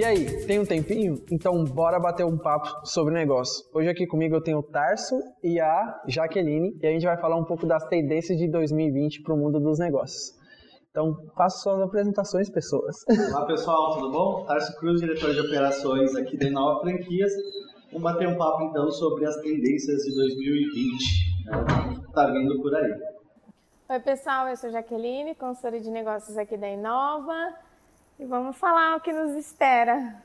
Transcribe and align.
E 0.00 0.02
aí, 0.02 0.46
tem 0.46 0.58
um 0.58 0.64
tempinho? 0.64 1.22
Então 1.30 1.62
bora 1.62 2.00
bater 2.00 2.24
um 2.24 2.38
papo 2.38 2.86
sobre 2.86 3.12
negócio. 3.12 3.62
Hoje 3.74 3.90
aqui 3.90 4.06
comigo 4.06 4.34
eu 4.34 4.42
tenho 4.42 4.56
o 4.56 4.62
Tarso 4.62 5.14
e 5.44 5.60
a 5.60 6.00
Jaqueline 6.08 6.74
e 6.80 6.86
a 6.86 6.90
gente 6.90 7.04
vai 7.04 7.20
falar 7.20 7.36
um 7.36 7.44
pouco 7.44 7.66
das 7.66 7.86
tendências 7.86 8.38
de 8.38 8.50
2020 8.50 9.22
para 9.22 9.34
o 9.34 9.36
mundo 9.36 9.60
dos 9.60 9.78
negócios. 9.78 10.32
Então, 10.90 11.14
faça 11.36 11.58
suas 11.58 11.82
apresentações, 11.82 12.48
pessoas. 12.48 12.96
Olá 13.30 13.44
pessoal, 13.44 13.92
tudo 13.92 14.10
bom? 14.10 14.46
Tarso 14.46 14.74
Cruz, 14.78 15.02
diretor 15.02 15.34
de 15.34 15.40
operações 15.40 16.16
aqui 16.16 16.38
da 16.38 16.48
Nova 16.48 16.80
Franquias. 16.80 17.32
Vamos 17.92 18.02
bater 18.02 18.26
um 18.26 18.38
papo 18.38 18.62
então 18.70 18.90
sobre 18.92 19.26
as 19.26 19.36
tendências 19.42 19.98
de 19.98 20.14
2020, 20.14 21.44
né? 21.44 22.02
Tá 22.14 22.24
vindo 22.30 22.58
por 22.62 22.74
aí. 22.74 22.90
Oi 23.90 24.00
pessoal, 24.00 24.48
eu 24.48 24.56
sou 24.56 24.70
Jaqueline, 24.70 25.34
consultora 25.34 25.78
de 25.78 25.90
negócios 25.90 26.38
aqui 26.38 26.56
da 26.56 26.70
Inova 26.70 27.68
e 28.20 28.26
vamos 28.26 28.56
falar 28.58 28.98
o 28.98 29.00
que 29.00 29.12
nos 29.12 29.34
espera. 29.34 30.22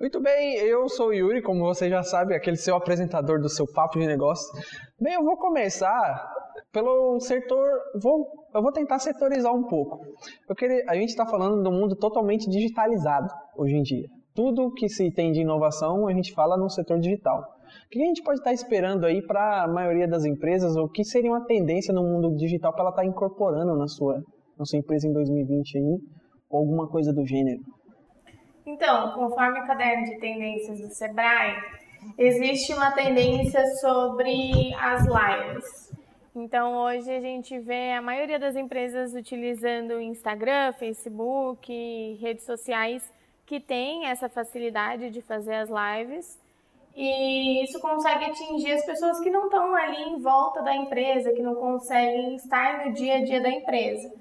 Muito 0.00 0.18
bem, 0.22 0.56
eu 0.56 0.88
sou 0.88 1.08
o 1.08 1.12
Yuri, 1.12 1.42
como 1.42 1.60
você 1.60 1.90
já 1.90 2.02
sabe, 2.02 2.34
aquele 2.34 2.56
seu 2.56 2.74
apresentador 2.74 3.38
do 3.38 3.50
seu 3.50 3.66
papo 3.66 3.98
de 3.98 4.06
negócio. 4.06 4.48
Bem, 4.98 5.12
eu 5.12 5.22
vou 5.22 5.36
começar 5.36 6.32
pelo 6.72 7.20
setor, 7.20 7.68
vou, 8.02 8.26
eu 8.54 8.62
vou 8.62 8.72
tentar 8.72 8.98
setorizar 8.98 9.54
um 9.54 9.64
pouco. 9.64 10.00
Eu 10.48 10.56
queria, 10.56 10.82
a 10.88 10.94
gente 10.94 11.10
está 11.10 11.26
falando 11.26 11.62
do 11.62 11.70
mundo 11.70 11.94
totalmente 11.94 12.48
digitalizado 12.48 13.28
hoje 13.54 13.76
em 13.76 13.82
dia. 13.82 14.08
Tudo 14.34 14.72
que 14.72 14.88
se 14.88 15.12
tem 15.12 15.30
de 15.30 15.42
inovação 15.42 16.08
a 16.08 16.14
gente 16.14 16.32
fala 16.32 16.56
no 16.56 16.70
setor 16.70 16.98
digital. 16.98 17.42
O 17.42 17.88
que 17.90 18.02
a 18.02 18.06
gente 18.06 18.22
pode 18.22 18.38
estar 18.38 18.54
esperando 18.54 19.04
aí 19.04 19.20
para 19.20 19.64
a 19.64 19.68
maioria 19.68 20.08
das 20.08 20.24
empresas, 20.24 20.74
ou 20.74 20.84
o 20.84 20.90
que 20.90 21.04
seria 21.04 21.30
uma 21.30 21.44
tendência 21.44 21.92
no 21.92 22.02
mundo 22.02 22.34
digital 22.36 22.72
para 22.72 22.84
ela 22.84 22.90
estar 22.90 23.04
incorporando 23.04 23.76
na 23.76 23.86
sua, 23.86 24.22
na 24.58 24.64
sua 24.64 24.78
empresa 24.78 25.06
em 25.06 25.12
2020 25.12 25.76
aí? 25.76 26.19
Ou 26.50 26.58
alguma 26.58 26.88
coisa 26.88 27.12
do 27.12 27.24
gênero? 27.24 27.62
Então, 28.66 29.12
conforme 29.12 29.60
o 29.60 29.66
caderno 29.66 30.04
de 30.04 30.18
tendências 30.18 30.80
do 30.80 30.90
Sebrae, 30.90 31.56
existe 32.18 32.74
uma 32.74 32.90
tendência 32.92 33.64
sobre 33.76 34.74
as 34.74 35.02
lives. 35.06 35.90
Então, 36.34 36.76
hoje 36.76 37.10
a 37.10 37.20
gente 37.20 37.58
vê 37.58 37.92
a 37.92 38.02
maioria 38.02 38.38
das 38.38 38.54
empresas 38.54 39.14
utilizando 39.14 40.00
Instagram, 40.00 40.72
Facebook, 40.74 42.18
redes 42.20 42.44
sociais 42.44 43.02
que 43.44 43.58
têm 43.58 44.06
essa 44.06 44.28
facilidade 44.28 45.10
de 45.10 45.20
fazer 45.20 45.54
as 45.54 45.68
lives. 45.68 46.38
E 46.94 47.64
isso 47.64 47.80
consegue 47.80 48.26
atingir 48.26 48.72
as 48.72 48.84
pessoas 48.84 49.18
que 49.20 49.30
não 49.30 49.46
estão 49.46 49.74
ali 49.74 50.02
em 50.02 50.20
volta 50.20 50.62
da 50.62 50.74
empresa, 50.74 51.32
que 51.32 51.42
não 51.42 51.54
conseguem 51.54 52.36
estar 52.36 52.86
no 52.86 52.92
dia 52.92 53.16
a 53.16 53.24
dia 53.24 53.40
da 53.40 53.50
empresa. 53.50 54.12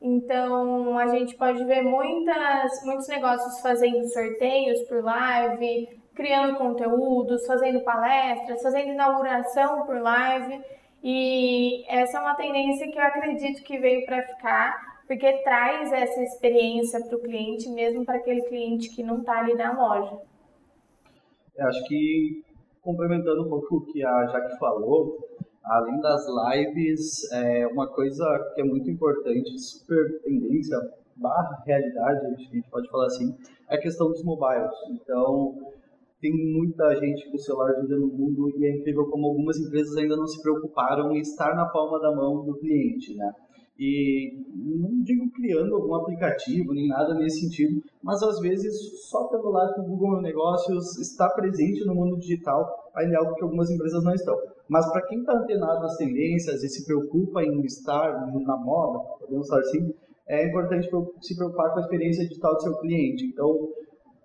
Então, 0.00 0.98
a 0.98 1.06
gente 1.08 1.34
pode 1.36 1.64
ver 1.64 1.82
muitas, 1.82 2.84
muitos 2.84 3.08
negócios 3.08 3.60
fazendo 3.60 4.06
sorteios 4.08 4.82
por 4.82 5.02
live, 5.02 5.88
criando 6.14 6.56
conteúdos, 6.58 7.46
fazendo 7.46 7.80
palestras, 7.80 8.62
fazendo 8.62 8.92
inauguração 8.92 9.86
por 9.86 10.00
live. 10.00 10.62
E 11.02 11.84
essa 11.88 12.18
é 12.18 12.20
uma 12.20 12.34
tendência 12.34 12.90
que 12.90 12.98
eu 12.98 13.02
acredito 13.02 13.62
que 13.62 13.78
veio 13.78 14.04
para 14.04 14.22
ficar, 14.22 15.02
porque 15.06 15.32
traz 15.44 15.92
essa 15.92 16.22
experiência 16.22 17.00
para 17.00 17.16
o 17.16 17.22
cliente, 17.22 17.68
mesmo 17.70 18.04
para 18.04 18.16
aquele 18.16 18.42
cliente 18.42 18.94
que 18.94 19.02
não 19.02 19.20
está 19.20 19.38
ali 19.38 19.54
na 19.54 19.72
loja. 19.72 20.18
Eu 21.56 21.66
acho 21.68 21.84
que, 21.84 22.44
complementando 22.82 23.46
um 23.46 23.48
pouco 23.48 23.76
o 23.76 23.86
que 23.86 24.04
a 24.04 24.26
Jaque 24.26 24.58
falou, 24.58 25.16
além 25.66 26.00
das 26.00 26.24
lives, 26.26 27.30
é 27.32 27.66
uma 27.66 27.88
coisa 27.88 28.24
que 28.54 28.60
é 28.60 28.64
muito 28.64 28.90
importante, 28.90 29.58
super 29.58 30.20
tendência, 30.22 30.78
barra 31.16 31.62
realidade, 31.66 32.26
a 32.26 32.30
gente 32.30 32.62
pode 32.70 32.88
falar 32.90 33.06
assim, 33.06 33.34
é 33.68 33.76
a 33.76 33.80
questão 33.80 34.08
dos 34.08 34.22
mobiles. 34.22 34.72
Então, 34.90 35.54
tem 36.20 36.32
muita 36.32 36.94
gente 36.96 37.30
com 37.30 37.38
celular 37.38 37.72
vendendo 37.74 38.06
no 38.06 38.12
mundo 38.12 38.50
e 38.56 38.66
é 38.66 38.76
incrível 38.76 39.06
como 39.06 39.26
algumas 39.26 39.58
empresas 39.58 39.96
ainda 39.96 40.16
não 40.16 40.26
se 40.26 40.40
preocuparam 40.40 41.12
em 41.12 41.20
estar 41.20 41.54
na 41.54 41.66
palma 41.66 42.00
da 42.00 42.14
mão 42.14 42.44
do 42.44 42.56
cliente, 42.58 43.14
né? 43.14 43.32
E 43.78 44.42
não 44.54 45.02
digo 45.02 45.30
criando 45.32 45.74
algum 45.74 45.94
aplicativo 45.96 46.72
nem 46.72 46.88
nada 46.88 47.12
nesse 47.14 47.40
sentido, 47.40 47.82
mas 48.02 48.22
às 48.22 48.40
vezes 48.40 48.74
só 49.10 49.28
pelo 49.28 49.50
lado 49.50 49.74
que 49.74 49.80
o 49.80 49.84
Google 49.84 50.22
Negócios 50.22 50.98
está 50.98 51.28
presente 51.28 51.84
no 51.84 51.94
mundo 51.94 52.18
digital, 52.18 52.66
ainda 52.96 53.14
é 53.14 53.18
algo 53.18 53.34
que 53.34 53.42
algumas 53.42 53.70
empresas 53.70 54.02
não 54.02 54.14
estão. 54.14 54.36
Mas 54.68 54.90
para 54.90 55.02
quem 55.02 55.20
está 55.20 55.34
antenado 55.34 55.80
nas 55.80 55.96
tendências 55.96 56.62
e 56.62 56.68
se 56.68 56.84
preocupa 56.84 57.42
em 57.42 57.60
estar 57.62 58.26
na 58.32 58.56
moda, 58.56 58.98
podemos 59.20 59.46
estar 59.46 59.60
assim, 59.60 59.94
é 60.28 60.48
importante 60.48 60.88
se 61.20 61.36
preocupar 61.36 61.72
com 61.72 61.78
a 61.78 61.82
experiência 61.82 62.26
digital 62.26 62.54
do 62.54 62.62
seu 62.62 62.76
cliente. 62.78 63.26
Então, 63.26 63.68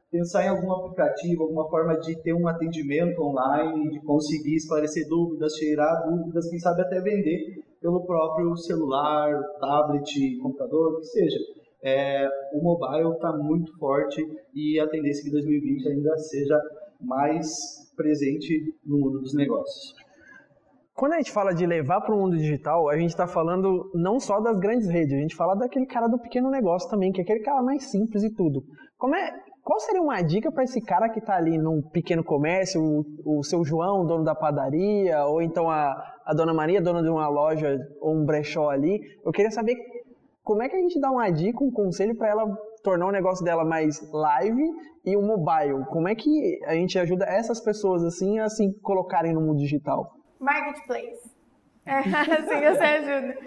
pensar 0.09 0.45
em 0.45 0.49
algum 0.49 0.71
aplicativo, 0.71 1.43
alguma 1.43 1.69
forma 1.69 1.97
de 1.99 2.15
ter 2.21 2.33
um 2.33 2.47
atendimento 2.47 3.21
online, 3.21 3.91
de 3.91 3.99
conseguir 4.01 4.55
esclarecer 4.55 5.07
dúvidas, 5.07 5.53
tirar 5.53 6.01
dúvidas, 6.07 6.49
quem 6.49 6.59
sabe 6.59 6.81
até 6.81 6.99
vender 6.99 7.63
pelo 7.81 8.05
próprio 8.05 8.55
celular, 8.57 9.41
tablet, 9.59 10.37
computador, 10.41 10.93
o 10.93 10.99
que 10.99 11.05
seja. 11.05 11.39
É, 11.83 12.27
o 12.53 12.61
mobile 12.61 13.13
está 13.13 13.35
muito 13.35 13.75
forte 13.77 14.23
e 14.53 14.79
a 14.79 14.87
tendência 14.87 15.21
é 15.21 15.23
que 15.25 15.31
2020 15.31 15.87
ainda 15.87 16.15
seja 16.17 16.61
mais 16.99 17.80
presente 18.01 18.75
no 18.85 18.97
mundo 18.97 19.19
dos 19.19 19.33
negócios. 19.35 19.93
Quando 20.93 21.13
a 21.13 21.17
gente 21.17 21.31
fala 21.31 21.53
de 21.53 21.65
levar 21.65 22.01
para 22.01 22.13
o 22.13 22.17
mundo 22.17 22.37
digital, 22.37 22.89
a 22.89 22.97
gente 22.97 23.09
está 23.09 23.25
falando 23.25 23.89
não 23.93 24.19
só 24.19 24.39
das 24.39 24.59
grandes 24.59 24.87
redes, 24.89 25.13
a 25.13 25.21
gente 25.21 25.35
fala 25.35 25.55
daquele 25.55 25.85
cara 25.85 26.07
do 26.07 26.19
pequeno 26.19 26.49
negócio 26.49 26.89
também, 26.89 27.11
que 27.11 27.21
é 27.21 27.23
aquele 27.23 27.39
cara 27.39 27.61
mais 27.63 27.89
simples 27.89 28.23
e 28.23 28.33
tudo. 28.33 28.63
Como 28.97 29.15
é, 29.15 29.31
qual 29.63 29.79
seria 29.79 30.01
uma 30.01 30.21
dica 30.21 30.51
para 30.51 30.63
esse 30.63 30.81
cara 30.81 31.09
que 31.09 31.19
está 31.19 31.35
ali 31.35 31.57
num 31.57 31.81
pequeno 31.81 32.23
comércio, 32.23 32.81
o, 32.81 33.39
o, 33.39 33.43
seu 33.43 33.63
João, 33.63 34.05
dono 34.05 34.23
da 34.23 34.35
padaria, 34.35 35.25
ou 35.25 35.41
então 35.41 35.69
a, 35.69 35.95
a 36.25 36.33
dona 36.33 36.53
Maria, 36.53 36.81
dona 36.81 37.01
de 37.01 37.09
uma 37.09 37.27
loja 37.27 37.79
ou 37.99 38.15
um 38.15 38.25
brechó 38.25 38.69
ali? 38.69 38.99
Eu 39.25 39.31
queria 39.31 39.51
saber 39.51 39.75
como 40.43 40.61
é 40.61 40.69
que 40.69 40.75
a 40.75 40.79
gente 40.79 40.99
dá 40.99 41.09
uma 41.09 41.29
dica, 41.29 41.63
um 41.63 41.71
conselho 41.71 42.15
para 42.15 42.29
ela 42.29 42.45
tornar 42.83 43.07
o 43.07 43.11
negócio 43.11 43.43
dela 43.43 43.65
mais 43.65 44.01
live 44.11 44.63
e 45.05 45.15
o 45.15 45.21
mobile. 45.21 45.85
Como 45.89 46.07
é 46.07 46.15
que 46.15 46.59
a 46.65 46.73
gente 46.73 46.97
ajuda 46.97 47.25
essas 47.25 47.59
pessoas 47.59 48.03
assim 48.03 48.39
a 48.39 48.49
se 48.49 48.71
colocarem 48.81 49.33
no 49.33 49.41
mundo 49.41 49.59
digital? 49.59 50.15
Marketplace. 50.39 51.31
É, 51.85 51.97
assim 51.99 52.75
você 52.75 52.83
ajuda. 52.83 53.37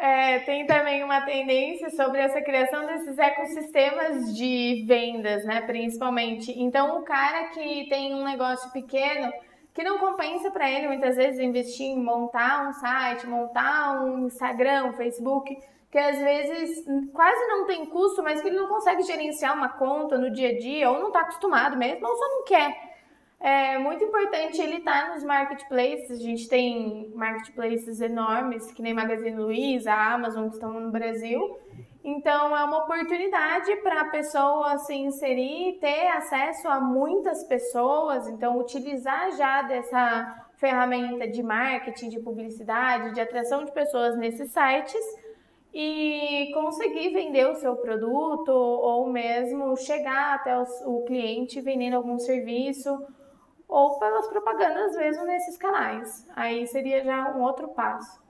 É, 0.00 0.38
tem 0.40 0.64
também 0.66 1.04
uma 1.04 1.20
tendência 1.26 1.90
sobre 1.90 2.20
essa 2.20 2.40
criação 2.40 2.86
desses 2.86 3.18
ecossistemas 3.18 4.34
de 4.34 4.82
vendas, 4.86 5.44
né, 5.44 5.60
principalmente. 5.60 6.50
Então, 6.58 6.98
o 6.98 7.02
cara 7.02 7.48
que 7.50 7.86
tem 7.90 8.14
um 8.14 8.24
negócio 8.24 8.72
pequeno, 8.72 9.30
que 9.74 9.84
não 9.84 9.98
compensa 9.98 10.50
para 10.50 10.70
ele 10.70 10.88
muitas 10.88 11.16
vezes 11.16 11.38
investir 11.38 11.86
em 11.86 12.02
montar 12.02 12.66
um 12.66 12.72
site, 12.72 13.26
montar 13.26 14.02
um 14.02 14.26
Instagram, 14.26 14.86
um 14.86 14.92
Facebook, 14.94 15.54
que 15.90 15.98
às 15.98 16.18
vezes 16.18 16.84
quase 17.12 17.46
não 17.48 17.66
tem 17.66 17.84
custo, 17.86 18.22
mas 18.22 18.40
que 18.40 18.48
ele 18.48 18.56
não 18.56 18.68
consegue 18.68 19.02
gerenciar 19.02 19.54
uma 19.56 19.68
conta 19.68 20.16
no 20.16 20.30
dia 20.30 20.50
a 20.50 20.58
dia, 20.58 20.90
ou 20.90 21.00
não 21.00 21.08
está 21.08 21.20
acostumado 21.20 21.76
mesmo, 21.76 22.06
ou 22.06 22.16
só 22.16 22.28
não 22.28 22.44
quer. 22.44 22.90
É 23.40 23.78
muito 23.78 24.04
importante 24.04 24.60
ele 24.60 24.76
estar 24.76 25.06
tá 25.06 25.14
nos 25.14 25.24
marketplaces. 25.24 26.20
A 26.20 26.22
gente 26.22 26.48
tem 26.48 27.10
marketplaces 27.14 28.00
enormes, 28.00 28.70
que 28.70 28.82
nem 28.82 28.94
Magazine 28.94 29.36
Luiza, 29.36 29.90
a 29.92 30.14
Amazon, 30.14 30.48
que 30.48 30.54
estão 30.54 30.78
no 30.78 30.90
Brasil. 30.90 31.58
Então, 32.04 32.56
é 32.56 32.64
uma 32.64 32.84
oportunidade 32.84 33.74
para 33.76 34.02
a 34.02 34.04
pessoa 34.10 34.78
se 34.78 34.94
inserir, 34.94 35.78
ter 35.80 36.08
acesso 36.08 36.68
a 36.68 36.80
muitas 36.80 37.42
pessoas. 37.44 38.28
Então, 38.28 38.58
utilizar 38.58 39.32
já 39.32 39.62
dessa 39.62 40.46
ferramenta 40.56 41.26
de 41.26 41.42
marketing, 41.42 42.10
de 42.10 42.20
publicidade, 42.20 43.14
de 43.14 43.20
atração 43.20 43.64
de 43.64 43.72
pessoas 43.72 44.16
nesses 44.18 44.52
sites 44.52 45.02
e 45.72 46.50
conseguir 46.52 47.12
vender 47.12 47.46
o 47.48 47.54
seu 47.54 47.76
produto 47.76 48.50
ou 48.50 49.08
mesmo 49.10 49.76
chegar 49.76 50.34
até 50.34 50.56
o 50.86 51.04
cliente 51.04 51.60
vendendo 51.60 51.94
algum 51.94 52.18
serviço 52.18 52.90
ou 53.68 53.98
pelas 53.98 54.26
propagandas 54.28 54.96
mesmo 54.96 55.24
nesses 55.24 55.56
canais. 55.56 56.26
Aí 56.34 56.66
seria 56.66 57.04
já 57.04 57.36
um 57.36 57.42
outro 57.42 57.68
passo. 57.68 58.20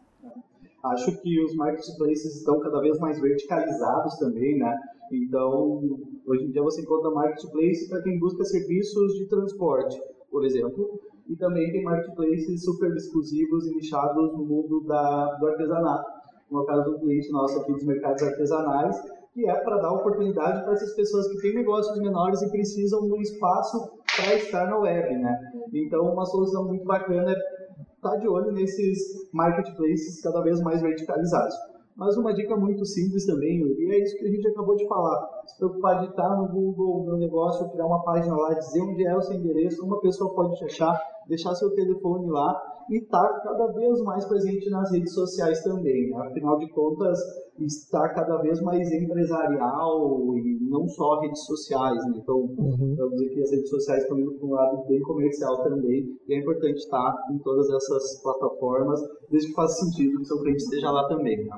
Acho 0.85 1.21
que 1.21 1.43
os 1.43 1.55
marketplaces 1.55 2.37
estão 2.37 2.61
cada 2.61 2.81
vez 2.81 2.99
mais 2.99 3.21
verticalizados 3.21 4.19
também, 4.19 4.59
né? 4.59 4.79
Então, 5.13 5.99
hoje 6.27 6.45
em 6.45 6.51
dia 6.51 6.63
você 6.63 6.83
encontra 6.83 7.11
marketplace 7.11 7.89
para 7.89 8.03
quem 8.03 8.19
busca 8.19 8.45
serviços 8.45 9.15
de 9.15 9.27
transporte, 9.29 10.01
por 10.31 10.45
exemplo, 10.45 11.01
e 11.29 11.37
também 11.37 11.71
tem 11.73 11.83
marketplaces 11.83 12.65
super 12.65 12.91
exclusivos 12.95 13.67
e 13.67 13.75
nichados 13.75 14.33
no 14.33 14.45
mundo 14.45 14.81
da, 14.87 15.35
do 15.35 15.49
artesanato. 15.49 16.10
No 16.51 16.65
caso 16.65 16.91
do 16.91 16.99
cliente 16.99 17.31
nosso 17.31 17.61
aqui 17.61 17.73
dos 17.73 17.85
mercados 17.85 18.23
artesanais, 18.23 18.97
que 19.33 19.49
é 19.49 19.55
para 19.55 19.77
dar 19.79 19.93
oportunidade 19.93 20.63
para 20.65 20.73
essas 20.73 20.95
pessoas 20.95 21.29
que 21.29 21.41
têm 21.41 21.55
negócios 21.55 21.97
menores 21.99 22.43
e 22.43 22.51
precisam 22.51 23.01
um 23.03 23.21
espaço 23.21 23.91
para 24.17 24.35
estar 24.35 24.67
na 24.67 24.79
web, 24.79 25.17
né? 25.19 25.39
Então, 25.73 26.03
uma 26.13 26.27
solução 26.27 26.67
muito 26.67 26.85
bacana 26.85 27.31
é 27.31 27.35
estar 27.35 28.11
tá 28.11 28.17
de 28.17 28.29
olho 28.29 28.53
nesses 28.53 28.99
marketplaces 29.33 30.21
cada 30.23 30.43
vez 30.43 30.61
mais 30.63 30.83
verticalizados. 30.83 31.55
Mas 32.01 32.17
uma 32.17 32.33
dica 32.33 32.57
muito 32.57 32.83
simples 32.87 33.27
também, 33.27 33.61
e 33.61 33.93
é 33.93 34.03
isso 34.03 34.17
que 34.17 34.25
a 34.25 34.31
gente 34.31 34.49
acabou 34.49 34.75
de 34.75 34.89
falar. 34.89 35.43
Se 35.47 35.59
preocupar 35.59 36.01
de 36.01 36.07
estar 36.07 36.35
no 36.35 36.49
Google, 36.49 37.05
no 37.05 37.19
negócio, 37.19 37.69
criar 37.69 37.85
uma 37.85 38.03
página 38.03 38.35
lá, 38.35 38.55
dizer 38.55 38.81
onde 38.81 39.07
é 39.07 39.15
o 39.15 39.21
seu 39.21 39.37
endereço, 39.37 39.85
uma 39.85 40.01
pessoa 40.01 40.35
pode 40.35 40.57
te 40.57 40.65
achar, 40.65 40.99
deixar 41.29 41.55
seu 41.55 41.69
telefone 41.75 42.31
lá 42.31 42.59
e 42.89 43.01
estar 43.01 43.23
tá 43.23 43.41
cada 43.41 43.67
vez 43.73 44.01
mais 44.01 44.25
presente 44.25 44.71
nas 44.71 44.91
redes 44.91 45.13
sociais 45.13 45.63
também. 45.63 46.09
Né? 46.09 46.17
Afinal 46.27 46.57
de 46.57 46.71
contas, 46.71 47.19
está 47.59 48.09
cada 48.15 48.39
vez 48.39 48.63
mais 48.63 48.91
empresarial 48.91 50.39
e 50.39 50.59
não 50.71 50.89
só 50.89 51.21
redes 51.21 51.45
sociais. 51.45 52.03
Né? 52.07 52.15
Então, 52.17 52.37
uhum. 52.37 52.95
vamos 52.97 53.13
dizer 53.13 53.29
que 53.35 53.43
as 53.43 53.51
redes 53.51 53.69
sociais 53.69 54.03
estão 54.05 54.19
indo 54.19 54.33
para 54.33 54.47
um 54.47 54.53
lado 54.53 54.89
bem 54.89 55.03
comercial 55.03 55.63
também 55.65 56.17
e 56.27 56.33
é 56.33 56.39
importante 56.39 56.79
estar 56.79 57.15
em 57.31 57.37
todas 57.41 57.69
essas 57.69 58.23
plataformas, 58.23 59.01
desde 59.31 59.51
que 59.51 59.55
faça 59.55 59.85
sentido 59.85 60.19
que 60.19 60.25
seu 60.25 60.41
cliente 60.41 60.63
esteja 60.63 60.91
lá 60.91 61.07
também. 61.07 61.45
Né? 61.45 61.51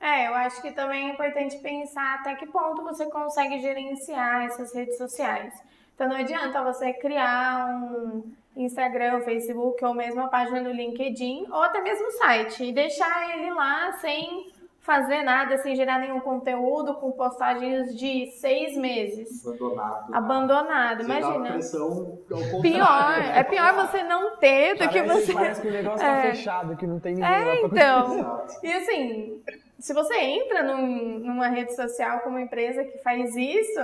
É, 0.00 0.28
eu 0.28 0.34
acho 0.34 0.62
que 0.62 0.72
também 0.72 1.10
é 1.10 1.12
importante 1.12 1.58
pensar 1.58 2.20
até 2.20 2.34
que 2.34 2.46
ponto 2.46 2.82
você 2.82 3.04
consegue 3.06 3.60
gerenciar 3.60 4.46
essas 4.46 4.74
redes 4.74 4.96
sociais. 4.96 5.52
Então 5.94 6.08
não 6.08 6.16
adianta 6.16 6.64
você 6.64 6.94
criar 6.94 7.66
um 7.66 8.32
Instagram, 8.56 9.20
Facebook 9.20 9.84
ou 9.84 9.92
mesmo 9.92 10.22
a 10.22 10.28
página 10.28 10.62
do 10.62 10.72
LinkedIn 10.72 11.46
ou 11.50 11.62
até 11.62 11.82
mesmo 11.82 12.06
o 12.06 12.12
site 12.12 12.64
e 12.64 12.72
deixar 12.72 13.36
ele 13.36 13.50
lá 13.52 13.92
sem 13.92 14.50
fazer 14.90 15.22
nada, 15.22 15.56
sem 15.58 15.76
gerar 15.76 16.00
nenhum 16.00 16.18
conteúdo, 16.18 16.94
com 16.94 17.12
postagens 17.12 17.96
de 17.96 18.28
seis 18.32 18.76
meses. 18.76 19.46
Abandonado. 19.46 20.14
Abandonado, 20.14 21.02
imagina. 21.04 21.52
Pressão, 21.52 22.18
é 22.28 22.60
pior, 22.60 23.18
é 23.36 23.42
pior 23.44 23.74
você 23.74 24.02
não 24.02 24.36
ter 24.36 24.74
do 24.74 24.78
parece, 24.78 24.92
que 24.92 25.02
você. 25.02 25.32
Parece 25.32 25.62
que 25.62 25.68
o 25.68 25.72
negócio 25.72 26.00
tá 26.00 26.06
é. 26.06 26.16
tá 26.16 26.30
fechado, 26.30 26.76
que 26.76 26.86
não 26.88 26.98
tem 26.98 27.14
ninguém 27.14 27.30
é, 27.30 27.38
lá 27.38 27.44
pra 27.44 27.66
então. 27.68 28.44
E 28.64 28.72
assim, 28.72 29.42
se 29.78 29.94
você 29.94 30.16
entra 30.16 30.64
num, 30.64 31.20
numa 31.20 31.46
rede 31.46 31.72
social 31.76 32.18
com 32.20 32.30
uma 32.30 32.40
empresa 32.40 32.82
que 32.82 32.98
faz 32.98 33.36
isso, 33.36 33.80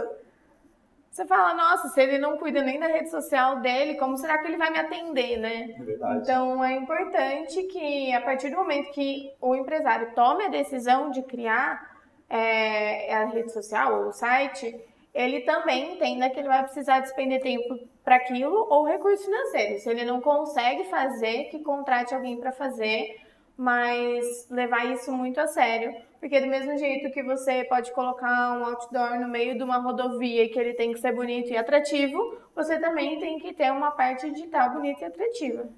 você 1.16 1.24
fala, 1.24 1.54
nossa, 1.54 1.88
se 1.88 2.00
ele 2.00 2.18
não 2.18 2.36
cuida 2.36 2.62
nem 2.62 2.78
da 2.78 2.88
rede 2.88 3.10
social 3.10 3.60
dele, 3.60 3.94
como 3.94 4.18
será 4.18 4.36
que 4.36 4.48
ele 4.48 4.58
vai 4.58 4.70
me 4.70 4.78
atender, 4.78 5.38
né? 5.38 5.74
É 5.74 5.82
verdade. 5.82 6.18
Então 6.20 6.62
é 6.62 6.74
importante 6.74 7.62
que 7.62 8.12
a 8.12 8.20
partir 8.20 8.50
do 8.50 8.56
momento 8.56 8.92
que 8.92 9.32
o 9.40 9.54
empresário 9.54 10.14
tome 10.14 10.44
a 10.44 10.48
decisão 10.48 11.10
de 11.10 11.22
criar 11.22 11.96
é, 12.28 13.14
a 13.14 13.24
rede 13.24 13.50
social 13.50 14.02
ou 14.02 14.08
o 14.08 14.12
site, 14.12 14.78
ele 15.14 15.40
também 15.40 15.94
entenda 15.94 16.28
que 16.28 16.38
ele 16.38 16.48
vai 16.48 16.62
precisar 16.64 17.00
despender 17.00 17.40
tempo 17.40 17.78
para 18.04 18.16
aquilo 18.16 18.66
ou 18.68 18.84
recurso 18.84 19.24
financeiro. 19.24 19.78
Se 19.78 19.88
ele 19.88 20.04
não 20.04 20.20
consegue 20.20 20.84
fazer, 20.84 21.44
que 21.44 21.60
contrate 21.60 22.14
alguém 22.14 22.38
para 22.38 22.52
fazer 22.52 23.16
mas 23.56 24.46
levar 24.50 24.84
isso 24.92 25.10
muito 25.10 25.40
a 25.40 25.46
sério, 25.46 25.94
porque 26.20 26.40
do 26.40 26.46
mesmo 26.46 26.76
jeito 26.76 27.10
que 27.12 27.22
você 27.22 27.64
pode 27.64 27.92
colocar 27.92 28.58
um 28.58 28.64
outdoor 28.64 29.18
no 29.18 29.28
meio 29.28 29.56
de 29.56 29.62
uma 29.62 29.78
rodovia 29.78 30.44
e 30.44 30.48
que 30.48 30.58
ele 30.58 30.74
tem 30.74 30.92
que 30.92 31.00
ser 31.00 31.12
bonito 31.12 31.50
e 31.50 31.56
atrativo, 31.56 32.18
você 32.54 32.78
também 32.78 33.18
tem 33.18 33.38
que 33.38 33.54
ter 33.54 33.70
uma 33.72 33.90
parte 33.92 34.30
digital 34.30 34.72
bonita 34.72 35.02
e 35.02 35.04
atrativa. 35.04 35.68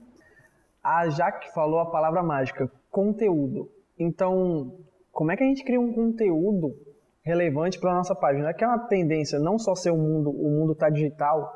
A 0.82 1.08
Jaque 1.08 1.52
falou 1.52 1.80
a 1.80 1.90
palavra 1.90 2.22
mágica, 2.22 2.70
conteúdo. 2.90 3.70
Então, 3.98 4.72
como 5.12 5.30
é 5.30 5.36
que 5.36 5.44
a 5.44 5.46
gente 5.46 5.64
cria 5.64 5.80
um 5.80 5.92
conteúdo 5.92 6.74
relevante 7.22 7.78
para 7.78 7.94
nossa 7.94 8.14
página? 8.14 8.50
É 8.50 8.54
que 8.54 8.64
é 8.64 8.66
uma 8.66 8.86
tendência 8.86 9.38
não 9.38 9.58
só 9.58 9.74
ser 9.74 9.90
o 9.90 9.96
mundo, 9.96 10.30
o 10.30 10.48
mundo 10.48 10.74
tá 10.74 10.88
digital, 10.88 11.52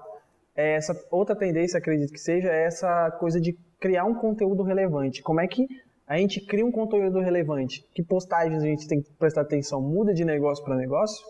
é 0.55 0.75
essa 0.75 0.95
outra 1.11 1.35
tendência, 1.35 1.79
acredito 1.79 2.13
que 2.13 2.19
seja, 2.19 2.49
é 2.49 2.67
essa 2.67 3.11
coisa 3.13 3.41
de 3.41 3.57
criar 3.81 4.05
um 4.05 4.15
conteúdo 4.15 4.63
relevante. 4.63 5.23
Como 5.23 5.41
é 5.41 5.47
que 5.47 5.67
a 6.12 6.19
gente 6.19 6.44
cria 6.44 6.67
um 6.67 6.70
conteúdo 6.70 7.20
relevante. 7.20 7.88
Que 7.94 8.03
postagens 8.03 8.62
a 8.62 8.67
gente 8.67 8.87
tem 8.87 9.00
que 9.00 9.11
prestar 9.14 9.41
atenção? 9.41 9.81
Muda 9.81 10.12
de 10.12 10.26
negócio 10.26 10.62
para 10.62 10.76
negócio? 10.76 11.25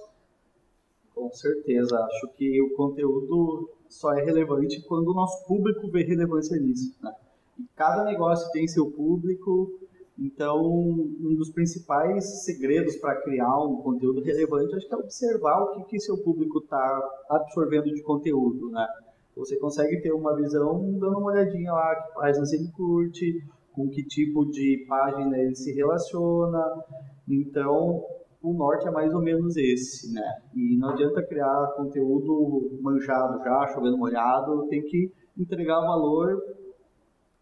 Com 1.15 1.31
certeza. 1.31 1.97
Acho 1.97 2.29
que 2.37 2.61
o 2.61 2.75
conteúdo 2.75 3.71
só 3.89 4.13
é 4.13 4.25
relevante 4.25 4.83
quando 4.89 5.13
o 5.13 5.15
nosso 5.15 5.47
público 5.47 5.89
vê 5.89 6.03
relevância 6.03 6.59
nisso. 6.59 6.97
Né? 7.01 7.15
E 7.61 7.65
cada 7.77 8.03
negócio 8.03 8.51
tem 8.51 8.67
seu 8.67 8.91
público, 8.91 9.71
então 10.19 10.61
um 10.61 11.35
dos 11.37 11.51
principais 11.51 12.45
segredos 12.45 12.97
para 12.97 13.23
criar 13.23 13.57
um 13.61 13.77
conteúdo 13.77 14.21
relevante 14.21 14.75
acho 14.75 14.89
que 14.89 14.95
é 14.95 14.99
observar 14.99 15.63
o 15.63 15.75
que, 15.75 15.91
que 15.91 16.01
seu 16.01 16.19
público 16.19 16.59
está 16.59 17.01
absorvendo 17.31 17.85
de 17.85 18.03
conteúdo. 18.03 18.69
Né? 18.73 18.85
Você 19.37 19.57
consegue 19.59 20.01
ter 20.01 20.13
uma 20.13 20.35
visão 20.35 20.99
dando 20.99 21.19
uma 21.19 21.31
olhadinha 21.31 21.73
lá, 21.73 21.95
que 21.95 22.15
páginas 22.15 22.53
ele 22.53 22.69
curte, 22.73 23.45
com 23.73 23.89
que 23.89 24.05
tipo 24.05 24.45
de 24.51 24.85
página 24.89 25.39
ele 25.39 25.55
se 25.55 25.73
relaciona. 25.73 26.63
Então, 27.29 28.05
o 28.43 28.53
norte 28.53 28.87
é 28.87 28.91
mais 28.91 29.15
ou 29.15 29.23
menos 29.23 29.57
esse, 29.57 30.13
né? 30.13 30.43
E 30.55 30.77
não 30.77 30.91
adianta 30.91 31.23
criar 31.27 31.73
conteúdo 31.77 32.79
manjado 32.81 33.43
já, 33.43 33.69
chovendo 33.69 33.97
molhado, 33.97 34.67
tem 34.69 34.83
que 34.83 35.11
entregar 35.39 35.81
valor 35.81 36.41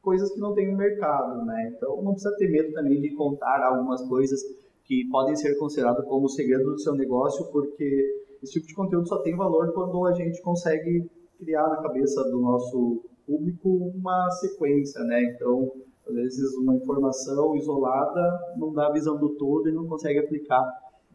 coisas 0.02 0.32
que 0.32 0.40
não 0.40 0.54
tem 0.54 0.70
no 0.70 0.76
mercado, 0.76 1.44
né? 1.44 1.72
Então, 1.74 2.02
não 2.02 2.12
precisa 2.12 2.34
ter 2.36 2.50
medo 2.50 2.72
também 2.72 3.00
de 3.00 3.14
contar 3.14 3.62
algumas 3.62 4.02
coisas 4.08 4.40
que 4.84 5.06
podem 5.10 5.36
ser 5.36 5.56
consideradas 5.58 6.04
como 6.06 6.28
segredo 6.28 6.64
do 6.64 6.78
seu 6.78 6.94
negócio, 6.94 7.50
porque 7.52 8.24
esse 8.42 8.54
tipo 8.54 8.66
de 8.66 8.74
conteúdo 8.74 9.08
só 9.08 9.18
tem 9.22 9.36
valor 9.36 9.72
quando 9.72 10.04
a 10.06 10.12
gente 10.12 10.40
consegue 10.42 11.08
criar 11.38 11.68
na 11.68 11.82
cabeça 11.82 12.22
do 12.24 12.40
nosso 12.40 13.02
público 13.26 13.68
uma 13.94 14.30
sequência, 14.32 15.02
né? 15.04 15.22
Então, 15.34 15.70
às 16.10 16.14
vezes 16.14 16.54
uma 16.56 16.74
informação 16.74 17.54
isolada 17.56 18.54
não 18.56 18.72
dá 18.72 18.88
a 18.88 18.92
visão 18.92 19.16
do 19.16 19.30
todo 19.36 19.68
e 19.68 19.72
não 19.72 19.86
consegue 19.86 20.18
aplicar 20.18 20.64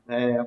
é, 0.07 0.39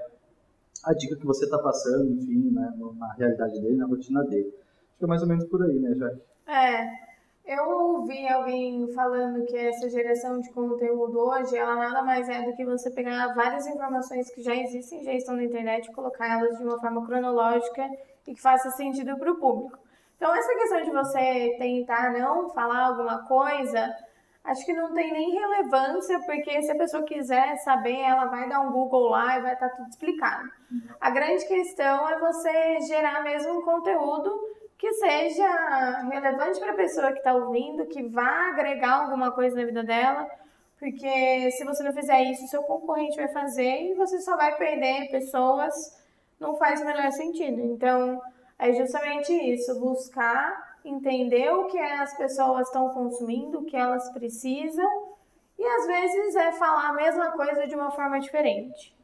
a 0.84 0.94
dica 0.94 1.16
que 1.16 1.26
você 1.26 1.44
está 1.44 1.58
passando, 1.58 2.10
enfim, 2.10 2.50
né, 2.50 2.72
na 2.96 3.12
realidade 3.14 3.60
dele, 3.60 3.76
na 3.76 3.86
rotina 3.86 4.24
dele. 4.24 4.48
Acho 4.88 4.98
que 4.98 5.04
é 5.04 5.08
mais 5.08 5.22
ou 5.22 5.28
menos 5.28 5.44
por 5.46 5.62
aí, 5.62 5.78
né, 5.78 5.94
Jaque? 5.94 6.22
É. 6.46 7.08
Eu 7.46 7.66
ouvi 7.66 8.28
alguém 8.28 8.86
falando 8.92 9.46
que 9.46 9.56
essa 9.56 9.88
geração 9.88 10.38
de 10.38 10.52
conteúdo 10.52 11.18
hoje, 11.18 11.56
ela 11.56 11.76
nada 11.76 12.02
mais 12.02 12.28
é 12.28 12.42
do 12.42 12.54
que 12.54 12.62
você 12.62 12.90
pegar 12.90 13.34
várias 13.34 13.66
informações 13.66 14.30
que 14.30 14.42
já 14.42 14.54
existem, 14.54 15.02
já 15.02 15.14
estão 15.14 15.34
na 15.34 15.44
internet, 15.44 15.90
colocar 15.92 16.28
elas 16.28 16.58
de 16.58 16.62
uma 16.62 16.78
forma 16.78 17.06
cronológica 17.06 17.88
e 18.26 18.34
que 18.34 18.40
faça 18.40 18.70
sentido 18.72 19.16
para 19.16 19.32
o 19.32 19.36
público. 19.36 19.78
Então, 20.16 20.34
essa 20.34 20.52
questão 20.52 20.82
de 20.82 20.90
você 20.90 21.56
tentar 21.58 22.12
não 22.12 22.50
falar 22.50 22.88
alguma 22.88 23.26
coisa 23.26 23.88
acho 24.48 24.64
que 24.64 24.72
não 24.72 24.92
tem 24.92 25.12
nem 25.12 25.30
relevância, 25.30 26.18
porque 26.20 26.62
se 26.62 26.70
a 26.70 26.76
pessoa 26.76 27.02
quiser 27.04 27.56
saber, 27.58 28.00
ela 28.00 28.26
vai 28.26 28.48
dar 28.48 28.60
um 28.60 28.72
Google 28.72 29.10
lá 29.10 29.38
e 29.38 29.42
vai 29.42 29.52
estar 29.52 29.68
tudo 29.70 29.88
explicado. 29.88 30.48
A 31.00 31.10
grande 31.10 31.46
questão 31.46 32.08
é 32.08 32.18
você 32.18 32.80
gerar 32.80 33.22
mesmo 33.22 33.58
um 33.58 33.62
conteúdo 33.62 34.30
que 34.78 34.90
seja 34.94 36.02
relevante 36.10 36.60
para 36.60 36.72
a 36.72 36.76
pessoa 36.76 37.12
que 37.12 37.18
está 37.18 37.34
ouvindo, 37.34 37.86
que 37.86 38.02
vá 38.08 38.48
agregar 38.50 39.02
alguma 39.02 39.32
coisa 39.32 39.56
na 39.56 39.64
vida 39.64 39.82
dela, 39.82 40.26
porque 40.78 41.50
se 41.50 41.64
você 41.64 41.82
não 41.82 41.92
fizer 41.92 42.22
isso, 42.22 42.46
seu 42.46 42.62
concorrente 42.62 43.16
vai 43.16 43.28
fazer 43.28 43.90
e 43.90 43.94
você 43.94 44.20
só 44.20 44.36
vai 44.36 44.56
perder 44.56 45.10
pessoas, 45.10 45.74
não 46.38 46.56
faz 46.56 46.80
o 46.80 46.84
menor 46.84 47.10
sentido. 47.10 47.60
Então, 47.60 48.20
é 48.58 48.72
justamente 48.72 49.32
isso, 49.32 49.78
buscar 49.80 50.67
entender 50.84 51.50
o 51.50 51.66
que 51.66 51.78
as 51.78 52.16
pessoas 52.16 52.66
estão 52.66 52.88
consumindo, 52.90 53.58
o 53.58 53.64
que 53.64 53.76
elas 53.76 54.10
precisam, 54.12 54.88
e 55.58 55.64
às 55.64 55.86
vezes 55.86 56.36
é 56.36 56.52
falar 56.52 56.90
a 56.90 56.94
mesma 56.94 57.32
coisa 57.32 57.66
de 57.66 57.74
uma 57.74 57.90
forma 57.90 58.18
diferente. 58.20 58.96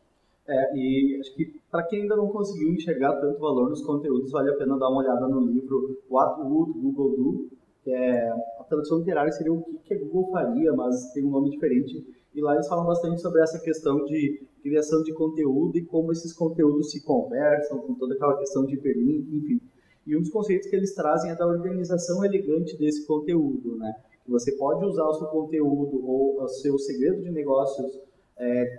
É, 0.46 0.76
e 0.76 1.18
acho 1.20 1.34
que 1.34 1.58
para 1.70 1.82
quem 1.84 2.02
ainda 2.02 2.16
não 2.16 2.28
conseguiu 2.28 2.72
enxergar 2.72 3.16
tanto 3.16 3.40
valor 3.40 3.70
nos 3.70 3.82
conteúdos, 3.82 4.30
vale 4.30 4.50
a 4.50 4.56
pena 4.56 4.78
dar 4.78 4.90
uma 4.90 5.00
olhada 5.00 5.26
no 5.26 5.40
livro 5.40 5.98
What 6.10 6.40
Would 6.42 6.78
Google 6.78 7.16
Do, 7.16 7.48
é 7.86 8.28
a 8.58 8.64
tradução 8.64 8.98
literária 8.98 9.30
seria 9.32 9.52
o 9.52 9.62
que, 9.62 9.78
que 9.78 9.94
a 9.94 9.98
Google 9.98 10.30
faria, 10.30 10.72
mas 10.72 11.12
tem 11.12 11.24
um 11.24 11.30
nome 11.30 11.50
diferente. 11.50 12.04
E 12.34 12.40
lá 12.40 12.54
eles 12.54 12.66
falam 12.66 12.86
bastante 12.86 13.20
sobre 13.20 13.42
essa 13.42 13.60
questão 13.60 14.04
de 14.04 14.42
criação 14.62 15.02
de 15.02 15.12
conteúdo 15.12 15.76
e 15.76 15.84
como 15.84 16.10
esses 16.10 16.32
conteúdos 16.32 16.90
se 16.90 17.04
conversam, 17.04 17.78
com 17.80 17.94
toda 17.94 18.14
aquela 18.14 18.36
questão 18.38 18.64
de 18.64 18.74
hiperlink, 18.74 19.36
enfim. 19.36 19.60
E 20.06 20.16
um 20.16 20.20
dos 20.20 20.30
conceitos 20.30 20.68
que 20.68 20.76
eles 20.76 20.94
trazem 20.94 21.30
é 21.30 21.34
da 21.34 21.46
organização 21.46 22.24
elegante 22.24 22.76
desse 22.76 23.06
conteúdo, 23.06 23.76
né? 23.76 23.94
Que 24.24 24.30
você 24.30 24.52
pode 24.52 24.84
usar 24.84 25.04
o 25.04 25.14
seu 25.14 25.26
conteúdo 25.28 26.06
ou 26.06 26.42
o 26.42 26.48
seu 26.48 26.78
segredo 26.78 27.22
de 27.22 27.30
negócios 27.30 28.00
é, 28.38 28.76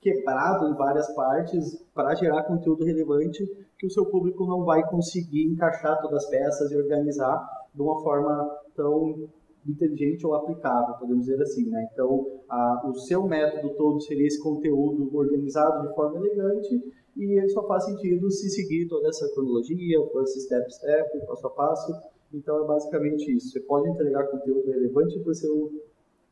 quebrado 0.00 0.68
em 0.68 0.74
várias 0.74 1.12
partes 1.14 1.82
para 1.94 2.14
gerar 2.14 2.42
conteúdo 2.44 2.84
relevante 2.84 3.44
que 3.78 3.86
o 3.86 3.90
seu 3.90 4.06
público 4.06 4.46
não 4.46 4.64
vai 4.64 4.86
conseguir 4.88 5.44
encaixar 5.44 6.00
todas 6.00 6.24
as 6.24 6.30
peças 6.30 6.70
e 6.70 6.76
organizar 6.76 7.66
de 7.74 7.82
uma 7.82 8.02
forma 8.02 8.50
tão 8.76 9.28
inteligente 9.66 10.26
ou 10.26 10.34
aplicável, 10.34 10.94
podemos 10.98 11.24
dizer 11.24 11.40
assim, 11.42 11.70
né? 11.70 11.88
Então, 11.92 12.26
a, 12.48 12.86
o 12.86 12.94
seu 12.94 13.26
método 13.26 13.70
todo 13.70 14.00
seria 14.02 14.26
esse 14.26 14.42
conteúdo 14.42 15.10
organizado 15.16 15.88
de 15.88 15.94
forma 15.94 16.18
elegante 16.18 16.82
e 17.16 17.38
ele 17.38 17.48
só 17.48 17.66
faz 17.66 17.84
sentido 17.84 18.30
se 18.30 18.50
seguir 18.50 18.88
toda 18.88 19.08
essa 19.08 19.28
cronologia, 19.32 20.00
for 20.12 20.22
esse 20.22 20.40
step 20.40 20.72
step, 20.72 21.26
passo 21.26 21.46
a 21.46 21.50
passo. 21.50 21.92
Então 22.32 22.64
é 22.64 22.66
basicamente 22.66 23.32
isso. 23.32 23.50
Você 23.50 23.60
pode 23.60 23.88
entregar 23.88 24.26
conteúdo 24.26 24.66
relevante 24.66 25.18
para 25.20 25.30
o 25.30 25.34
seu 25.34 25.72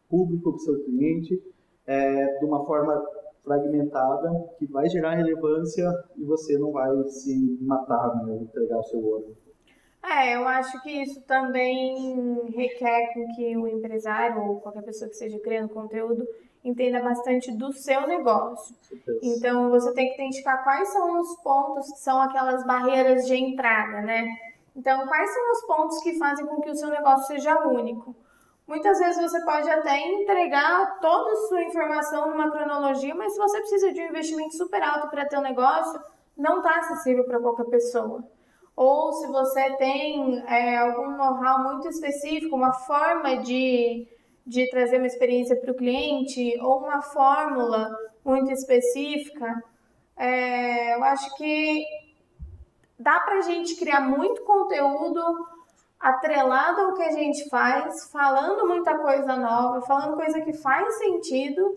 público, 0.08 0.50
para 0.50 0.56
o 0.56 0.60
seu 0.60 0.84
cliente, 0.84 1.40
é, 1.86 2.38
de 2.38 2.44
uma 2.44 2.64
forma 2.66 3.00
fragmentada 3.44 4.30
que 4.58 4.66
vai 4.66 4.88
gerar 4.88 5.14
relevância 5.14 5.88
e 6.16 6.24
você 6.24 6.56
não 6.58 6.72
vai 6.72 6.90
se 7.08 7.58
matar, 7.60 8.24
né, 8.24 8.36
entregar 8.36 8.78
o 8.78 8.84
seu 8.84 9.04
ouro. 9.04 9.36
É, 10.04 10.34
eu 10.34 10.46
acho 10.46 10.82
que 10.82 10.90
isso 10.90 11.20
também 11.22 12.40
requer 12.50 13.14
com 13.14 13.34
que 13.34 13.56
o 13.56 13.68
empresário 13.68 14.42
ou 14.42 14.60
qualquer 14.60 14.82
pessoa 14.82 15.08
que 15.08 15.14
esteja 15.14 15.38
criando 15.38 15.68
conteúdo 15.68 16.26
entenda 16.64 17.00
bastante 17.00 17.50
do 17.52 17.72
seu 17.72 18.06
negócio. 18.06 18.74
Então, 19.22 19.70
você 19.70 19.92
tem 19.92 20.08
que 20.08 20.14
identificar 20.14 20.58
quais 20.58 20.88
são 20.92 21.20
os 21.20 21.36
pontos 21.42 21.90
que 21.90 21.98
são 21.98 22.20
aquelas 22.20 22.64
barreiras 22.64 23.26
de 23.26 23.34
entrada, 23.36 24.00
né? 24.02 24.26
Então, 24.74 25.06
quais 25.06 25.32
são 25.32 25.52
os 25.52 25.66
pontos 25.66 26.02
que 26.02 26.18
fazem 26.18 26.46
com 26.46 26.60
que 26.60 26.70
o 26.70 26.74
seu 26.74 26.88
negócio 26.88 27.26
seja 27.26 27.66
único? 27.66 28.14
Muitas 28.66 28.98
vezes 28.98 29.20
você 29.20 29.44
pode 29.44 29.68
até 29.68 29.98
entregar 29.98 30.98
toda 31.00 31.32
a 31.32 31.36
sua 31.48 31.62
informação 31.64 32.30
numa 32.30 32.50
cronologia, 32.50 33.14
mas 33.14 33.32
se 33.32 33.38
você 33.38 33.58
precisa 33.58 33.92
de 33.92 34.00
um 34.00 34.08
investimento 34.08 34.56
super 34.56 34.82
alto 34.82 35.08
para 35.08 35.26
ter 35.26 35.36
um 35.36 35.42
negócio, 35.42 36.00
não 36.36 36.58
está 36.58 36.78
acessível 36.78 37.24
para 37.24 37.40
qualquer 37.40 37.66
pessoa. 37.66 38.24
Ou 38.74 39.12
se 39.12 39.26
você 39.26 39.76
tem 39.76 40.42
é, 40.46 40.78
algum 40.78 41.16
know-how 41.16 41.62
muito 41.64 41.88
específico, 41.88 42.56
uma 42.56 42.72
forma 42.72 43.36
de, 43.38 44.08
de 44.46 44.68
trazer 44.70 44.98
uma 44.98 45.06
experiência 45.06 45.56
para 45.56 45.72
o 45.72 45.76
cliente, 45.76 46.58
ou 46.60 46.78
uma 46.78 47.02
fórmula 47.02 47.90
muito 48.24 48.50
específica, 48.52 49.62
é, 50.16 50.94
eu 50.94 51.04
acho 51.04 51.36
que 51.36 51.84
dá 52.98 53.20
para 53.20 53.38
a 53.38 53.42
gente 53.42 53.76
criar 53.76 54.00
muito 54.00 54.42
conteúdo 54.42 55.22
atrelado 55.98 56.80
ao 56.80 56.94
que 56.94 57.02
a 57.02 57.12
gente 57.12 57.48
faz, 57.48 58.10
falando 58.10 58.66
muita 58.66 58.98
coisa 58.98 59.36
nova, 59.36 59.80
falando 59.82 60.16
coisa 60.16 60.40
que 60.40 60.52
faz 60.52 60.98
sentido, 60.98 61.74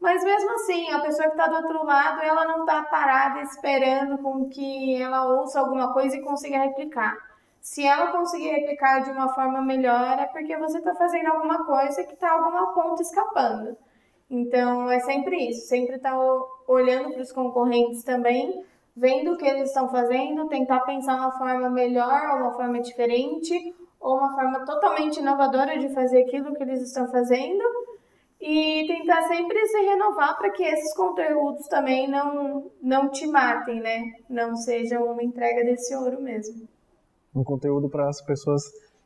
mas 0.00 0.24
mesmo 0.24 0.50
assim, 0.54 0.90
a 0.90 1.00
pessoa 1.00 1.28
que 1.28 1.34
está 1.34 1.46
do 1.46 1.56
outro 1.56 1.84
lado, 1.84 2.22
ela 2.22 2.46
não 2.46 2.60
está 2.60 2.82
parada 2.84 3.42
esperando 3.42 4.18
com 4.18 4.48
que 4.48 5.00
ela 5.00 5.26
ouça 5.26 5.60
alguma 5.60 5.92
coisa 5.92 6.16
e 6.16 6.22
consiga 6.22 6.58
replicar. 6.58 7.16
Se 7.60 7.84
ela 7.84 8.12
conseguir 8.12 8.48
replicar 8.50 9.00
de 9.00 9.10
uma 9.10 9.32
forma 9.34 9.60
melhor, 9.60 10.18
é 10.18 10.26
porque 10.26 10.56
você 10.56 10.78
está 10.78 10.94
fazendo 10.94 11.28
alguma 11.28 11.64
coisa 11.64 12.04
que 12.04 12.14
está 12.14 12.32
alguma 12.32 12.72
ponta 12.74 13.02
escapando. 13.02 13.76
Então, 14.28 14.90
é 14.90 15.00
sempre 15.00 15.50
isso, 15.50 15.66
sempre 15.68 15.96
estar 15.96 16.12
tá 16.12 16.18
olhando 16.68 17.12
para 17.12 17.22
os 17.22 17.32
concorrentes 17.32 18.02
também 18.04 18.64
vendo 18.96 19.32
o 19.32 19.36
que 19.36 19.46
eles 19.46 19.68
estão 19.68 19.88
fazendo, 19.88 20.48
tentar 20.48 20.80
pensar 20.80 21.16
uma 21.16 21.32
forma 21.38 21.70
melhor, 21.70 22.38
uma 22.38 22.52
forma 22.52 22.80
diferente, 22.80 23.74
ou 23.98 24.16
uma 24.16 24.34
forma 24.34 24.64
totalmente 24.64 25.20
inovadora 25.20 25.78
de 25.78 25.92
fazer 25.94 26.22
aquilo 26.22 26.54
que 26.54 26.62
eles 26.62 26.80
estão 26.82 27.10
fazendo 27.10 27.64
e 28.40 28.86
tentar 28.86 29.22
sempre 29.22 29.66
se 29.66 29.78
renovar 29.80 30.36
para 30.38 30.50
que 30.50 30.62
esses 30.62 30.94
conteúdos 30.94 31.66
também 31.68 32.08
não, 32.08 32.70
não 32.82 33.10
te 33.10 33.26
matem, 33.26 33.80
né? 33.80 34.02
Não 34.28 34.56
sejam 34.56 35.04
uma 35.04 35.22
entrega 35.22 35.62
desse 35.64 35.94
ouro 35.94 36.20
mesmo. 36.22 36.66
Um 37.34 37.44
conteúdo 37.44 37.88
para 37.88 38.08
as 38.08 38.20
pessoas 38.20 38.62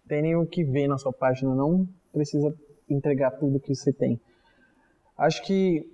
terem 0.08 0.36
o 0.36 0.46
que 0.46 0.64
ver 0.64 0.88
na 0.88 0.98
sua 0.98 1.12
página, 1.12 1.54
não 1.54 1.88
precisa 2.12 2.54
entregar 2.88 3.32
tudo 3.32 3.60
que 3.60 3.74
você 3.74 3.92
tem. 3.92 4.20
Acho 5.16 5.42
que 5.44 5.86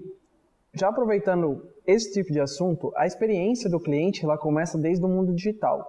já 0.73 0.89
aproveitando 0.89 1.67
esse 1.87 2.13
tipo 2.13 2.33
de 2.33 2.41
assunto, 2.41 2.93
a 2.97 3.07
experiência 3.07 3.69
do 3.69 3.81
cliente 3.81 4.25
ela 4.25 4.39
começa 4.39 4.79
desde 4.79 5.05
o 5.05 5.09
mundo 5.09 5.35
digital. 5.35 5.85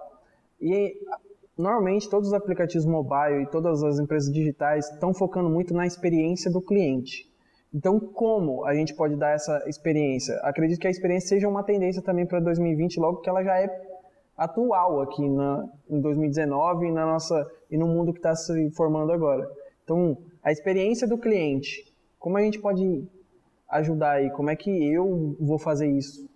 E 0.60 0.94
normalmente 1.56 2.08
todos 2.08 2.28
os 2.28 2.34
aplicativos 2.34 2.86
mobile 2.86 3.42
e 3.42 3.50
todas 3.50 3.82
as 3.82 3.98
empresas 3.98 4.32
digitais 4.32 4.90
estão 4.90 5.14
focando 5.14 5.48
muito 5.48 5.72
na 5.72 5.86
experiência 5.86 6.50
do 6.50 6.60
cliente. 6.60 7.30
Então, 7.74 7.98
como 7.98 8.66
a 8.66 8.74
gente 8.74 8.94
pode 8.94 9.16
dar 9.16 9.30
essa 9.30 9.62
experiência? 9.66 10.34
Acredito 10.42 10.78
que 10.78 10.86
a 10.86 10.90
experiência 10.90 11.30
seja 11.30 11.48
uma 11.48 11.62
tendência 11.62 12.02
também 12.02 12.26
para 12.26 12.38
2020, 12.38 13.00
logo 13.00 13.20
que 13.20 13.30
ela 13.30 13.42
já 13.42 13.58
é 13.58 13.68
atual 14.44 15.00
aqui 15.00 15.28
na, 15.28 15.68
em 15.88 16.00
2019 16.00 16.86
e, 16.86 16.92
na 16.92 17.06
nossa, 17.06 17.50
e 17.70 17.76
no 17.76 17.86
mundo 17.86 18.12
que 18.12 18.18
está 18.18 18.34
se 18.34 18.70
formando 18.72 19.12
agora. 19.12 19.48
Então, 19.84 20.16
a 20.42 20.50
experiência 20.50 21.06
do 21.06 21.18
cliente, 21.18 21.92
como 22.18 22.36
a 22.36 22.42
gente 22.42 22.60
pode 22.60 23.06
ajudar 23.68 24.12
aí? 24.12 24.30
Como 24.30 24.50
é 24.50 24.56
que 24.56 24.70
eu 24.70 25.36
vou 25.40 25.58
fazer 25.58 25.90
isso? 25.90 26.28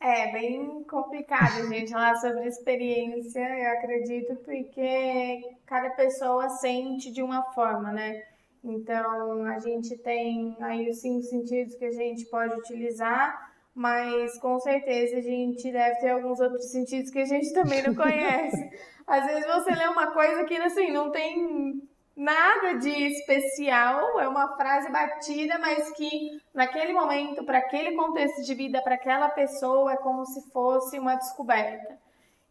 É 0.00 0.30
bem 0.32 0.84
complicado, 0.84 1.66
gente, 1.68 1.90
falar 1.90 2.14
sobre 2.16 2.46
experiência, 2.46 3.40
eu 3.40 3.72
acredito, 3.72 4.36
porque 4.36 5.56
cada 5.66 5.90
pessoa 5.90 6.48
sente 6.48 7.12
de 7.12 7.20
uma 7.20 7.42
forma, 7.52 7.92
né? 7.92 8.22
Então, 8.62 9.44
a 9.44 9.58
gente 9.58 9.96
tem 9.98 10.56
aí 10.60 10.88
os 10.88 11.00
cinco 11.00 11.22
sentidos 11.22 11.74
que 11.74 11.84
a 11.84 11.92
gente 11.92 12.26
pode 12.26 12.54
utilizar, 12.54 13.47
mas 13.78 14.36
com 14.40 14.58
certeza 14.58 15.18
a 15.18 15.20
gente 15.20 15.70
deve 15.70 16.00
ter 16.00 16.10
alguns 16.10 16.40
outros 16.40 16.68
sentidos 16.68 17.12
que 17.12 17.20
a 17.20 17.24
gente 17.24 17.52
também 17.52 17.80
não 17.80 17.94
conhece. 17.96 18.68
Às 19.06 19.24
vezes 19.24 19.46
você 19.46 19.70
lê 19.70 19.86
uma 19.86 20.08
coisa 20.08 20.42
que, 20.44 20.56
assim, 20.56 20.90
não 20.90 21.12
tem 21.12 21.80
nada 22.16 22.74
de 22.74 22.90
especial, 22.90 24.18
é 24.18 24.26
uma 24.26 24.56
frase 24.56 24.90
batida, 24.90 25.60
mas 25.60 25.92
que 25.92 26.42
naquele 26.52 26.92
momento, 26.92 27.44
para 27.44 27.58
aquele 27.58 27.94
contexto 27.94 28.42
de 28.42 28.52
vida, 28.52 28.82
para 28.82 28.96
aquela 28.96 29.28
pessoa, 29.28 29.92
é 29.92 29.96
como 29.96 30.26
se 30.26 30.50
fosse 30.50 30.98
uma 30.98 31.14
descoberta. 31.14 31.96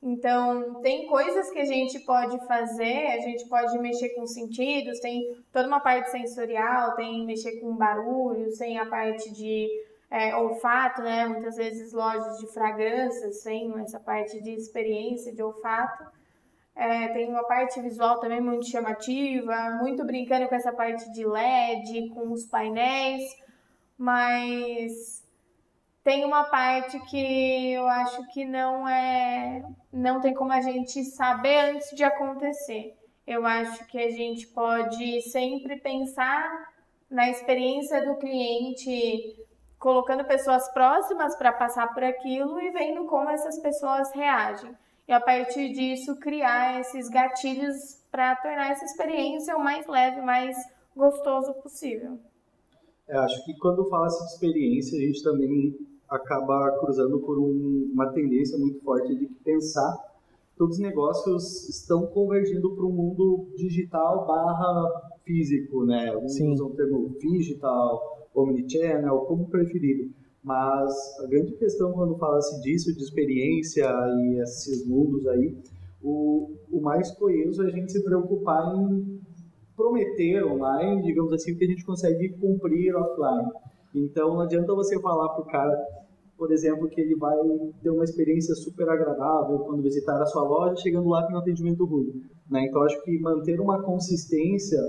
Então, 0.01 0.75
tem 0.81 1.07
coisas 1.07 1.49
que 1.49 1.59
a 1.59 1.65
gente 1.65 1.99
pode 2.05 2.39
fazer, 2.47 3.07
a 3.07 3.19
gente 3.19 3.49
pode 3.49 3.77
mexer 3.79 4.09
com 4.15 4.25
sentidos, 4.25 5.01
tem 5.01 5.43
toda 5.51 5.67
uma 5.67 5.81
parte 5.81 6.09
sensorial, 6.09 6.95
tem 6.95 7.25
mexer 7.25 7.59
com 7.59 7.75
barulhos, 7.75 8.57
tem 8.57 8.79
a 8.79 8.85
parte 8.85 9.29
de 9.33 9.67
é, 10.09 10.35
olfato, 10.35 11.01
né? 11.01 11.27
Muitas 11.27 11.55
vezes 11.55 11.93
lojas 11.93 12.37
de 12.39 12.47
fragrâncias 12.47 13.41
têm 13.43 13.73
essa 13.79 13.99
parte 13.99 14.41
de 14.41 14.51
experiência 14.51 15.33
de 15.33 15.43
olfato. 15.43 16.05
É, 16.75 17.07
tem 17.09 17.27
uma 17.27 17.43
parte 17.43 17.81
visual 17.81 18.19
também 18.19 18.39
muito 18.39 18.67
chamativa, 18.67 19.77
muito 19.81 20.05
brincando 20.05 20.47
com 20.47 20.55
essa 20.55 20.71
parte 20.71 21.11
de 21.11 21.25
LED, 21.25 22.09
com 22.09 22.31
os 22.31 22.45
painéis, 22.45 23.23
mas 23.97 25.25
tem 26.03 26.23
uma 26.23 26.43
parte 26.45 26.99
que 27.09 27.73
eu 27.73 27.87
acho 27.87 28.25
que 28.27 28.45
não 28.45 28.87
é, 28.87 29.61
não 29.91 30.21
tem 30.21 30.33
como 30.33 30.53
a 30.53 30.61
gente 30.61 31.03
saber 31.03 31.71
antes 31.71 31.89
de 31.95 32.03
acontecer. 32.03 32.95
Eu 33.25 33.45
acho 33.45 33.85
que 33.87 33.97
a 33.97 34.11
gente 34.11 34.47
pode 34.47 35.21
sempre 35.23 35.77
pensar 35.81 36.71
na 37.09 37.29
experiência 37.29 38.05
do 38.05 38.15
cliente, 38.15 39.46
colocando 39.79 40.25
pessoas 40.25 40.71
próximas 40.73 41.35
para 41.35 41.51
passar 41.53 41.93
por 41.93 42.03
aquilo 42.03 42.59
e 42.59 42.71
vendo 42.71 43.05
como 43.05 43.29
essas 43.29 43.59
pessoas 43.59 44.11
reagem 44.13 44.75
e 45.07 45.11
a 45.11 45.21
partir 45.21 45.71
disso 45.71 46.19
criar 46.19 46.81
esses 46.81 47.07
gatilhos 47.07 48.01
para 48.11 48.35
tornar 48.35 48.71
essa 48.71 48.83
experiência 48.83 49.55
o 49.55 49.63
mais 49.63 49.87
leve, 49.87 50.21
mais 50.21 50.57
gostoso 50.95 51.53
possível. 51.55 52.19
É, 53.07 53.17
acho 53.17 53.45
que 53.45 53.57
quando 53.57 53.87
fala-se 53.89 54.19
de 54.25 54.31
experiência, 54.33 54.97
a 54.97 55.01
gente 55.01 55.23
também 55.23 55.77
acaba 56.09 56.77
cruzando 56.79 57.19
por 57.19 57.39
um, 57.39 57.89
uma 57.93 58.11
tendência 58.11 58.57
muito 58.57 58.83
forte 58.83 59.15
de 59.15 59.27
pensar 59.43 59.95
todos 60.57 60.77
os 60.77 60.81
negócios 60.81 61.69
estão 61.69 62.07
convergindo 62.07 62.75
para 62.75 62.85
o 62.85 62.91
mundo 62.91 63.47
digital 63.55 64.25
barra 64.25 65.11
físico, 65.23 65.85
né? 65.85 66.09
Alguns 66.09 66.33
Sim. 66.33 66.51
usam 66.51 66.67
o 66.67 66.75
termo 66.75 67.15
digital, 67.19 68.16
omnichannel, 68.41 69.19
como 69.21 69.49
preferido. 69.49 70.11
Mas 70.43 70.93
a 71.19 71.27
grande 71.27 71.53
questão 71.53 71.91
quando 71.91 72.17
fala-se 72.17 72.61
disso, 72.61 72.93
de 72.93 73.03
experiência 73.03 73.85
e 73.85 74.39
esses 74.41 74.87
mundos 74.87 75.27
aí, 75.27 75.57
o, 76.01 76.51
o 76.71 76.79
mais 76.79 77.11
coeso 77.11 77.63
é 77.63 77.67
a 77.67 77.69
gente 77.69 77.91
se 77.91 78.03
preocupar 78.03 78.75
em 78.75 79.19
prometer 79.75 80.43
online, 80.45 81.03
digamos 81.03 81.33
assim, 81.33 81.55
que 81.55 81.65
a 81.65 81.67
gente 81.67 81.85
consegue 81.85 82.29
cumprir 82.29 82.95
offline. 82.95 83.51
Então 83.93 84.35
não 84.35 84.41
adianta 84.41 84.73
você 84.73 84.99
falar 85.01 85.29
para 85.29 85.43
o 85.43 85.45
cara, 85.45 85.77
por 86.37 86.51
exemplo, 86.51 86.87
que 86.87 87.01
ele 87.01 87.15
vai 87.15 87.37
ter 87.81 87.89
uma 87.89 88.03
experiência 88.03 88.55
super 88.55 88.87
agradável 88.89 89.59
quando 89.59 89.83
visitar 89.83 90.21
a 90.21 90.25
sua 90.25 90.43
loja, 90.43 90.81
chegando 90.81 91.09
lá 91.09 91.25
tem 91.25 91.35
um 91.35 91.39
atendimento 91.39 91.85
ruim. 91.85 92.23
Né? 92.49 92.65
Então 92.67 92.83
acho 92.83 93.01
que 93.03 93.19
manter 93.19 93.59
uma 93.59 93.81
consistência 93.81 94.79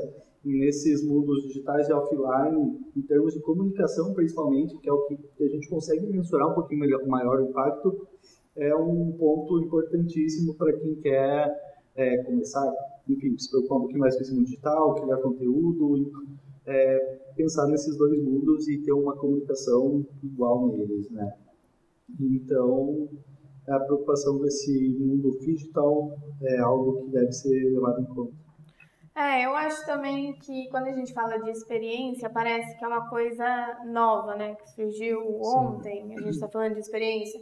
nesses 0.44 1.04
mundos 1.04 1.42
digitais 1.42 1.88
e 1.88 1.92
offline, 1.92 2.78
em 2.96 3.02
termos 3.02 3.34
de 3.34 3.40
comunicação 3.40 4.14
principalmente, 4.14 4.76
que 4.78 4.88
é 4.88 4.92
o 4.92 5.06
que 5.06 5.44
a 5.44 5.48
gente 5.48 5.68
consegue 5.68 6.06
mensurar 6.06 6.50
um 6.50 6.54
pouquinho 6.54 6.80
melhor, 6.80 7.06
maior 7.06 7.40
impacto, 7.42 8.06
é 8.56 8.74
um 8.74 9.12
ponto 9.12 9.60
importantíssimo 9.60 10.54
para 10.54 10.72
quem 10.72 10.96
quer 10.96 11.54
é, 11.94 12.18
começar, 12.24 12.72
enfim, 13.08 13.36
se 13.38 13.50
preocupar 13.50 13.78
um 13.78 13.80
pouquinho 13.82 14.00
mais 14.00 14.16
com 14.16 14.22
esse 14.22 14.34
mundo 14.34 14.44
digital, 14.44 14.94
criar 14.94 15.16
conteúdo, 15.18 16.12
é, 16.66 17.18
pensar 17.36 17.66
nesses 17.66 17.96
dois 17.96 18.20
mundos 18.22 18.68
e 18.68 18.78
ter 18.78 18.92
uma 18.92 19.16
comunicação 19.16 20.04
igual 20.22 20.68
neles, 20.68 21.10
né? 21.10 21.32
Então, 22.20 23.08
a 23.68 23.78
preocupação 23.80 24.38
desse 24.38 24.96
mundo 24.98 25.38
digital 25.40 26.16
é 26.42 26.58
algo 26.58 27.04
que 27.04 27.10
deve 27.10 27.32
ser 27.32 27.70
levado 27.72 28.00
em 28.00 28.04
conta. 28.06 28.47
É, 29.18 29.44
eu 29.44 29.56
acho 29.56 29.84
também 29.84 30.32
que 30.34 30.68
quando 30.70 30.86
a 30.86 30.92
gente 30.92 31.12
fala 31.12 31.40
de 31.40 31.50
experiência, 31.50 32.30
parece 32.30 32.78
que 32.78 32.84
é 32.84 32.86
uma 32.86 33.08
coisa 33.08 33.80
nova, 33.86 34.36
né? 34.36 34.54
Que 34.54 34.70
surgiu 34.70 35.40
ontem, 35.42 36.14
a 36.14 36.20
gente 36.20 36.34
está 36.34 36.48
falando 36.48 36.74
de 36.74 36.80
experiência. 36.80 37.40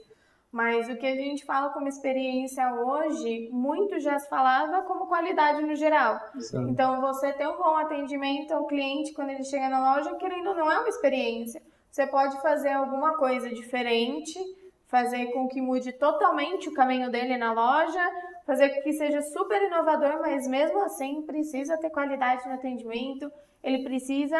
Mas 0.50 0.88
o 0.88 0.96
que 0.96 1.06
a 1.06 1.14
gente 1.14 1.44
fala 1.44 1.68
como 1.74 1.86
experiência 1.86 2.66
hoje, 2.72 3.50
muito 3.52 4.00
já 4.00 4.18
se 4.18 4.26
falava 4.26 4.84
como 4.84 5.06
qualidade 5.06 5.60
no 5.60 5.74
geral. 5.74 6.18
Sim. 6.38 6.70
Então, 6.70 6.98
você 7.02 7.30
ter 7.34 7.46
um 7.46 7.58
bom 7.58 7.76
atendimento 7.76 8.52
ao 8.52 8.66
cliente 8.66 9.12
quando 9.12 9.28
ele 9.32 9.44
chega 9.44 9.68
na 9.68 9.96
loja, 9.96 10.14
querendo 10.14 10.48
ou 10.48 10.54
não, 10.54 10.72
é 10.72 10.78
uma 10.78 10.88
experiência. 10.88 11.60
Você 11.90 12.06
pode 12.06 12.40
fazer 12.40 12.70
alguma 12.70 13.18
coisa 13.18 13.50
diferente, 13.50 14.38
fazer 14.86 15.26
com 15.26 15.46
que 15.46 15.60
mude 15.60 15.92
totalmente 15.92 16.70
o 16.70 16.74
caminho 16.74 17.10
dele 17.10 17.36
na 17.36 17.52
loja, 17.52 18.10
fazer 18.46 18.70
com 18.70 18.82
que 18.82 18.92
seja 18.92 19.20
super 19.22 19.60
inovador, 19.60 20.20
mas 20.20 20.46
mesmo 20.46 20.80
assim 20.82 21.22
precisa 21.22 21.76
ter 21.76 21.90
qualidade 21.90 22.46
no 22.46 22.54
atendimento, 22.54 23.30
ele 23.62 23.82
precisa 23.82 24.38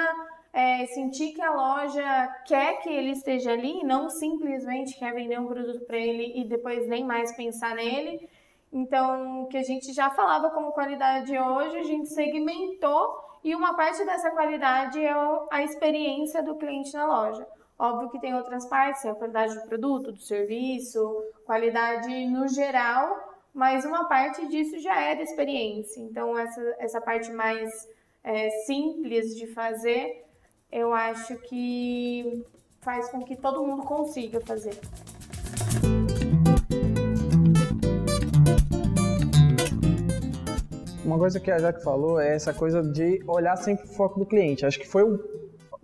é, 0.53 0.87
sentir 0.87 1.33
que 1.33 1.43
a 1.43 1.53
loja 1.53 2.29
quer 2.47 2.81
que 2.81 2.89
ele 2.89 3.11
esteja 3.11 3.53
ali, 3.53 3.83
não 3.83 4.09
simplesmente 4.09 4.97
quer 4.99 5.13
vender 5.13 5.41
um 5.41 5.47
produto 5.47 5.85
para 5.85 5.99
ele 5.99 6.41
e 6.41 6.45
depois 6.45 6.89
nem 6.89 7.05
mais 7.05 7.35
pensar 7.37 7.75
nele. 7.75 8.29
Então, 8.73 9.43
o 9.43 9.47
que 9.49 9.57
a 9.57 9.63
gente 9.63 9.93
já 9.93 10.11
falava 10.11 10.51
como 10.51 10.73
qualidade 10.73 11.37
hoje, 11.37 11.77
a 11.77 11.83
gente 11.83 12.09
segmentou 12.09 13.27
e 13.43 13.55
uma 13.55 13.75
parte 13.75 14.05
dessa 14.05 14.31
qualidade 14.31 15.05
é 15.05 15.15
a 15.51 15.63
experiência 15.63 16.43
do 16.43 16.57
cliente 16.57 16.93
na 16.95 17.07
loja. 17.07 17.47
Óbvio 17.79 18.11
que 18.11 18.19
tem 18.19 18.35
outras 18.35 18.67
partes, 18.67 19.05
a 19.05 19.15
qualidade 19.15 19.55
do 19.55 19.69
produto, 19.69 20.11
do 20.11 20.21
serviço, 20.21 21.23
qualidade 21.45 22.27
no 22.27 22.49
geral, 22.49 23.26
mas 23.57 23.87
uma 23.87 24.05
parte 24.05 24.47
disso 24.49 24.79
já 24.79 25.01
é 25.01 25.17
da 25.17 25.23
experiência. 25.23 25.99
Então, 25.99 26.39
essa, 26.39 26.77
essa 26.79 27.01
parte 27.01 27.33
mais 27.33 27.89
é, 28.23 28.51
simples 28.67 29.35
de 29.35 29.47
fazer 29.47 30.25
eu 30.71 30.93
acho 30.93 31.37
que 31.39 32.45
faz 32.83 33.09
com 33.09 33.25
que 33.25 33.35
todo 33.35 33.65
mundo 33.65 33.83
consiga 33.85 34.41
fazer. 34.43 34.79
Uma 41.03 41.19
coisa 41.19 41.41
que 41.41 41.51
a 41.51 41.59
Jaque 41.59 41.83
falou 41.83 42.21
é 42.21 42.35
essa 42.35 42.53
coisa 42.53 42.83
de 42.83 43.23
olhar 43.27 43.57
sempre 43.57 43.87
o 43.87 43.89
foco 43.89 44.19
do 44.19 44.27
cliente. 44.27 44.67
Acho 44.67 44.79
que 44.79 44.87
foi 44.87 45.05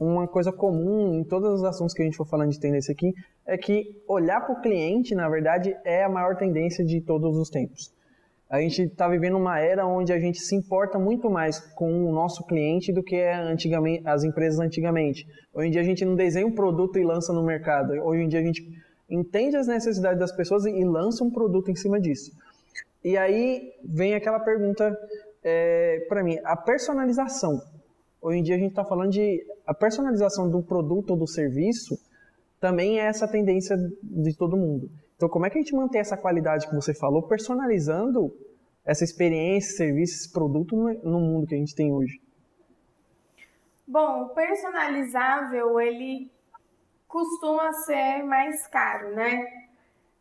uma 0.03 0.27
coisa 0.27 0.53
comum 0.53 1.15
em 1.15 1.25
todos 1.25 1.61
os 1.61 1.65
assuntos 1.65 1.95
que 1.95 2.03
a 2.03 2.05
gente 2.05 2.17
for 2.17 2.27
falando 2.27 2.51
de 2.51 2.61
tendência 2.61 2.93
aqui, 2.93 3.13
é 3.47 3.57
que 3.57 4.03
olhar 4.09 4.41
para 4.41 4.55
o 4.55 4.61
cliente, 4.61 5.15
na 5.15 5.29
verdade, 5.29 5.77
é 5.85 6.05
a 6.05 6.09
maior 6.09 6.37
tendência 6.37 6.85
de 6.85 7.01
todos 7.01 7.37
os 7.37 7.49
tempos. 7.49 7.93
A 8.49 8.61
gente 8.61 8.83
está 8.83 9.09
vivendo 9.09 9.39
uma 9.39 9.59
era 9.61 9.87
onde 9.87 10.13
a 10.13 10.21
gente 10.21 10.39
se 10.39 10.55
importa 10.55 10.99
muito 10.99 11.31
mais 11.31 11.59
com 11.59 12.07
o 12.07 12.13
nosso 12.13 12.45
cliente 12.45 12.93
do 12.93 13.03
que 13.03 13.19
antigamente, 13.19 14.03
as 14.07 14.25
empresas 14.25 14.61
antigamente. 14.61 15.27
Hoje 15.55 15.69
em 15.69 15.71
dia 15.71 15.81
a 15.81 15.85
gente 15.85 16.05
não 16.05 16.15
desenha 16.15 16.47
um 16.47 16.53
produto 16.53 16.99
e 16.99 17.03
lança 17.03 17.33
no 17.33 17.43
mercado. 17.43 17.95
Hoje 17.95 18.23
em 18.23 18.29
dia 18.29 18.41
a 18.41 18.43
gente 18.43 18.63
entende 19.09 19.57
as 19.57 19.67
necessidades 19.67 20.19
das 20.19 20.33
pessoas 20.33 20.67
e 20.67 20.85
lança 20.85 21.25
um 21.25 21.31
produto 21.31 21.71
em 21.71 21.75
cima 21.75 21.99
disso. 21.99 22.31
E 23.03 23.17
aí 23.17 23.73
vem 23.83 24.15
aquela 24.15 24.39
pergunta 24.39 24.95
é, 25.43 26.05
para 26.09 26.23
mim, 26.23 26.39
a 26.45 26.57
personalização. 26.57 27.61
Hoje 28.23 28.39
em 28.39 28.43
dia 28.45 28.55
a 28.55 28.59
gente 28.59 28.71
está 28.71 28.85
falando 28.85 29.11
de 29.11 29.45
a 29.67 29.75
personalização 29.75 30.49
do 30.49 30.63
produto 30.63 31.11
ou 31.11 31.17
do 31.17 31.27
serviço 31.27 31.99
também 32.61 33.01
é 33.01 33.07
essa 33.07 33.27
tendência 33.27 33.77
de 34.01 34.37
todo 34.37 34.57
mundo. 34.57 34.89
Então, 35.17 35.29
como 35.29 35.45
é 35.45 35.51
que 35.51 35.59
a 35.59 35.61
gente 35.61 35.75
mantém 35.75 36.01
essa 36.01 36.17
qualidade 36.17 36.69
que 36.69 36.75
você 36.75 36.95
falou, 36.95 37.25
personalizando 37.25 38.33
essa 38.85 39.03
experiência, 39.03 39.77
serviço, 39.77 40.15
esse 40.15 40.33
produto 40.33 40.77
no 41.03 41.19
mundo 41.19 41.49
que 41.49 41.57
a 41.57 41.59
gente 41.59 41.75
tem 41.75 41.93
hoje? 41.93 42.21
Bom, 43.87 44.23
o 44.23 44.29
personalizável, 44.29 45.81
ele 45.81 46.31
costuma 47.09 47.73
ser 47.73 48.23
mais 48.23 48.69
caro, 48.69 49.15
né? 49.17 49.45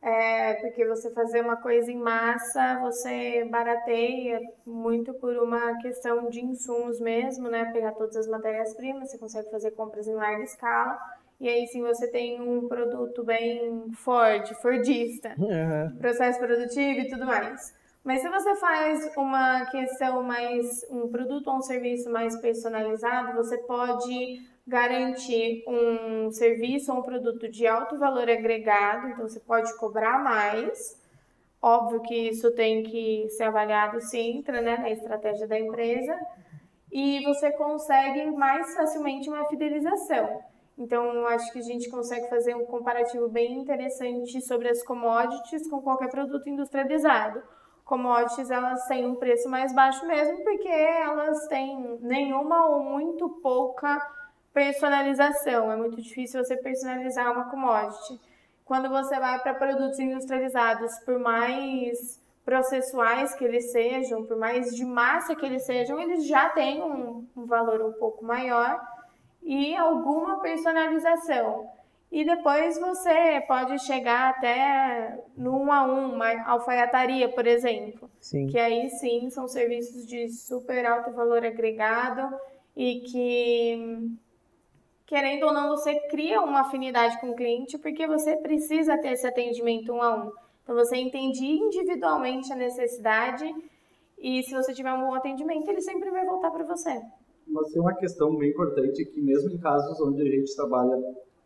É, 0.02 0.56
porque 0.56 0.84
você 0.84 1.12
fazer 1.12 1.42
uma 1.42 1.58
coisa 1.58 1.92
em 1.92 1.98
massa, 1.98 2.80
você 2.80 3.46
barateia 3.46 4.42
muito 4.66 5.14
por 5.14 5.36
uma 5.38 5.78
questão 5.78 6.28
de 6.28 6.44
insumos 6.44 7.00
mesmo, 7.00 7.48
né? 7.48 7.72
Pegar 7.72 7.92
todas 7.92 8.16
as 8.16 8.28
matérias-primas, 8.28 9.12
você 9.12 9.18
consegue 9.20 9.52
fazer 9.52 9.72
compras 9.72 10.08
em 10.08 10.16
larga 10.16 10.44
escala. 10.44 11.00
E 11.40 11.48
aí 11.48 11.68
sim 11.68 11.82
você 11.82 12.08
tem 12.08 12.42
um 12.42 12.68
produto 12.68 13.24
bem 13.24 13.92
forte, 13.94 14.54
fordista, 14.56 15.36
uhum. 15.38 15.96
processo 15.98 16.40
produtivo 16.40 17.00
e 17.00 17.10
tudo 17.10 17.26
mais. 17.26 17.74
Mas 18.04 18.22
se 18.22 18.30
você 18.30 18.56
faz 18.56 19.16
uma 19.16 19.66
questão 19.68 20.24
mais, 20.24 20.84
um 20.90 21.08
produto 21.08 21.48
ou 21.48 21.58
um 21.58 21.62
serviço 21.62 22.10
mais 22.10 22.36
personalizado, 22.42 23.36
você 23.36 23.58
pode 23.60 24.42
garantir 24.66 25.64
um 25.68 26.32
serviço 26.32 26.92
ou 26.92 27.00
um 27.00 27.04
produto 27.04 27.48
de 27.50 27.68
alto 27.68 28.00
valor 28.00 28.30
agregado, 28.30 29.08
então 29.08 29.28
você 29.28 29.40
pode 29.40 29.76
cobrar 29.78 30.24
mais. 30.24 31.00
Óbvio 31.62 32.02
que 32.02 32.30
isso 32.30 32.52
tem 32.56 32.82
que 32.82 33.30
ser 33.30 33.44
avaliado 33.44 34.02
se 34.02 34.18
entra 34.18 34.62
né, 34.62 34.78
na 34.78 34.90
estratégia 34.90 35.48
da 35.48 35.60
empresa. 35.60 36.18
E 36.92 37.24
você 37.24 37.52
consegue 37.52 38.32
mais 38.32 38.74
facilmente 38.74 39.30
uma 39.30 39.46
fidelização. 39.46 40.42
Então, 40.78 41.28
acho 41.28 41.52
que 41.54 41.60
a 41.60 41.64
gente 41.64 41.90
consegue 41.90 42.28
fazer 42.28 42.56
um 42.56 42.66
comparativo 42.66 43.30
bem 43.30 43.60
interessante 43.60 44.42
sobre 44.42 44.68
as 44.68 44.82
commodities 44.84 45.70
com 45.70 45.82
qualquer 45.82 46.10
produto 46.10 46.50
industrializado. 46.50 47.42
Commodities, 47.92 48.50
elas 48.50 48.88
têm 48.88 49.06
um 49.06 49.16
preço 49.16 49.50
mais 49.50 49.76
baixo 49.76 50.08
mesmo, 50.08 50.42
porque 50.46 50.70
elas 50.70 51.46
têm 51.48 52.00
nenhuma 52.00 52.68
ou 52.68 52.82
muito 52.82 53.28
pouca 53.44 54.02
personalização. 54.54 55.70
É 55.70 55.76
muito 55.76 56.02
difícil 56.02 56.42
você 56.42 56.56
personalizar 56.56 57.30
uma 57.30 57.50
commodity. 57.50 58.18
Quando 58.64 58.88
você 58.88 59.20
vai 59.20 59.40
para 59.40 59.56
produtos 59.56 60.00
industrializados, 60.00 61.00
por 61.00 61.20
mais 61.20 62.18
processuais 62.46 63.36
que 63.36 63.44
eles 63.44 63.74
sejam, 63.74 64.26
por 64.26 64.38
mais 64.38 64.74
de 64.74 64.86
massa 64.86 65.36
que 65.36 65.46
eles 65.46 65.66
sejam, 65.66 66.00
eles 66.00 66.26
já 66.26 66.48
têm 66.48 66.82
um, 66.82 67.28
um 67.36 67.46
valor 67.46 67.82
um 67.82 67.92
pouco 67.92 68.24
maior 68.24 68.80
e 69.44 69.76
alguma 69.76 70.40
personalização. 70.40 71.70
E 72.12 72.26
depois 72.26 72.78
você 72.78 73.42
pode 73.48 73.80
chegar 73.80 74.32
até 74.32 75.18
no 75.38 75.58
um 75.58 75.72
a 75.72 75.86
um, 75.86 76.14
uma 76.16 76.46
alfaiataria, 76.46 77.30
por 77.30 77.48
exemplo. 77.48 78.10
Sim. 78.20 78.48
Que 78.48 78.60
aí 78.60 78.90
sim 78.90 79.30
são 79.30 79.48
serviços 79.48 80.06
de 80.06 80.30
super 80.30 80.86
alto 80.86 81.12
valor 81.12 81.46
agregado 81.46 82.36
e 82.76 83.00
que, 83.00 84.12
querendo 85.06 85.46
ou 85.46 85.54
não, 85.54 85.70
você 85.70 85.96
cria 86.10 86.42
uma 86.42 86.62
afinidade 86.62 87.20
com 87.22 87.30
o 87.30 87.36
cliente 87.36 87.78
porque 87.78 88.06
você 88.06 88.36
precisa 88.36 88.98
ter 88.98 89.14
esse 89.14 89.26
atendimento 89.26 89.94
um 89.94 90.02
a 90.02 90.26
um. 90.26 90.32
Então 90.64 90.76
você 90.76 90.98
entende 90.98 91.46
individualmente 91.46 92.52
a 92.52 92.58
necessidade 92.58 93.50
e 94.20 94.44
se 94.44 94.54
você 94.54 94.74
tiver 94.74 94.92
um 94.92 95.08
bom 95.08 95.16
atendimento, 95.16 95.70
ele 95.70 95.82
sempre 95.82 96.12
vai 96.12 96.26
voltar 96.26 96.52
para 96.52 96.66
você 96.66 97.02
mas 97.52 97.72
tem 97.72 97.82
uma 97.82 97.94
questão 97.96 98.36
bem 98.38 98.50
importante 98.50 99.06
que 99.06 99.22
mesmo 99.22 99.52
em 99.52 99.58
casos 99.58 100.00
onde 100.02 100.22
a 100.22 100.26
gente 100.26 100.56
trabalha, 100.56 100.98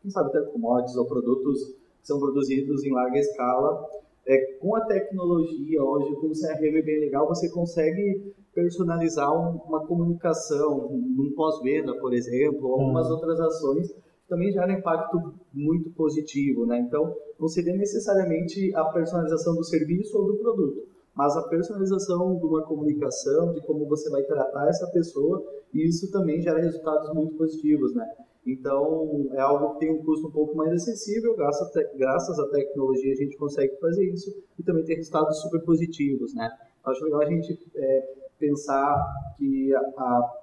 quem 0.05 0.11
sabe 0.11 0.29
até 0.29 0.41
commodities 0.51 0.95
ou 0.95 1.07
produtos 1.07 1.73
que 1.99 2.07
são 2.07 2.19
produzidos 2.19 2.83
em 2.85 2.93
larga 2.93 3.17
escala, 3.17 3.83
é, 4.27 4.57
com 4.59 4.75
a 4.75 4.85
tecnologia 4.85 5.83
hoje, 5.83 6.15
com 6.15 6.27
o 6.27 6.31
CRM 6.31 6.85
bem 6.85 6.99
legal, 6.99 7.27
você 7.27 7.49
consegue 7.49 8.33
personalizar 8.53 9.31
um, 9.33 9.57
uma 9.67 9.85
comunicação, 9.85 10.87
um, 10.91 11.33
pós-venda, 11.35 11.97
por 11.99 12.13
exemplo, 12.13 12.67
ou 12.67 12.81
algumas 12.81 13.07
uhum. 13.07 13.13
outras 13.13 13.39
ações 13.39 13.91
que 13.91 14.29
também 14.29 14.51
geram 14.51 14.73
impacto 14.73 15.33
muito 15.51 15.89
positivo, 15.91 16.65
né? 16.65 16.79
Então, 16.79 17.13
não 17.39 17.47
seria 17.47 17.75
necessariamente 17.75 18.73
a 18.75 18.85
personalização 18.85 19.55
do 19.55 19.63
serviço 19.63 20.17
ou 20.17 20.27
do 20.27 20.37
produto, 20.37 20.87
mas 21.15 21.35
a 21.35 21.47
personalização 21.47 22.35
de 22.37 22.45
uma 22.45 22.63
comunicação, 22.63 23.53
de 23.53 23.61
como 23.65 23.87
você 23.87 24.09
vai 24.09 24.23
tratar 24.23 24.67
essa 24.67 24.87
pessoa, 24.91 25.43
e 25.73 25.87
isso 25.87 26.11
também 26.11 26.41
gera 26.41 26.59
resultados 26.59 27.13
muito 27.13 27.35
positivos, 27.35 27.93
né? 27.93 28.07
Então, 28.45 29.27
é 29.31 29.39
algo 29.39 29.73
que 29.73 29.79
tem 29.79 29.91
um 29.91 30.03
custo 30.03 30.27
um 30.27 30.31
pouco 30.31 30.55
mais 30.55 30.71
acessível, 30.71 31.36
graças, 31.36 31.67
graças 31.95 32.38
à 32.38 32.47
tecnologia 32.49 33.12
a 33.12 33.15
gente 33.15 33.36
consegue 33.38 33.75
fazer 33.79 34.05
isso 34.05 34.31
e 34.60 34.63
também 34.63 34.84
ter 34.86 34.95
resultados 34.95 35.41
super 35.41 35.62
positivos, 35.63 36.34
né? 36.36 36.49
Acho 36.86 37.03
legal 37.03 37.21
a 37.21 37.25
gente 37.25 37.60
é, 37.75 38.13
pensar 38.38 39.03
que 39.38 39.73
a, 39.73 39.79
a, 39.79 40.41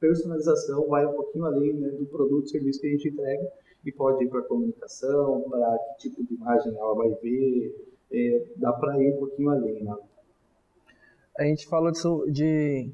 personalização 0.00 0.86
vai 0.88 1.06
um 1.06 1.12
pouquinho 1.12 1.46
além 1.46 1.72
né, 1.74 1.88
do 1.90 2.04
produto, 2.06 2.50
serviço 2.50 2.80
que 2.80 2.88
a 2.88 2.90
gente 2.90 3.08
entrega 3.08 3.52
e 3.86 3.92
pode 3.92 4.24
ir 4.24 4.28
para 4.28 4.42
comunicação, 4.42 5.42
para 5.48 5.78
que 5.78 6.10
tipo 6.10 6.24
de 6.24 6.34
imagem 6.34 6.76
ela 6.76 6.94
vai 6.94 7.08
ver, 7.22 7.74
é, 8.12 8.46
dá 8.56 8.72
para 8.72 9.00
ir 9.02 9.14
um 9.14 9.18
pouquinho 9.18 9.50
além, 9.50 9.82
né? 9.82 9.96
a 11.38 11.44
gente 11.44 11.66
falou 11.66 11.90
disso, 11.90 12.24
de 12.30 12.90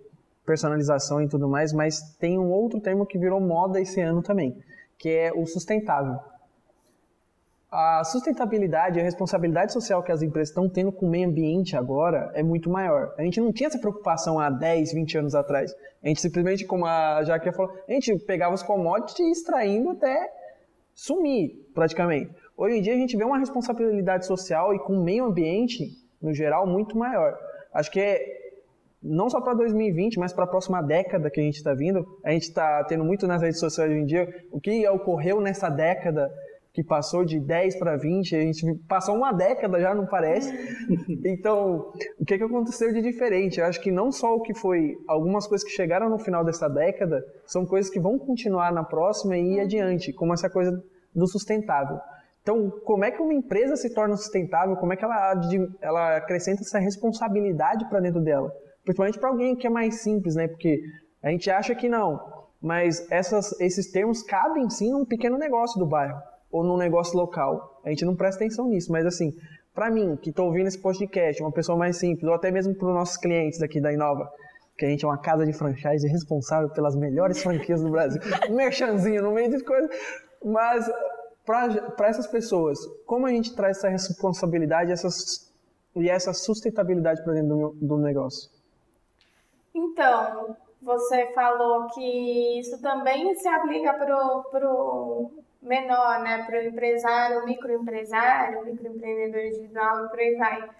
personalização 0.51 1.23
e 1.23 1.29
tudo 1.29 1.49
mais, 1.49 1.73
mas 1.73 2.01
tem 2.19 2.37
um 2.37 2.51
outro 2.51 2.81
termo 2.81 3.07
que 3.07 3.17
virou 3.17 3.41
moda 3.41 3.81
esse 3.81 4.01
ano 4.01 4.21
também, 4.21 4.51
que 4.99 5.09
é 5.09 5.33
o 5.33 5.47
sustentável. 5.47 6.19
a 7.71 8.03
sustentabilidade 8.03 8.99
e 8.99 9.01
a 9.01 9.05
responsabilidade 9.05 9.73
social 9.73 10.03
que 10.03 10.11
as 10.11 10.23
empresas 10.23 10.49
estão 10.49 10.69
tendo 10.69 10.91
com 10.91 11.07
o 11.07 11.09
meio 11.09 11.29
ambiente 11.29 11.77
agora 11.77 12.33
é 12.35 12.43
muito 12.43 12.69
maior. 12.69 13.15
A 13.17 13.23
gente 13.23 13.41
não 13.41 13.53
tinha 13.53 13.69
essa 13.69 13.79
preocupação 13.79 14.41
há 14.41 14.51
10, 14.51 14.93
20 14.93 15.19
anos 15.19 15.35
atrás. 15.37 15.73
A 16.03 16.09
gente 16.09 16.21
simplesmente, 16.21 16.65
como 16.65 16.85
a 16.85 17.23
Jaque 17.23 17.53
falou, 17.53 17.73
a 17.89 17.93
gente 17.93 18.17
pegava 18.27 18.53
os 18.53 18.63
commodities 18.63 19.21
e 19.21 19.31
extraindo 19.31 19.91
até 19.91 20.29
sumir, 20.93 21.71
praticamente. 21.73 22.35
Hoje 22.57 22.79
em 22.79 22.83
dia 22.83 22.95
a 22.95 22.97
gente 22.97 23.17
vê 23.17 23.23
uma 23.23 23.39
responsabilidade 23.39 24.27
social 24.27 24.75
e 24.75 24.79
com 24.81 24.95
o 24.95 25.05
meio 25.05 25.27
ambiente, 25.27 25.97
no 26.21 26.35
geral, 26.35 26.67
muito 26.67 26.99
maior. 26.99 27.39
Acho 27.73 27.89
que 27.93 28.01
é 28.01 28.39
não 29.03 29.31
só 29.31 29.41
para 29.41 29.55
2020, 29.55 30.19
mas 30.19 30.33
para 30.33 30.45
a 30.45 30.49
próxima 30.49 30.83
década 30.83 31.31
que 31.31 31.41
a 31.41 31.45
gente 31.45 31.57
está 31.57 31.73
vindo. 31.75 32.07
A 32.25 32.31
gente 32.31 32.43
está 32.43 32.85
tendo 32.85 33.05
muito 33.05 33.27
nas 33.27 33.43
redes 33.43 33.59
sociais 33.59 33.91
hoje 33.91 34.01
em 34.01 34.07
dia 34.07 34.29
o 34.51 34.61
que 34.61 34.87
ocorreu 34.89 35.41
nessa 35.41 35.69
década 35.69 36.31
que 36.73 36.85
passou 36.85 37.25
de 37.25 37.41
10 37.41 37.79
para 37.79 37.97
20, 37.97 38.37
a 38.37 38.41
gente 38.41 38.75
passou 38.89 39.17
uma 39.17 39.33
década 39.33 39.81
já, 39.81 39.95
não 39.95 40.07
parece. 40.07 40.51
Então, 41.25 41.93
o 42.19 42.25
que, 42.25 42.39
que 42.39 42.45
aconteceu 42.45 42.93
de 42.93 43.03
diferente? 43.03 43.59
Eu 43.59 43.67
acho 43.67 43.81
que 43.81 43.91
não 43.91 44.13
só 44.13 44.35
o 44.35 44.41
que 44.41 44.55
foi, 44.55 44.97
algumas 45.09 45.47
coisas 45.47 45.67
que 45.67 45.75
chegaram 45.75 46.09
no 46.09 46.19
final 46.19 46.45
dessa 46.45 46.69
década, 46.69 47.25
são 47.47 47.67
coisas 47.67 47.91
que 47.91 48.01
vão 48.01 48.19
continuar 48.19 48.73
na 48.73 48.85
próxima 48.85 49.37
e 49.37 49.57
ir 49.57 49.61
adiante, 49.61 50.13
como 50.13 50.33
essa 50.33 50.49
coisa 50.49 50.73
do 51.15 51.27
sustentável. 51.27 51.99
Então, 52.43 52.71
como 52.85 53.05
é 53.05 53.11
que 53.11 53.21
uma 53.21 53.35
empresa 53.35 53.77
se 53.77 53.93
torna 53.93 54.17
sustentável? 54.17 54.77
Como 54.77 54.93
é 54.93 54.97
que 54.97 55.05
ela, 55.05 55.35
ela 55.81 56.17
acrescenta 56.17 56.63
essa 56.63 56.79
responsabilidade 56.79 57.89
para 57.89 58.01
dentro 58.01 58.21
dela? 58.21 58.51
Principalmente 58.85 59.19
para 59.19 59.29
alguém 59.29 59.55
que 59.57 59.66
é 59.66 59.71
mais 59.71 60.03
simples, 60.03 60.35
né? 60.35 60.49
Porque 60.49 60.83
a 61.23 61.31
gente 61.31 61.51
acha 61.51 61.75
que 61.75 61.88
não, 61.88 62.21
mas 62.61 63.11
essas, 63.11 63.59
esses 63.61 63.90
termos 63.90 64.23
cabem 64.23 64.69
sim 64.71 64.90
num 64.90 65.05
pequeno 65.05 65.38
negócio 65.38 65.79
do 65.79 65.87
bairro 65.87 66.21
ou 66.51 66.64
num 66.64 66.77
negócio 66.77 67.16
local. 67.16 67.81
A 67.85 67.90
gente 67.90 68.05
não 68.05 68.16
presta 68.16 68.45
atenção 68.45 68.69
nisso, 68.69 68.90
mas 68.90 69.07
assim, 69.07 69.33
para 69.75 69.90
mim, 69.90 70.16
que 70.16 70.31
estou 70.31 70.47
ouvindo 70.47 70.66
esse 70.66 70.79
podcast, 70.79 71.40
uma 71.43 71.53
pessoa 71.53 71.79
mais 71.79 71.97
simples, 71.97 72.25
ou 72.25 72.35
até 72.35 72.51
mesmo 72.51 72.75
para 72.75 72.88
os 72.88 72.95
nossos 72.95 73.16
clientes 73.16 73.62
aqui 73.62 73.81
da 73.81 73.93
Inova, 73.93 74.31
que 74.77 74.85
a 74.85 74.88
gente 74.88 75.05
é 75.05 75.09
uma 75.09 75.19
casa 75.19 75.47
de 75.47 75.53
franchise 75.53 76.07
responsável 76.09 76.69
pelas 76.71 76.97
melhores 76.97 77.40
franquias 77.43 77.83
do 77.83 77.90
Brasil. 77.90 78.21
Merchanzinho 78.51 79.23
no 79.23 79.33
meio 79.33 79.51
de 79.51 79.62
coisa. 79.62 79.88
Mas 80.45 80.90
para 81.47 82.09
essas 82.09 82.27
pessoas, 82.27 82.79
como 83.07 83.27
a 83.27 83.31
gente 83.31 83.55
traz 83.55 83.79
essa 83.79 83.88
responsabilidade 83.88 84.90
essas, 84.90 85.53
e 85.95 86.09
essa 86.09 86.33
sustentabilidade 86.33 87.23
para 87.23 87.35
dentro 87.35 87.57
do, 87.57 87.77
do 87.81 87.99
negócio? 87.99 88.51
Então, 89.74 90.56
você 90.83 91.33
falou 91.35 91.88
que 91.88 92.59
isso 92.59 92.80
também 92.80 93.35
se 93.35 93.48
aplica 93.48 93.94
para 93.94 94.70
o 94.72 95.30
menor, 95.62 96.20
né, 96.20 96.44
para 96.44 96.59
o 96.59 96.62
empresário, 96.62 97.44
microempresário, 97.44 98.64
microempreendedor 98.64 99.40
individual 99.42 100.06
e 100.06 100.09
por 100.09 100.18
aí 100.18 100.35
vai. 100.37 100.70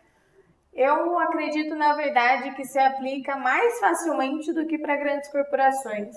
Eu 0.73 1.19
acredito, 1.19 1.75
na 1.75 1.95
verdade, 1.95 2.55
que 2.55 2.65
se 2.65 2.79
aplica 2.79 3.37
mais 3.37 3.79
facilmente 3.81 4.53
do 4.53 4.67
que 4.67 4.79
para 4.79 4.97
grandes 4.97 5.31
corporações. 5.31 6.17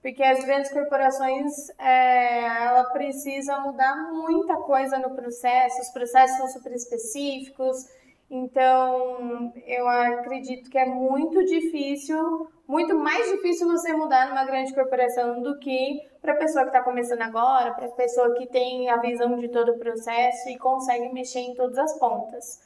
Porque 0.00 0.22
as 0.22 0.44
grandes 0.44 0.70
corporações, 0.70 1.70
é, 1.78 2.44
ela 2.66 2.84
precisa 2.90 3.58
mudar 3.60 3.96
muita 4.12 4.54
coisa 4.58 4.98
no 4.98 5.16
processo, 5.16 5.80
os 5.80 5.88
processos 5.88 6.36
são 6.36 6.48
super 6.48 6.72
específicos, 6.72 7.88
então, 8.36 9.52
eu 9.64 9.86
acredito 9.86 10.68
que 10.68 10.76
é 10.76 10.84
muito 10.84 11.44
difícil, 11.44 12.48
muito 12.66 12.92
mais 12.98 13.30
difícil 13.30 13.68
você 13.68 13.92
mudar 13.92 14.28
numa 14.28 14.44
grande 14.44 14.74
corporação 14.74 15.40
do 15.40 15.56
que 15.60 16.00
para 16.20 16.32
a 16.32 16.36
pessoa 16.36 16.64
que 16.64 16.70
está 16.70 16.82
começando 16.82 17.22
agora, 17.22 17.72
para 17.74 17.86
a 17.86 17.92
pessoa 17.92 18.34
que 18.34 18.48
tem 18.48 18.90
a 18.90 18.96
visão 18.96 19.38
de 19.38 19.48
todo 19.50 19.70
o 19.70 19.78
processo 19.78 20.48
e 20.48 20.58
consegue 20.58 21.12
mexer 21.12 21.42
em 21.42 21.54
todas 21.54 21.78
as 21.78 21.96
pontas. 21.96 22.60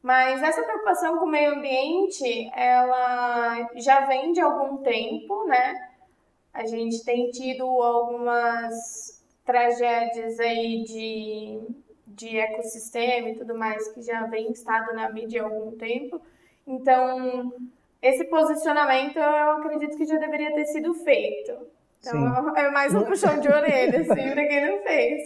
Mas 0.00 0.40
essa 0.44 0.62
preocupação 0.62 1.18
com 1.18 1.24
o 1.24 1.28
meio 1.28 1.56
ambiente, 1.56 2.48
ela 2.54 3.68
já 3.74 4.06
vem 4.06 4.30
de 4.30 4.40
algum 4.40 4.76
tempo, 4.76 5.44
né? 5.44 5.74
A 6.54 6.64
gente 6.66 7.04
tem 7.04 7.32
tido 7.32 7.64
algumas 7.64 9.24
tragédias 9.44 10.38
aí 10.38 10.84
de 10.84 11.89
de 12.14 12.38
ecossistema 12.38 13.30
e 13.30 13.36
tudo 13.36 13.54
mais 13.56 13.88
que 13.88 14.02
já 14.02 14.26
vem 14.26 14.50
estado 14.50 14.94
na 14.94 15.10
mídia 15.10 15.42
há 15.42 15.44
algum 15.46 15.72
tempo. 15.76 16.20
Então, 16.66 17.52
esse 18.02 18.24
posicionamento 18.24 19.18
eu 19.18 19.50
acredito 19.52 19.96
que 19.96 20.06
já 20.06 20.16
deveria 20.16 20.54
ter 20.54 20.66
sido 20.66 20.94
feito. 20.94 21.52
Então, 22.00 22.44
Sim. 22.44 22.52
é 22.56 22.70
mais 22.70 22.94
um 22.94 23.02
puxão 23.04 23.38
de 23.40 23.48
orelha, 23.48 24.00
assim, 24.00 24.30
para 24.30 24.46
quem 24.46 24.70
não 24.70 24.82
fez. 24.82 25.22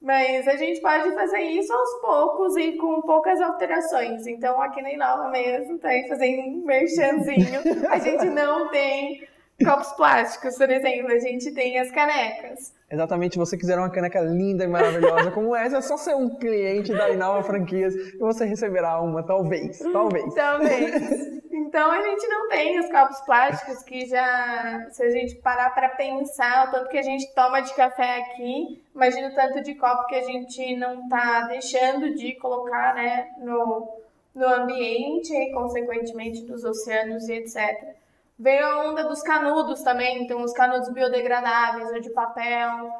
Mas 0.00 0.48
a 0.48 0.56
gente 0.56 0.80
pode 0.80 1.12
fazer 1.12 1.42
isso 1.42 1.70
aos 1.72 2.00
poucos 2.00 2.56
e 2.56 2.72
com 2.72 3.02
poucas 3.02 3.38
alterações. 3.38 4.26
Então, 4.26 4.60
aqui 4.62 4.80
na 4.80 4.92
Inova 4.92 5.28
mesmo, 5.28 5.78
tá 5.78 5.88
aí 5.88 6.08
fazendo 6.08 6.40
um 6.40 6.64
merchanzinho. 6.64 7.60
A 7.90 7.98
gente 7.98 8.24
não 8.30 8.68
tem 8.70 9.28
copos 9.64 9.92
plásticos, 9.92 10.56
por 10.56 10.70
exemplo, 10.70 11.12
a 11.12 11.18
gente 11.18 11.52
tem 11.52 11.78
as 11.78 11.90
canecas. 11.90 12.74
Exatamente, 12.90 13.34
se 13.34 13.38
você 13.38 13.56
quiser 13.56 13.78
uma 13.78 13.90
caneca 13.90 14.20
linda 14.20 14.64
e 14.64 14.66
maravilhosa 14.66 15.30
como 15.30 15.54
essa, 15.54 15.76
é 15.76 15.80
só 15.80 15.96
ser 15.96 16.14
um 16.14 16.28
cliente 16.28 16.92
da 16.92 17.10
Inalva 17.10 17.42
Franquias 17.44 17.94
e 17.94 18.18
você 18.18 18.44
receberá 18.44 19.00
uma, 19.00 19.22
talvez, 19.22 19.78
talvez. 19.78 20.34
Talvez. 20.34 21.40
Então 21.52 21.88
a 21.92 22.02
gente 22.02 22.26
não 22.26 22.48
tem 22.48 22.80
os 22.80 22.90
copos 22.90 23.20
plásticos 23.20 23.82
que 23.84 24.04
já, 24.06 24.88
se 24.90 25.04
a 25.04 25.10
gente 25.10 25.36
parar 25.36 25.70
para 25.70 25.90
pensar 25.90 26.66
o 26.66 26.70
tanto 26.72 26.88
que 26.88 26.98
a 26.98 27.02
gente 27.02 27.32
toma 27.32 27.60
de 27.60 27.72
café 27.74 28.18
aqui, 28.18 28.82
imagina 28.92 29.28
o 29.28 29.34
tanto 29.36 29.62
de 29.62 29.76
copo 29.76 30.06
que 30.06 30.16
a 30.16 30.22
gente 30.24 30.74
não 30.76 31.04
está 31.04 31.42
deixando 31.42 32.14
de 32.16 32.34
colocar, 32.36 32.96
né, 32.96 33.28
no, 33.38 33.88
no 34.34 34.46
ambiente 34.46 35.32
e 35.32 35.52
consequentemente 35.52 36.42
dos 36.44 36.64
oceanos 36.64 37.28
e 37.28 37.34
etc. 37.34 37.99
Veio 38.40 38.66
a 38.66 38.88
onda 38.88 39.04
dos 39.04 39.20
canudos 39.20 39.82
também, 39.82 40.22
então 40.24 40.42
os 40.42 40.54
canudos 40.54 40.88
biodegradáveis 40.88 41.90
ou 41.90 42.00
de 42.00 42.08
papel. 42.08 42.90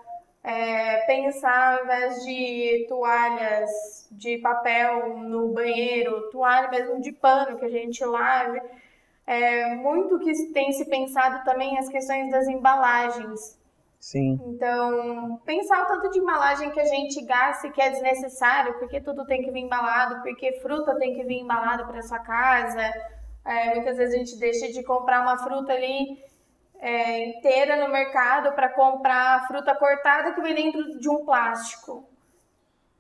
É, 0.44 0.98
pensar 1.07 1.79
ao 1.79 1.85
invés 1.85 2.22
de 2.24 2.87
toalhas 2.87 4.07
de 4.11 4.37
papel 4.38 5.16
no 5.16 5.48
banheiro, 5.48 6.31
toalha 6.31 6.68
mesmo 6.68 7.00
de 7.00 7.12
pano 7.12 7.59
que 7.59 7.64
a 7.64 7.70
gente 7.70 8.05
lave. 8.05 8.61
É, 9.26 9.74
muito 9.76 10.18
que 10.18 10.53
tem 10.53 10.72
se 10.72 10.85
pensado 10.85 11.42
também 11.42 11.79
as 11.79 11.88
questões 11.88 12.31
das 12.31 12.46
embalagens. 12.46 13.59
Sim. 13.98 14.38
Então, 14.46 15.40
pensar 15.46 15.85
o 15.85 15.87
tanto 15.87 16.11
de 16.11 16.18
embalagem 16.18 16.70
que 16.70 16.81
a 16.81 16.85
gente 16.85 17.24
gasta 17.24 17.66
e 17.66 17.70
que 17.70 17.81
é 17.81 17.88
desnecessário, 17.88 18.79
porque 18.79 19.00
tudo 19.00 19.24
tem 19.24 19.42
que 19.42 19.50
vir 19.50 19.61
embalado, 19.61 20.22
porque 20.22 20.61
fruta 20.61 20.96
tem 20.96 21.14
que 21.14 21.24
vir 21.24 21.40
embalada 21.40 21.87
para 21.87 22.03
sua 22.03 22.18
casa, 22.18 22.92
é, 23.44 23.74
muitas 23.74 23.96
vezes 23.96 24.14
a 24.14 24.18
gente 24.18 24.38
deixa 24.38 24.72
de 24.72 24.83
comprar 24.83 25.22
uma 25.22 25.38
fruta 25.38 25.72
ali 25.72 26.18
é, 26.79 27.26
inteira 27.26 27.76
no 27.76 27.92
mercado 27.92 28.55
para 28.55 28.68
comprar 28.70 29.46
fruta 29.46 29.74
cortada 29.74 30.35
que 30.35 30.40
vem 30.40 30.55
dentro 30.55 30.98
de 30.98 31.09
um 31.09 31.24
plástico. 31.24 32.05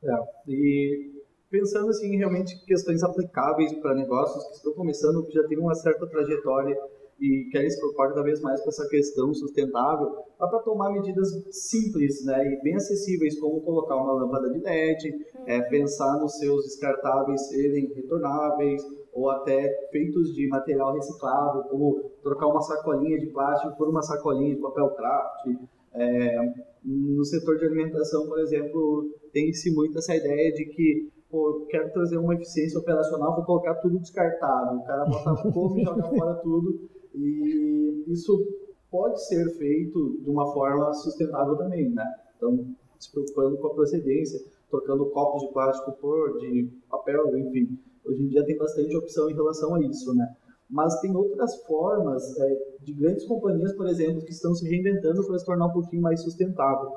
É, 0.02 0.12
e 0.48 1.20
pensando 1.50 1.90
assim, 1.90 2.16
realmente 2.16 2.64
questões 2.64 3.02
aplicáveis 3.02 3.72
para 3.74 3.94
negócios 3.94 4.46
que 4.48 4.54
estão 4.56 4.72
começando, 4.72 5.26
que 5.26 5.32
já 5.32 5.46
têm 5.46 5.58
uma 5.58 5.74
certa 5.74 6.06
trajetória 6.06 6.76
e 7.20 7.48
querem 7.50 7.68
se 7.68 7.78
preocupar 7.78 8.08
cada 8.08 8.22
vez 8.22 8.40
mais 8.40 8.62
com 8.62 8.70
essa 8.70 8.88
questão 8.88 9.32
sustentável, 9.34 10.10
dá 10.38 10.48
para 10.48 10.60
tomar 10.60 10.90
medidas 10.90 11.28
simples 11.50 12.24
né, 12.24 12.52
e 12.52 12.62
bem 12.62 12.76
acessíveis, 12.76 13.38
como 13.38 13.60
colocar 13.60 13.96
uma 13.96 14.12
lâmpada 14.12 14.50
de 14.50 14.58
LED, 14.60 15.10
uhum. 15.10 15.44
é, 15.46 15.60
pensar 15.68 16.18
nos 16.18 16.38
seus 16.38 16.64
descartáveis 16.64 17.48
serem 17.48 17.92
retornáveis, 17.94 18.82
ou 19.12 19.28
até 19.28 19.88
feitos 19.90 20.32
de 20.34 20.48
material 20.48 20.94
reciclável, 20.94 21.62
como 21.64 22.10
trocar 22.22 22.46
uma 22.46 22.62
sacolinha 22.62 23.18
de 23.18 23.26
plástico 23.26 23.76
por 23.76 23.88
uma 23.88 24.02
sacolinha 24.02 24.54
de 24.54 24.60
papel 24.60 24.88
craft. 24.90 25.46
É, 25.92 26.52
no 26.84 27.24
setor 27.24 27.58
de 27.58 27.66
alimentação, 27.66 28.26
por 28.26 28.38
exemplo, 28.38 29.10
tem-se 29.32 29.74
muito 29.74 29.98
essa 29.98 30.14
ideia 30.14 30.52
de 30.52 30.64
que 30.64 31.10
pô, 31.28 31.66
quero 31.68 31.92
trazer 31.92 32.18
uma 32.18 32.34
eficiência 32.34 32.78
operacional, 32.78 33.34
vou 33.34 33.44
colocar 33.44 33.74
tudo 33.76 33.98
descartável. 33.98 34.78
O 34.78 34.84
cara 34.84 35.04
bota 35.04 35.36
fogo 35.52 35.78
e 35.78 35.84
joga 35.84 36.02
fora 36.02 36.34
tudo. 36.36 36.88
E 37.14 38.04
isso 38.08 38.46
pode 38.90 39.24
ser 39.26 39.48
feito 39.56 40.18
de 40.20 40.30
uma 40.30 40.52
forma 40.52 40.92
sustentável 40.94 41.56
também, 41.56 41.90
né? 41.90 42.04
Então, 42.36 42.66
se 42.98 43.10
preocupando 43.10 43.56
com 43.58 43.66
a 43.68 43.74
procedência, 43.74 44.40
trocando 44.70 45.06
copos 45.06 45.42
de 45.42 45.52
plástico 45.52 45.92
por 45.92 46.38
de 46.38 46.70
papel, 46.88 47.36
enfim. 47.36 47.78
Hoje 48.04 48.22
em 48.22 48.28
dia 48.28 48.44
tem 48.44 48.56
bastante 48.56 48.96
opção 48.96 49.30
em 49.30 49.34
relação 49.34 49.74
a 49.74 49.80
isso, 49.80 50.14
né? 50.14 50.36
Mas 50.68 51.00
tem 51.00 51.14
outras 51.14 51.56
formas 51.64 52.38
é, 52.38 52.76
de 52.82 52.92
grandes 52.92 53.24
companhias, 53.26 53.72
por 53.72 53.88
exemplo, 53.88 54.24
que 54.24 54.30
estão 54.30 54.54
se 54.54 54.68
reinventando 54.68 55.26
para 55.26 55.38
se 55.38 55.44
tornar 55.44 55.66
um 55.66 55.72
pouquinho 55.72 56.02
mais 56.02 56.22
sustentável. 56.22 56.92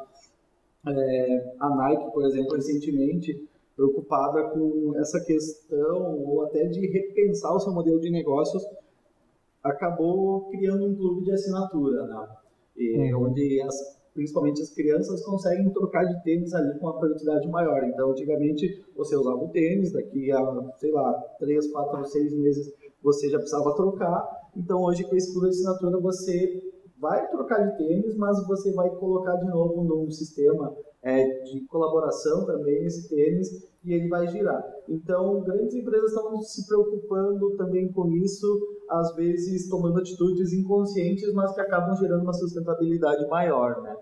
É, 0.88 1.56
a 1.60 1.69
Nike, 1.69 2.12
por 2.12 2.26
exemplo, 2.26 2.56
recentemente 2.56 3.49
preocupada 3.76 4.49
com 4.49 4.93
essa 4.97 5.19
questão 5.21 6.19
ou 6.19 6.43
até 6.43 6.67
de 6.67 6.86
repensar 6.88 7.56
o 7.56 7.60
seu 7.60 7.73
modelo 7.73 7.99
de 7.99 8.12
negócios, 8.12 8.63
acabou 9.63 10.49
criando 10.49 10.86
um 10.86 10.95
clube 10.95 11.23
de 11.23 11.32
assinatura, 11.32 12.06
né? 12.06 12.28
E, 12.76 13.13
uhum. 13.13 13.28
onde 13.30 13.62
as 13.62 14.04
principalmente 14.13 14.62
as 14.62 14.69
crianças, 14.69 15.26
conseguem 15.26 15.69
trocar 15.71 16.06
de 16.06 16.23
tênis 16.23 16.54
ali 16.54 16.78
com 16.78 16.86
uma 16.86 16.99
quantidade 16.99 17.47
maior. 17.49 17.84
Então, 17.84 18.12
antigamente, 18.12 18.86
você 18.95 19.15
usava 19.15 19.38
o 19.38 19.49
tênis, 19.49 19.91
daqui 19.91 20.32
a, 20.32 20.71
sei 20.78 20.91
lá, 20.91 21.13
3, 21.39 21.71
4, 21.71 22.06
6 22.06 22.34
meses 22.38 22.73
você 23.02 23.30
já 23.30 23.38
precisava 23.38 23.76
trocar. 23.76 24.26
Então, 24.56 24.82
hoje, 24.82 25.04
com 25.04 25.15
esse 25.15 25.32
clube 25.34 25.49
de 25.49 25.56
assinatura, 25.56 25.99
você 25.99 26.62
vai 26.99 27.28
trocar 27.30 27.67
de 27.67 27.78
tênis, 27.78 28.15
mas 28.15 28.47
você 28.47 28.71
vai 28.71 28.89
colocar 28.91 29.36
de 29.36 29.49
novo 29.49 29.84
num 29.84 30.10
sistema 30.10 30.73
é, 31.02 31.41
de 31.43 31.65
colaboração 31.65 32.45
também 32.45 32.86
esse 32.86 33.10
tênis 33.10 33.67
e 33.84 33.93
ele 33.93 34.08
vai 34.08 34.26
girar. 34.28 34.63
Então, 34.88 35.41
grandes 35.41 35.76
empresas 35.76 36.12
estão 36.12 36.41
se 36.41 36.65
preocupando 36.65 37.58
também 37.58 37.91
com 37.91 38.10
isso, 38.13 38.47
às 38.99 39.15
vezes 39.15 39.69
tomando 39.69 39.99
atitudes 39.99 40.53
inconscientes, 40.53 41.34
mas 41.34 41.53
que 41.53 41.62
acabam 41.62 41.95
gerando 41.95 42.23
uma 42.23 42.34
sustentabilidade 42.34 43.27
maior, 43.27 43.82
né? 43.82 43.95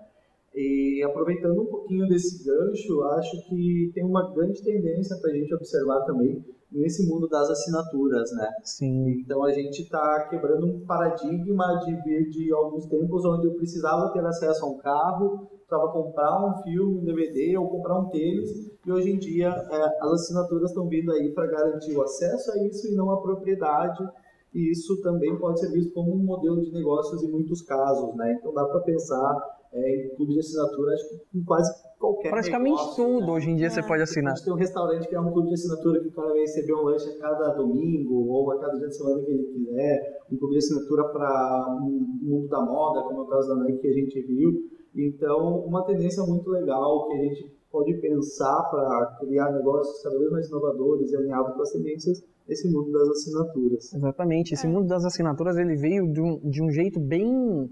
E 0.53 1.01
aproveitando 1.03 1.61
um 1.61 1.65
pouquinho 1.65 2.07
desse 2.07 2.43
gancho, 2.43 3.03
acho 3.03 3.47
que 3.47 3.91
tem 3.93 4.03
uma 4.03 4.33
grande 4.33 4.61
tendência 4.61 5.17
para 5.17 5.31
a 5.31 5.33
gente 5.33 5.53
observar 5.55 6.01
também 6.01 6.43
nesse 6.71 7.07
mundo 7.07 7.27
das 7.27 7.49
assinaturas, 7.49 8.31
né? 8.33 8.49
Sim. 8.63 9.21
Então 9.21 9.43
a 9.43 9.51
gente 9.51 9.83
está 9.83 10.27
quebrando 10.29 10.65
um 10.65 10.85
paradigma 10.85 11.79
de 11.85 11.95
vir 12.03 12.29
de 12.29 12.53
alguns 12.53 12.85
tempos 12.85 13.25
onde 13.25 13.47
eu 13.47 13.53
precisava 13.53 14.11
ter 14.13 14.25
acesso 14.25 14.65
a 14.65 14.69
um 14.69 14.77
carro, 14.77 15.49
precisava 15.57 15.91
comprar 15.91 16.45
um 16.45 16.63
filme, 16.63 16.99
um 16.99 17.03
DVD 17.03 17.57
ou 17.57 17.69
comprar 17.69 17.99
um 17.99 18.09
tênis, 18.09 18.49
e 18.85 18.91
hoje 18.91 19.11
em 19.11 19.19
dia 19.19 19.47
é, 19.47 20.05
as 20.05 20.11
assinaturas 20.13 20.71
estão 20.71 20.87
vindo 20.87 21.11
aí 21.11 21.33
para 21.33 21.47
garantir 21.47 21.95
o 21.95 22.01
acesso 22.01 22.51
a 22.51 22.67
isso 22.67 22.87
e 22.87 22.95
não 22.95 23.11
a 23.11 23.21
propriedade. 23.21 24.03
E 24.53 24.71
isso 24.71 25.01
também 25.01 25.37
pode 25.39 25.59
ser 25.59 25.71
visto 25.71 25.93
como 25.93 26.13
um 26.13 26.23
modelo 26.23 26.61
de 26.61 26.71
negócios 26.71 27.23
em 27.23 27.31
muitos 27.31 27.61
casos, 27.61 28.13
né? 28.15 28.37
Então 28.37 28.53
dá 28.53 28.65
para 28.65 28.81
pensar 28.81 29.61
é, 29.73 30.05
em 30.05 30.15
clube 30.15 30.33
de 30.33 30.39
assinatura, 30.39 30.93
acho 30.93 31.09
que 31.09 31.37
em 31.37 31.43
quase 31.43 31.71
qualquer 31.97 32.29
Praticamente 32.29 32.81
negócio, 32.81 33.05
tudo 33.05 33.27
né? 33.27 33.31
hoje 33.31 33.49
em 33.49 33.55
dia 33.55 33.69
você 33.69 33.81
pode 33.81 34.01
A 34.01 34.03
assinar. 34.03 34.35
gente 34.35 34.43
tem 34.43 34.53
um 34.53 34.57
restaurante 34.57 35.07
que 35.07 35.15
é 35.15 35.19
um 35.21 35.31
clube 35.31 35.47
de 35.47 35.53
assinatura 35.53 36.01
que 36.01 36.07
o 36.09 36.11
cara 36.11 36.27
vai 36.29 36.39
receber 36.39 36.73
um 36.73 36.81
lanche 36.81 37.09
a 37.09 37.17
cada 37.19 37.53
domingo 37.53 38.27
ou 38.27 38.51
a 38.51 38.59
cada 38.59 38.77
dia 38.77 38.87
de 38.87 38.97
semana 38.97 39.23
que 39.23 39.31
ele 39.31 39.43
quiser. 39.43 40.21
Um 40.29 40.37
clube 40.37 40.53
de 40.53 40.57
assinatura 40.57 41.03
para 41.09 41.77
o 41.81 41.85
um 41.85 42.19
mundo 42.21 42.47
da 42.49 42.61
moda, 42.61 43.03
como 43.03 43.21
é 43.21 43.23
o 43.23 43.27
caso 43.27 43.47
da 43.47 43.55
Nike 43.55 43.79
que 43.79 43.87
a 43.87 43.93
gente 43.93 44.21
viu. 44.21 44.51
Então, 44.93 45.59
uma 45.65 45.85
tendência 45.85 46.23
muito 46.23 46.49
legal 46.49 47.07
que 47.07 47.13
a 47.13 47.23
gente 47.23 47.61
pode 47.71 47.93
pensar 48.01 48.63
para 48.69 49.17
criar 49.21 49.51
negócios 49.51 50.03
cada 50.03 50.19
vez 50.19 50.29
mais 50.29 50.49
inovadores 50.49 51.09
e 51.11 51.15
alinhados 51.15 51.55
com 51.55 51.61
as 51.61 51.71
tendências 51.71 52.21
esse 52.51 52.69
mundo 52.69 52.91
das 52.91 53.09
assinaturas. 53.09 53.93
Exatamente. 53.93 54.53
Esse 54.53 54.67
mundo 54.67 54.87
das 54.87 55.05
assinaturas 55.05 55.57
ele 55.57 55.75
veio 55.75 56.11
de 56.11 56.21
um, 56.21 56.39
de 56.49 56.61
um 56.61 56.69
jeito 56.69 56.99
bem 56.99 57.69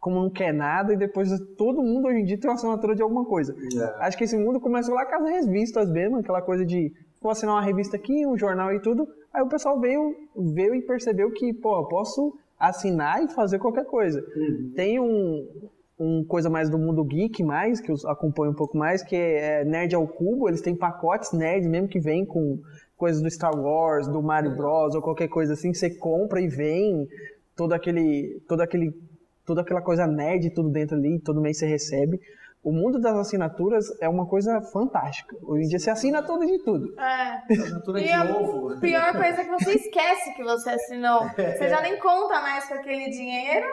como 0.00 0.16
não 0.16 0.28
quer 0.28 0.52
nada 0.52 0.92
e 0.92 0.98
depois 0.98 1.30
todo 1.56 1.82
mundo 1.82 2.08
hoje 2.08 2.20
em 2.20 2.24
dia 2.24 2.38
tem 2.38 2.50
uma 2.50 2.56
assinatura 2.56 2.94
de 2.94 3.02
alguma 3.02 3.24
coisa. 3.24 3.54
É. 3.74 4.04
Acho 4.04 4.18
que 4.18 4.24
esse 4.24 4.36
mundo 4.36 4.60
começou 4.60 4.94
lá 4.94 5.06
com 5.06 5.14
as 5.14 5.46
revistas 5.46 5.90
mesmo, 5.90 6.18
aquela 6.18 6.42
coisa 6.42 6.64
de 6.64 6.92
vou 7.22 7.32
assinar 7.32 7.54
uma 7.54 7.62
revista 7.62 7.96
aqui, 7.96 8.26
um 8.26 8.36
jornal 8.36 8.70
e 8.74 8.80
tudo. 8.80 9.08
Aí 9.32 9.42
o 9.42 9.48
pessoal 9.48 9.80
veio, 9.80 10.14
veio 10.36 10.74
e 10.74 10.82
percebeu 10.82 11.30
que, 11.30 11.54
pô, 11.54 11.78
eu 11.78 11.86
posso 11.86 12.36
assinar 12.58 13.22
e 13.22 13.28
fazer 13.28 13.58
qualquer 13.58 13.86
coisa. 13.86 14.20
Uhum. 14.36 14.72
Tem 14.76 15.00
um, 15.00 15.48
um 15.98 16.24
coisa 16.24 16.50
mais 16.50 16.68
do 16.68 16.78
mundo 16.78 17.02
geek 17.02 17.42
mais, 17.42 17.80
que 17.80 17.90
eu 17.90 17.96
acompanho 18.06 18.52
um 18.52 18.54
pouco 18.54 18.76
mais, 18.76 19.02
que 19.02 19.16
é 19.16 19.64
Nerd 19.64 19.94
ao 19.94 20.06
Cubo. 20.06 20.48
Eles 20.48 20.60
têm 20.60 20.76
pacotes 20.76 21.32
nerd 21.32 21.66
mesmo 21.66 21.88
que 21.88 21.98
vem 21.98 22.26
com 22.26 22.60
coisas 23.04 23.20
do 23.20 23.30
Star 23.30 23.54
Wars, 23.54 24.08
do 24.08 24.22
Mario 24.22 24.56
Bros 24.56 24.94
ou 24.94 25.02
qualquer 25.02 25.28
coisa 25.28 25.52
assim, 25.52 25.74
você 25.74 25.90
compra 25.90 26.40
e 26.40 26.48
vem 26.48 27.06
todo 27.54 27.74
aquele, 27.74 28.42
todo 28.48 28.62
aquele, 28.62 28.94
toda 29.44 29.60
aquela 29.60 29.82
coisa 29.82 30.06
nerd 30.06 30.48
tudo 30.54 30.70
dentro 30.70 30.96
ali, 30.96 31.20
todo 31.20 31.38
mês 31.38 31.58
você 31.58 31.66
recebe. 31.66 32.18
O 32.62 32.72
mundo 32.72 32.98
das 32.98 33.14
assinaturas 33.14 33.84
é 34.00 34.08
uma 34.08 34.26
coisa 34.26 34.58
fantástica. 34.72 35.36
Hoje 35.42 35.64
em 35.64 35.68
dia 35.68 35.78
você 35.78 35.90
assina 35.90 36.22
tudo 36.22 36.46
de 36.46 36.64
tudo. 36.64 36.98
É. 36.98 37.42
Assinatura 37.52 38.00
de 38.00 38.10
a 38.10 38.24
ovo. 38.24 38.80
pior 38.80 39.12
coisa 39.12 39.42
é 39.42 39.44
que 39.44 39.50
você 39.50 39.72
esquece 39.72 40.34
que 40.34 40.42
você 40.42 40.70
assinou. 40.70 41.28
Você 41.28 41.68
já 41.68 41.82
nem 41.82 41.98
conta 41.98 42.40
mais 42.40 42.66
com 42.66 42.72
aquele 42.72 43.10
dinheiro. 43.10 43.66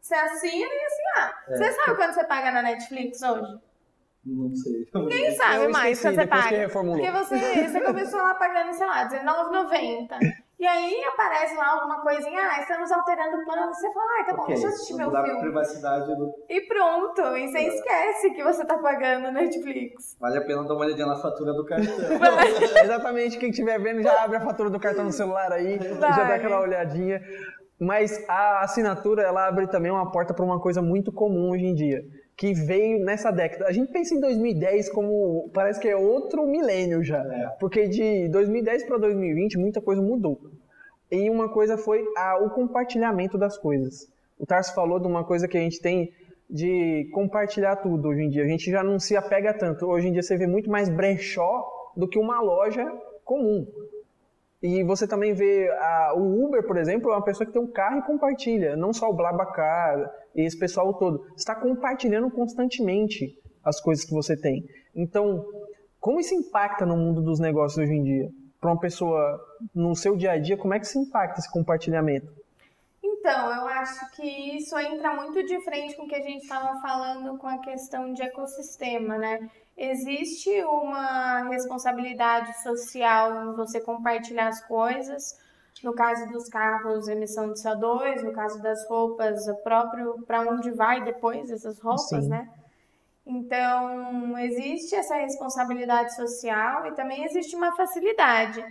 Você 0.00 0.14
assina 0.14 0.66
e 0.66 0.86
assim, 0.86 1.02
ah. 1.16 1.32
Você 1.46 1.72
sabe 1.72 1.94
quanto 1.94 2.14
você 2.14 2.24
paga 2.24 2.50
na 2.50 2.62
Netflix 2.62 3.20
hoje? 3.20 3.58
Não 4.36 4.54
sei. 4.54 4.86
Ninguém 4.94 5.30
sabe 5.32 5.64
Eu 5.64 5.70
mais 5.70 5.98
esqueci, 5.98 6.02
quanto 6.02 6.14
você 6.16 6.24
depois 6.24 6.42
que 6.42 6.48
paga. 6.50 6.62
reformulou. 6.62 6.98
Porque 7.06 7.12
você, 7.18 7.68
você 7.68 7.80
começou 7.80 8.20
lá 8.20 8.34
pagando, 8.34 8.72
sei 8.74 8.86
lá, 8.86 9.08
R$19,90. 9.08 10.08
E 10.60 10.66
aí 10.66 11.04
aparece 11.04 11.54
lá 11.54 11.70
alguma 11.70 12.00
coisinha, 12.02 12.40
ah, 12.40 12.60
estamos 12.60 12.90
alterando 12.90 13.36
o 13.36 13.44
plano. 13.44 13.72
Você 13.72 13.92
fala, 13.92 14.06
ah, 14.20 14.24
tá 14.24 14.32
bom, 14.34 14.42
Ok, 14.42 14.54
deixa 14.54 14.66
eu 14.66 14.70
assistir 14.70 14.94
meu 14.94 15.10
filme. 15.10 15.40
privacidade 15.40 16.06
do... 16.16 16.34
E 16.48 16.60
pronto. 16.62 17.20
E 17.36 17.46
você 17.46 17.60
esquece 17.60 18.30
que 18.32 18.42
você 18.42 18.64
tá 18.66 18.76
pagando 18.78 19.30
Netflix. 19.30 20.16
Vale 20.18 20.38
a 20.38 20.40
pena 20.40 20.64
dar 20.64 20.74
uma 20.74 20.84
olhadinha 20.84 21.06
na 21.06 21.14
fatura 21.14 21.52
do 21.52 21.64
cartão. 21.64 21.94
Exatamente, 22.82 23.38
quem 23.38 23.50
estiver 23.50 23.78
vendo 23.80 24.02
já 24.02 24.24
abre 24.24 24.38
a 24.38 24.40
fatura 24.40 24.68
do 24.68 24.80
cartão 24.80 25.04
no 25.04 25.12
celular 25.12 25.52
aí, 25.52 25.78
já 25.80 25.94
dá 26.24 26.34
aquela 26.34 26.60
olhadinha. 26.60 27.22
Mas 27.80 28.28
a 28.28 28.62
assinatura, 28.62 29.22
ela 29.22 29.46
abre 29.46 29.68
também 29.68 29.92
uma 29.92 30.10
porta 30.10 30.34
para 30.34 30.44
uma 30.44 30.60
coisa 30.60 30.82
muito 30.82 31.12
comum 31.12 31.52
hoje 31.52 31.66
em 31.66 31.74
dia, 31.74 32.02
que 32.38 32.54
veio 32.54 33.04
nessa 33.04 33.32
década. 33.32 33.66
A 33.66 33.72
gente 33.72 33.90
pensa 33.90 34.14
em 34.14 34.20
2010 34.20 34.88
como 34.90 35.50
parece 35.52 35.80
que 35.80 35.88
é 35.88 35.96
outro 35.96 36.46
milênio 36.46 37.02
já, 37.02 37.18
É. 37.18 37.48
porque 37.58 37.88
de 37.88 38.28
2010 38.28 38.84
para 38.84 38.96
2020 38.96 39.58
muita 39.58 39.80
coisa 39.80 40.00
mudou. 40.00 40.38
E 41.10 41.28
uma 41.28 41.48
coisa 41.48 41.76
foi 41.76 42.04
a- 42.16 42.38
o 42.40 42.50
compartilhamento 42.50 43.36
das 43.36 43.58
coisas. 43.58 44.06
O 44.38 44.46
Tarso 44.46 44.72
falou 44.72 45.00
de 45.00 45.08
uma 45.08 45.24
coisa 45.24 45.48
que 45.48 45.58
a 45.58 45.60
gente 45.60 45.80
tem 45.82 46.12
de 46.48 47.10
compartilhar 47.12 47.74
tudo 47.76 48.08
hoje 48.08 48.22
em 48.22 48.28
dia. 48.30 48.44
A 48.44 48.46
gente 48.46 48.70
já 48.70 48.84
não 48.84 49.00
se 49.00 49.16
apega 49.16 49.52
tanto. 49.52 49.86
Hoje 49.86 50.06
em 50.06 50.12
dia 50.12 50.22
você 50.22 50.36
vê 50.36 50.46
muito 50.46 50.70
mais 50.70 50.88
brechó 50.88 51.66
do 51.96 52.06
que 52.06 52.18
uma 52.20 52.40
loja 52.40 52.86
comum. 53.24 53.66
E 54.62 54.82
você 54.84 55.06
também 55.06 55.34
vê 55.34 55.68
a- 55.70 56.14
o 56.16 56.44
Uber, 56.44 56.62
por 56.66 56.76
exemplo, 56.76 57.10
é 57.10 57.14
uma 57.14 57.24
pessoa 57.24 57.46
que 57.46 57.52
tem 57.52 57.62
um 57.62 57.66
carro 57.70 57.98
e 57.98 58.02
compartilha, 58.02 58.76
não 58.76 58.92
só 58.92 59.08
o 59.08 59.12
Blabacar 59.12 60.10
e 60.38 60.46
esse 60.46 60.56
pessoal 60.56 60.94
todo. 60.94 61.26
Está 61.36 61.56
compartilhando 61.56 62.30
constantemente 62.30 63.36
as 63.64 63.80
coisas 63.80 64.04
que 64.04 64.14
você 64.14 64.36
tem. 64.36 64.64
Então, 64.94 65.44
como 65.98 66.20
isso 66.20 66.32
impacta 66.32 66.86
no 66.86 66.96
mundo 66.96 67.20
dos 67.20 67.40
negócios 67.40 67.76
hoje 67.76 67.92
em 67.92 68.04
dia? 68.04 68.30
Para 68.60 68.70
uma 68.70 68.78
pessoa 68.78 69.40
no 69.74 69.96
seu 69.96 70.16
dia 70.16 70.32
a 70.32 70.38
dia, 70.38 70.56
como 70.56 70.74
é 70.74 70.78
que 70.78 70.86
se 70.86 70.96
impacta 70.96 71.40
esse 71.40 71.50
compartilhamento? 71.50 72.32
Então, 73.02 73.52
eu 73.52 73.66
acho 73.66 74.12
que 74.12 74.56
isso 74.56 74.78
entra 74.78 75.14
muito 75.14 75.42
de 75.44 75.60
frente 75.64 75.96
com 75.96 76.04
o 76.04 76.08
que 76.08 76.14
a 76.14 76.22
gente 76.22 76.42
estava 76.42 76.80
falando 76.80 77.36
com 77.38 77.48
a 77.48 77.58
questão 77.58 78.12
de 78.12 78.22
ecossistema, 78.22 79.18
né? 79.18 79.50
Existe 79.76 80.50
uma 80.64 81.48
responsabilidade 81.48 82.62
social 82.62 83.44
em 83.44 83.56
você 83.56 83.80
compartilhar 83.80 84.48
as 84.48 84.64
coisas. 84.66 85.36
No 85.82 85.94
caso 85.94 86.26
dos 86.26 86.48
carros, 86.48 87.06
emissão 87.08 87.52
de 87.52 87.60
CO2, 87.60 88.22
no 88.22 88.32
caso 88.32 88.60
das 88.60 88.86
roupas, 88.88 89.46
o 89.46 89.54
próprio 89.56 90.22
para 90.26 90.40
onde 90.40 90.70
vai 90.72 91.04
depois 91.04 91.50
essas 91.50 91.78
roupas, 91.80 92.24
Sim. 92.24 92.28
né? 92.28 92.48
Então, 93.24 94.38
existe 94.38 94.94
essa 94.94 95.16
responsabilidade 95.16 96.14
social 96.16 96.86
e 96.86 96.94
também 96.94 97.24
existe 97.24 97.54
uma 97.54 97.76
facilidade. 97.76 98.64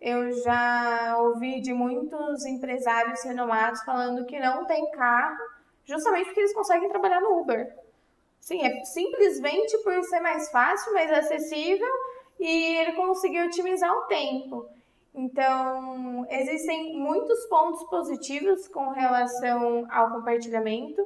Eu 0.00 0.32
já 0.32 1.16
ouvi 1.18 1.60
de 1.60 1.72
muitos 1.72 2.44
empresários 2.44 3.22
renomados 3.24 3.82
falando 3.84 4.26
que 4.26 4.38
não 4.38 4.66
tem 4.66 4.90
carro, 4.90 5.38
justamente 5.84 6.26
porque 6.26 6.40
eles 6.40 6.54
conseguem 6.54 6.88
trabalhar 6.88 7.20
no 7.20 7.40
Uber. 7.40 7.74
Sim, 8.38 8.60
é 8.60 8.84
simplesmente 8.84 9.78
por 9.78 10.02
ser 10.04 10.20
mais 10.20 10.50
fácil, 10.50 10.92
mais 10.92 11.10
acessível 11.10 11.88
e 12.38 12.76
ele 12.76 12.92
conseguiu 12.92 13.46
otimizar 13.46 13.92
o 13.92 14.02
tempo. 14.02 14.68
Então, 15.14 16.26
existem 16.30 16.96
muitos 16.98 17.44
pontos 17.46 17.82
positivos 17.84 18.66
com 18.68 18.88
relação 18.90 19.86
ao 19.90 20.10
compartilhamento, 20.10 21.02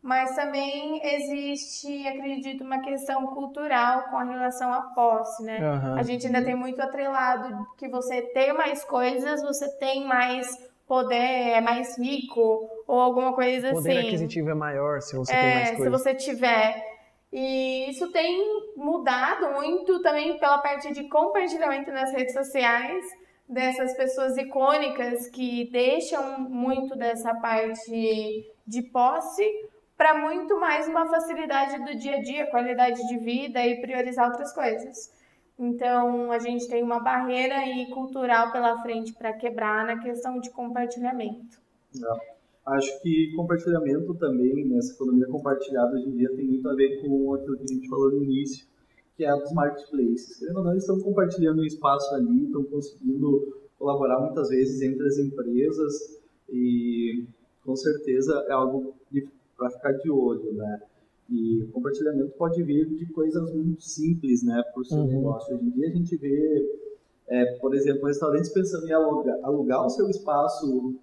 mas 0.00 0.34
também 0.36 1.00
existe, 1.04 2.06
acredito, 2.06 2.62
uma 2.62 2.80
questão 2.80 3.26
cultural 3.28 4.04
com 4.10 4.16
relação 4.18 4.72
à 4.72 4.82
posse, 4.94 5.42
né? 5.42 5.58
A 5.98 6.02
gente 6.04 6.26
ainda 6.26 6.42
tem 6.44 6.54
muito 6.54 6.80
atrelado 6.80 7.66
que 7.76 7.88
você 7.88 8.22
ter 8.22 8.52
mais 8.52 8.84
coisas, 8.84 9.42
você 9.42 9.68
tem 9.78 10.06
mais 10.06 10.46
poder, 10.86 11.16
é 11.16 11.60
mais 11.60 11.98
rico 11.98 12.70
ou 12.86 13.00
alguma 13.00 13.32
coisa 13.34 13.70
O 13.70 13.74
poder 13.74 13.98
assim. 13.98 14.06
aquisitivo 14.06 14.50
é 14.50 14.54
maior 14.54 15.02
se 15.02 15.16
você 15.16 15.32
tem 15.32 15.40
É, 15.50 15.54
mais 15.54 15.68
se 15.70 15.76
coisas. 15.76 16.00
você 16.00 16.14
tiver. 16.14 16.82
E 17.32 17.90
isso 17.90 18.10
tem 18.12 18.40
mudado 18.76 19.52
muito 19.52 20.00
também 20.00 20.38
pela 20.38 20.58
parte 20.58 20.92
de 20.94 21.08
compartilhamento 21.08 21.90
nas 21.90 22.10
redes 22.12 22.32
sociais 22.32 23.04
dessas 23.48 23.96
pessoas 23.96 24.36
icônicas 24.36 25.28
que 25.28 25.70
deixam 25.70 26.40
muito 26.40 26.96
dessa 26.96 27.34
parte 27.34 28.46
de 28.66 28.82
posse 28.82 29.44
para 29.96 30.14
muito 30.14 30.60
mais 30.60 30.86
uma 30.86 31.08
facilidade 31.08 31.82
do 31.84 31.98
dia 31.98 32.16
a 32.16 32.20
dia, 32.20 32.50
qualidade 32.50 33.00
de 33.08 33.18
vida 33.18 33.66
e 33.66 33.80
priorizar 33.80 34.28
outras 34.28 34.52
coisas. 34.52 35.12
Então, 35.58 36.30
a 36.30 36.38
gente 36.38 36.68
tem 36.68 36.84
uma 36.84 37.00
barreira 37.00 37.56
aí 37.56 37.90
cultural 37.90 38.52
pela 38.52 38.80
frente 38.80 39.12
para 39.12 39.32
quebrar 39.32 39.84
na 39.84 39.98
questão 39.98 40.38
de 40.38 40.50
compartilhamento. 40.50 41.58
Acho 42.64 43.02
que 43.02 43.32
compartilhamento 43.34 44.14
também, 44.14 44.68
nessa 44.68 44.92
economia 44.92 45.26
compartilhada 45.26 45.96
hoje 45.96 46.06
em 46.06 46.16
dia, 46.16 46.28
tem 46.36 46.44
muito 46.44 46.68
a 46.68 46.74
ver 46.74 47.00
com 47.00 47.34
aquilo 47.34 47.56
que 47.56 47.64
a 47.64 47.74
gente 47.74 47.88
falou 47.88 48.10
no 48.10 48.22
início, 48.22 48.66
que 49.18 49.24
é 49.24 49.28
a 49.28 49.34
dos 49.34 49.52
marketplaces. 49.52 50.38
Querendo 50.38 50.58
ou 50.58 50.64
não, 50.64 50.70
eles 50.70 50.84
estão 50.84 51.00
compartilhando 51.00 51.60
um 51.60 51.64
espaço 51.64 52.14
ali, 52.14 52.44
estão 52.44 52.62
conseguindo 52.62 53.58
colaborar 53.76 54.20
muitas 54.20 54.48
vezes 54.48 54.80
entre 54.80 55.04
as 55.06 55.18
empresas 55.18 56.20
e 56.48 57.26
com 57.64 57.74
certeza 57.74 58.46
é 58.48 58.52
algo 58.52 58.94
para 59.56 59.70
ficar 59.70 59.92
de 59.92 60.08
olho, 60.08 60.54
né? 60.54 60.80
E 61.28 61.68
compartilhamento 61.72 62.30
pode 62.38 62.62
vir 62.62 62.88
de 62.94 63.06
coisas 63.06 63.52
muito 63.52 63.82
simples, 63.82 64.44
né, 64.44 64.62
para 64.72 64.80
o 64.80 64.84
seu 64.84 64.98
uhum. 64.98 65.08
negócio. 65.08 65.56
Hoje 65.56 65.66
em 65.66 65.70
dia 65.70 65.88
a 65.88 65.92
gente 65.92 66.16
vê, 66.16 66.80
é, 67.26 67.58
por 67.58 67.74
exemplo, 67.74 68.06
restaurantes 68.06 68.50
pensando 68.50 68.86
em 68.86 68.92
alugar, 68.92 69.36
alugar 69.42 69.84
o 69.84 69.90
seu 69.90 70.08
espaço 70.08 70.94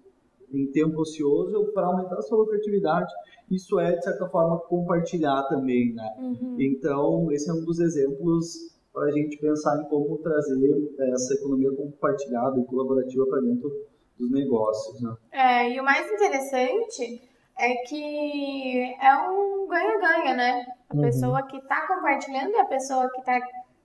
em 0.52 0.70
tempo 0.70 1.00
ocioso 1.00 1.72
para 1.72 1.86
aumentar 1.86 2.16
a 2.16 2.22
sua 2.22 2.38
lucratividade. 2.38 3.12
Isso 3.50 3.78
é, 3.78 3.92
de 3.96 4.04
certa 4.04 4.28
forma, 4.28 4.58
compartilhar 4.60 5.42
também, 5.48 5.94
né? 5.94 6.08
Uhum. 6.18 6.56
Então, 6.58 7.30
esse 7.32 7.48
é 7.50 7.52
um 7.52 7.64
dos 7.64 7.78
exemplos 7.78 8.76
para 8.92 9.06
a 9.06 9.10
gente 9.12 9.36
pensar 9.38 9.78
em 9.78 9.84
como 9.88 10.16
trazer 10.18 10.94
essa 11.12 11.34
economia 11.34 11.70
compartilhada 11.76 12.58
e 12.58 12.64
colaborativa 12.64 13.26
para 13.26 13.40
dentro 13.40 13.70
dos 14.18 14.30
negócios, 14.30 15.02
né? 15.02 15.14
É, 15.32 15.70
e 15.70 15.80
o 15.80 15.84
mais 15.84 16.10
interessante 16.10 17.22
é 17.58 17.74
que 17.86 18.94
é 19.00 19.30
um 19.30 19.66
ganha-ganha, 19.68 20.34
né? 20.34 20.66
A 20.88 20.94
uhum. 20.94 21.02
pessoa 21.02 21.42
que 21.46 21.58
está 21.58 21.86
compartilhando 21.86 22.50
e 22.50 22.58
a 22.58 22.64
pessoa 22.64 23.08
que 23.10 23.20
está 23.20 23.38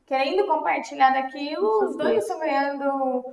querendo 0.06 0.46
compartilhar 0.46 1.12
daquilo, 1.14 1.86
os 1.86 1.98
dois 1.98 2.18
estão 2.18 2.40
ganhando 2.40 3.24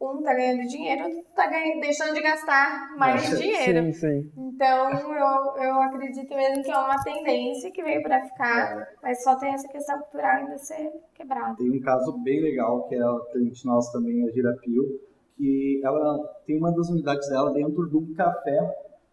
um 0.00 0.22
tá 0.22 0.32
ganhando 0.32 0.68
dinheiro, 0.68 1.24
tá 1.34 1.46
ganhando, 1.48 1.80
deixando 1.80 2.14
de 2.14 2.22
gastar 2.22 2.96
mais 2.96 3.32
é, 3.32 3.36
dinheiro. 3.36 3.84
Sim, 3.86 3.92
sim. 3.92 4.32
Então, 4.36 4.90
eu, 4.92 5.62
eu 5.62 5.82
acredito 5.82 6.34
mesmo 6.34 6.62
que 6.62 6.70
é 6.70 6.76
uma 6.76 7.02
tendência 7.02 7.70
que 7.70 7.82
veio 7.82 8.02
para 8.02 8.24
ficar, 8.24 8.80
é. 8.80 8.88
mas 9.02 9.22
só 9.22 9.36
tem 9.36 9.52
essa 9.52 9.66
questão 9.68 9.98
cultural 9.98 10.36
ainda 10.36 10.58
ser 10.58 10.92
quebrada. 11.14 11.56
Tem 11.56 11.70
um 11.70 11.80
caso 11.80 12.12
bem 12.18 12.40
legal, 12.40 12.88
que 12.88 12.94
é 12.94 13.02
a 13.02 13.18
cliente 13.32 13.66
nossa 13.66 13.92
também, 13.92 14.26
a 14.26 14.30
Girapio, 14.30 15.00
que 15.36 15.80
ela 15.84 16.18
tem 16.46 16.58
uma 16.58 16.72
das 16.72 16.88
unidades 16.88 17.28
dela 17.28 17.52
dentro 17.52 17.88
de 17.88 17.96
um 17.96 18.14
café 18.14 18.58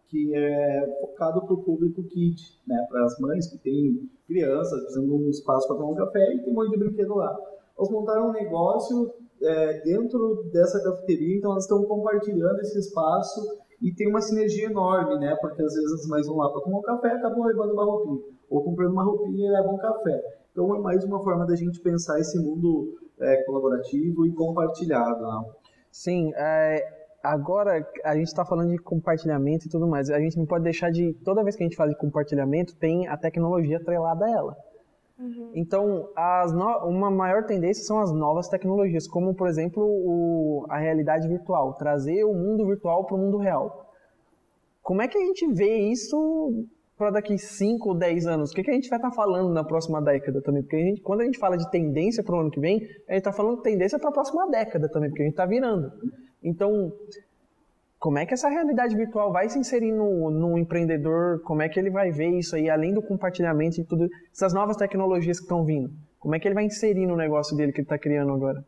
que 0.08 0.34
é 0.34 0.98
focado 1.00 1.42
para 1.42 1.54
o 1.54 1.62
público 1.62 2.02
kit, 2.04 2.60
né, 2.66 2.86
para 2.88 3.04
as 3.04 3.18
mães 3.18 3.48
que 3.48 3.58
têm 3.58 4.08
crianças 4.26 4.80
precisando 4.82 5.06
de 5.06 5.24
um 5.24 5.30
espaço 5.30 5.66
para 5.66 5.76
tomar 5.76 5.90
um 5.90 5.94
café 5.96 6.32
e 6.32 6.42
tem 6.42 6.52
um 6.52 6.56
monte 6.56 6.70
de 6.70 6.78
brinquedo 6.78 7.14
lá. 7.16 7.36
Elas 7.76 7.90
montaram 7.90 8.28
um 8.28 8.32
negócio 8.32 9.12
é, 9.42 9.80
dentro 9.82 10.48
dessa 10.52 10.82
cafeteria, 10.82 11.36
então 11.36 11.52
elas 11.52 11.64
estão 11.64 11.84
compartilhando 11.84 12.60
esse 12.60 12.78
espaço 12.78 13.40
e 13.80 13.92
tem 13.92 14.08
uma 14.08 14.20
sinergia 14.20 14.66
enorme, 14.66 15.18
né? 15.18 15.36
Porque 15.40 15.62
às 15.62 15.74
vezes 15.74 16.08
mães 16.08 16.26
vão 16.26 16.36
lá 16.36 16.50
para 16.50 16.62
tomar 16.62 16.78
um 16.78 16.82
café 16.82 17.12
acabam 17.12 17.44
levando 17.44 17.72
uma 17.72 17.84
roupinha, 17.84 18.34
ou 18.48 18.64
comprando 18.64 18.92
uma 18.92 19.04
roupinha 19.04 19.48
e 19.48 19.52
levam 19.52 19.74
um 19.74 19.78
café. 19.78 20.22
Então 20.52 20.74
é 20.74 20.78
mais 20.78 21.04
uma 21.04 21.22
forma 21.22 21.46
da 21.46 21.54
gente 21.54 21.80
pensar 21.80 22.18
esse 22.18 22.38
mundo 22.38 22.94
é, 23.20 23.42
colaborativo 23.44 24.26
e 24.26 24.32
compartilhado. 24.32 25.20
Né? 25.20 25.44
Sim, 25.90 26.32
é, 26.34 26.82
agora 27.22 27.86
a 28.04 28.14
gente 28.14 28.28
está 28.28 28.44
falando 28.44 28.70
de 28.70 28.78
compartilhamento 28.78 29.66
e 29.66 29.70
tudo 29.70 29.86
mais. 29.86 30.10
A 30.10 30.18
gente 30.18 30.38
não 30.38 30.46
pode 30.46 30.64
deixar 30.64 30.90
de. 30.90 31.12
Toda 31.24 31.42
vez 31.42 31.56
que 31.56 31.62
a 31.62 31.66
gente 31.66 31.76
fala 31.76 31.90
de 31.90 31.98
compartilhamento, 31.98 32.76
tem 32.76 33.06
a 33.08 33.16
tecnologia 33.16 33.76
atrelada 33.76 34.24
a 34.24 34.30
ela. 34.30 34.56
Uhum. 35.18 35.50
Então, 35.54 36.10
no... 36.52 36.88
uma 36.88 37.10
maior 37.10 37.44
tendência 37.44 37.84
são 37.84 37.98
as 38.00 38.12
novas 38.12 38.48
tecnologias, 38.48 39.06
como, 39.06 39.34
por 39.34 39.48
exemplo, 39.48 39.82
o... 39.82 40.66
a 40.68 40.78
realidade 40.78 41.26
virtual 41.26 41.74
trazer 41.74 42.24
o 42.24 42.34
mundo 42.34 42.66
virtual 42.66 43.04
para 43.06 43.16
o 43.16 43.18
mundo 43.18 43.38
real. 43.38 43.92
Como 44.82 45.02
é 45.02 45.08
que 45.08 45.18
a 45.18 45.20
gente 45.20 45.46
vê 45.52 45.78
isso 45.90 46.66
para 46.96 47.10
daqui 47.10 47.36
5 47.36 47.88
ou 47.88 47.94
10 47.94 48.26
anos? 48.26 48.50
O 48.50 48.54
que, 48.54 48.62
que 48.62 48.70
a 48.70 48.74
gente 48.74 48.88
vai 48.88 48.98
estar 48.98 49.10
tá 49.10 49.14
falando 49.16 49.52
na 49.52 49.64
próxima 49.64 50.00
década 50.00 50.40
também? 50.40 50.62
Porque 50.62 50.76
a 50.76 50.80
gente, 50.80 51.00
quando 51.02 51.22
a 51.22 51.24
gente 51.24 51.38
fala 51.38 51.56
de 51.56 51.70
tendência 51.70 52.22
para 52.22 52.36
o 52.36 52.40
ano 52.40 52.50
que 52.50 52.60
vem, 52.60 52.76
a 53.08 53.12
gente 53.12 53.18
está 53.18 53.32
falando 53.32 53.56
de 53.56 53.62
tendência 53.62 53.98
para 53.98 54.10
a 54.10 54.12
próxima 54.12 54.48
década 54.48 54.88
também, 54.88 55.10
porque 55.10 55.22
a 55.22 55.26
gente 55.26 55.32
está 55.32 55.46
virando. 55.46 55.90
Então, 56.42 56.92
como 57.98 58.18
é 58.18 58.26
que 58.26 58.34
essa 58.34 58.48
realidade 58.48 58.94
virtual 58.94 59.32
vai 59.32 59.48
se 59.48 59.58
inserir 59.58 59.92
no, 59.92 60.30
no 60.30 60.58
empreendedor? 60.58 61.40
Como 61.42 61.62
é 61.62 61.68
que 61.68 61.78
ele 61.80 61.90
vai 61.90 62.10
ver 62.10 62.30
isso 62.30 62.54
aí, 62.54 62.68
além 62.68 62.92
do 62.92 63.02
compartilhamento 63.02 63.80
e 63.80 63.84
tudo, 63.84 64.08
essas 64.32 64.52
novas 64.52 64.76
tecnologias 64.76 65.38
que 65.38 65.44
estão 65.44 65.64
vindo? 65.64 65.90
Como 66.18 66.34
é 66.34 66.38
que 66.38 66.46
ele 66.46 66.54
vai 66.54 66.64
inserir 66.64 67.06
no 67.06 67.16
negócio 67.16 67.56
dele 67.56 67.72
que 67.72 67.78
ele 67.78 67.86
está 67.86 67.98
criando 67.98 68.32
agora? 68.32 68.62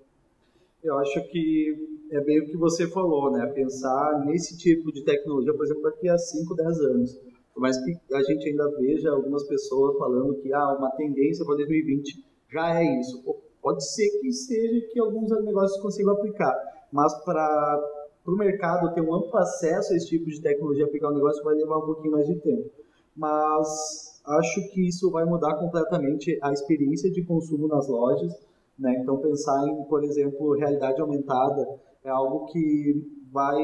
Eu 0.83 0.99
acho 0.99 1.21
que 1.31 1.75
é 2.11 2.21
bem 2.21 2.41
o 2.41 2.47
que 2.47 2.57
você 2.57 2.89
falou, 2.89 3.31
né? 3.33 3.47
Pensar 3.55 4.25
nesse 4.25 4.57
tipo 4.57 4.91
de 4.93 5.05
tecnologia, 5.05 5.53
por 5.53 5.65
exemplo, 5.65 5.83
daqui 5.83 6.09
a 6.09 6.17
5, 6.17 6.55
10 6.55 6.81
anos. 6.81 7.21
Por 7.53 7.61
mais 7.61 7.77
que 7.85 8.15
a 8.15 8.23
gente 8.23 8.49
ainda 8.49 8.71
veja 8.79 9.11
algumas 9.11 9.47
pessoas 9.47 9.99
falando 9.99 10.37
que 10.37 10.53
ah, 10.53 10.77
uma 10.79 10.91
tendência 10.93 11.45
para 11.45 11.57
2020 11.57 12.25
já 12.51 12.81
é 12.81 13.01
isso. 13.01 13.23
Pode 13.61 13.85
ser 13.85 14.09
que 14.21 14.33
seja 14.33 14.87
que 14.93 15.01
alguns 15.01 15.29
negócios 15.45 15.83
consigam 15.83 16.13
aplicar, 16.13 16.55
mas 16.93 17.13
para 17.25 17.98
para 18.29 18.35
o 18.35 18.37
mercado 18.37 18.95
ter 18.95 19.01
um 19.01 19.15
amplo 19.15 19.39
acesso 19.39 19.95
a 19.95 19.97
esse 19.97 20.09
tipo 20.09 20.27
de 20.27 20.43
tecnologia, 20.43 20.85
aplicar 20.85 21.09
o 21.09 21.15
negócio, 21.15 21.43
vai 21.43 21.55
levar 21.55 21.79
um 21.79 21.87
pouquinho 21.87 22.13
mais 22.13 22.27
de 22.27 22.35
tempo. 22.37 22.71
Mas 23.17 24.21
acho 24.27 24.69
que 24.71 24.87
isso 24.87 25.11
vai 25.11 25.25
mudar 25.25 25.55
completamente 25.55 26.39
a 26.43 26.53
experiência 26.53 27.11
de 27.11 27.25
consumo 27.25 27.67
nas 27.67 27.89
lojas. 27.89 28.31
Né? 28.79 28.99
Então, 29.01 29.17
pensar 29.17 29.67
em, 29.67 29.83
por 29.85 30.05
exemplo, 30.05 30.53
realidade 30.53 31.01
aumentada 31.01 31.67
é 32.05 32.11
algo 32.11 32.45
que 32.53 33.03
vai 33.33 33.57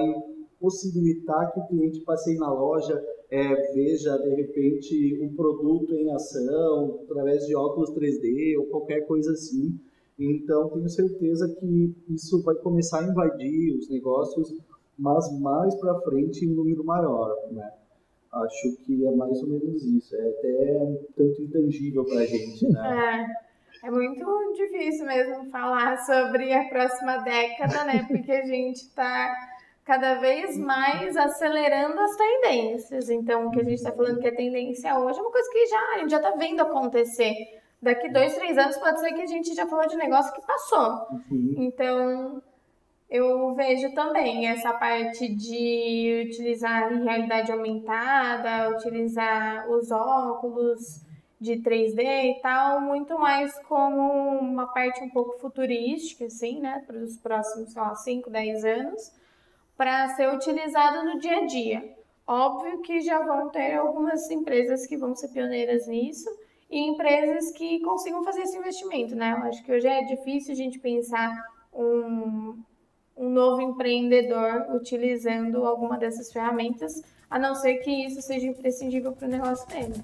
possibilitar 0.59 1.53
que 1.53 1.61
o 1.61 1.67
cliente 1.67 2.01
passeie 2.01 2.39
na 2.39 2.51
loja, 2.51 2.99
é, 3.31 3.73
veja 3.75 4.17
de 4.17 4.35
repente 4.35 5.21
um 5.23 5.35
produto 5.35 5.95
em 5.95 6.11
ação 6.11 7.01
através 7.03 7.45
de 7.47 7.55
óculos 7.55 7.91
3D 7.91 8.59
ou 8.59 8.67
qualquer 8.69 9.07
coisa 9.07 9.31
assim. 9.33 9.79
Então, 10.19 10.69
tenho 10.71 10.89
certeza 10.89 11.57
que 11.59 11.95
isso 12.09 12.43
vai 12.43 12.55
começar 12.57 13.01
a 13.01 13.09
invadir 13.09 13.77
os 13.77 13.89
negócios, 13.91 14.55
mas 14.99 15.41
mais 15.41 15.75
para 15.77 16.01
frente 16.03 16.45
em 16.45 16.55
número 16.55 16.85
maior, 16.85 17.35
né? 17.51 17.69
Acho 18.33 18.77
que 18.85 19.07
é 19.07 19.11
mais 19.13 19.41
ou 19.43 19.49
menos 19.49 19.85
isso. 19.85 20.15
É 20.15 20.29
até 20.29 20.79
um 20.83 20.99
tanto 21.17 21.43
intangível 21.43 22.05
para 22.05 22.21
a 22.21 22.27
gente, 22.27 22.69
né? 22.69 23.27
É, 23.85 23.89
é 23.89 23.91
muito 23.91 24.25
difícil 24.55 25.05
mesmo 25.05 25.51
falar 25.51 25.99
sobre 25.99 26.53
a 26.53 26.69
próxima 26.69 27.19
década, 27.19 27.85
né? 27.85 28.07
Porque 28.09 28.33
a 28.33 28.47
gente 28.47 28.77
está 28.77 29.31
cada 29.85 30.15
vez 30.15 30.57
mais 30.57 31.17
acelerando 31.17 31.99
as 32.01 32.17
tendências. 32.17 33.11
Então, 33.11 33.47
o 33.47 33.51
que 33.51 33.61
a 33.61 33.65
gente 33.65 33.75
está 33.75 33.93
falando 33.93 34.21
que 34.21 34.29
é 34.29 34.33
tendência 34.33 34.99
hoje 34.99 35.19
é 35.19 35.23
uma 35.23 35.31
coisa 35.31 35.51
que 35.51 35.67
já 35.67 35.79
a 35.79 35.99
gente 35.99 36.11
já 36.11 36.17
está 36.17 36.31
vendo 36.31 36.61
acontecer 36.61 37.35
daqui 37.85 38.09
dois, 38.09 38.35
três 38.35 38.59
anos 38.59 38.77
pode 38.79 38.99
ser 38.99 39.13
que 39.13 39.23
a 39.23 39.27
gente 39.27 39.55
já 39.55 39.67
falou 39.67 39.87
de 39.87 39.97
negócio 39.97 40.33
que 40.33 40.45
passou. 40.45 41.07
Uhum. 41.31 41.55
Então, 41.59 42.43
eu 43.09 43.55
vejo 43.55 43.95
também 43.95 44.49
essa 44.49 44.73
parte 44.73 45.29
de 45.29 46.27
utilizar 46.27 46.93
realidade 46.93 47.53
aumentada, 47.53 48.71
utilizar 48.71 49.71
os 49.71 49.91
óculos 49.91 51.05
de 51.41 51.57
3D 51.57 52.01
e 52.01 52.41
tal, 52.41 52.81
muito 52.81 53.19
mais 53.19 53.57
como 53.69 54.01
uma 54.39 54.67
parte 54.67 55.03
um 55.03 55.11
pouco 55.11 55.39
futurística, 55.39 56.25
assim, 56.25 56.59
né, 56.59 56.83
para 56.87 56.97
os 56.97 57.19
próximos, 57.19 57.73
sei 57.73 57.83
lá, 57.83 57.95
5, 57.95 58.31
10 58.31 58.65
anos, 58.65 59.13
para 59.77 60.09
ser 60.17 60.33
utilizado 60.33 61.05
no 61.05 61.19
dia 61.19 61.39
a 61.39 61.47
dia. 61.47 61.95
Óbvio 62.27 62.81
que 62.81 63.03
já 63.03 63.19
vão 63.19 63.51
ter 63.51 63.75
algumas 63.75 64.31
empresas 64.31 64.87
que 64.87 64.97
vão 64.97 65.15
ser 65.15 65.29
pioneiras 65.29 65.87
nisso, 65.87 66.31
e 66.75 66.89
empresas 66.89 67.53
que 67.53 67.79
consigam 67.83 68.25
fazer 68.25 68.41
esse 68.41 68.59
investimento, 68.59 69.15
né? 69.15 69.31
Eu 69.31 69.45
acho 69.45 69.63
que 69.63 69.71
hoje 69.71 69.87
é 69.87 70.03
difícil 70.07 70.53
a 70.53 70.57
gente 70.57 70.81
pensar 70.81 71.33
um, 71.73 72.61
um 73.17 73.29
novo 73.31 73.63
empreendedor 73.63 74.75
utilizando 74.75 75.65
alguma 75.65 75.97
dessas 75.97 76.33
ferramentas, 76.33 77.01
a 77.31 77.39
não 77.39 77.55
ser 77.55 77.77
que 77.77 77.93
isso 78.05 78.21
seja 78.21 78.49
imprescindível 78.49 79.13
para 79.13 79.29
o 79.29 79.31
negócio 79.31 79.69
dele. 79.69 79.95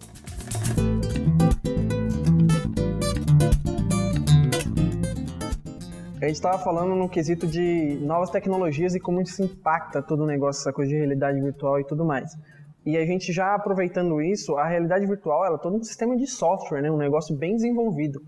A 6.23 6.27
gente 6.27 6.37
estava 6.37 6.59
falando 6.63 6.95
no 6.95 7.09
quesito 7.09 7.49
de 7.49 7.99
novas 8.01 8.31
tecnologias 8.31 8.95
e 8.95 9.01
como 9.01 9.21
isso 9.21 9.43
impacta 9.43 10.01
todo 10.01 10.23
o 10.23 10.27
negócio, 10.27 10.61
essa 10.61 10.73
coisa 10.73 10.93
de 10.93 10.97
realidade 10.97 11.41
virtual 11.41 11.81
e 11.81 11.85
tudo 11.85 12.05
mais. 12.05 12.39
E 12.85 12.97
a 12.97 13.05
gente 13.05 13.33
já 13.33 13.55
aproveitando 13.55 14.21
isso, 14.23 14.57
a 14.57 14.67
realidade 14.67 15.07
virtual 15.07 15.45
ela 15.45 15.57
é 15.57 15.59
todo 15.59 15.77
um 15.77 15.83
sistema 15.83 16.17
de 16.17 16.27
software, 16.27 16.81
né? 16.81 16.91
um 16.91 16.97
negócio 16.97 17.37
bem 17.37 17.55
desenvolvido. 17.55 18.21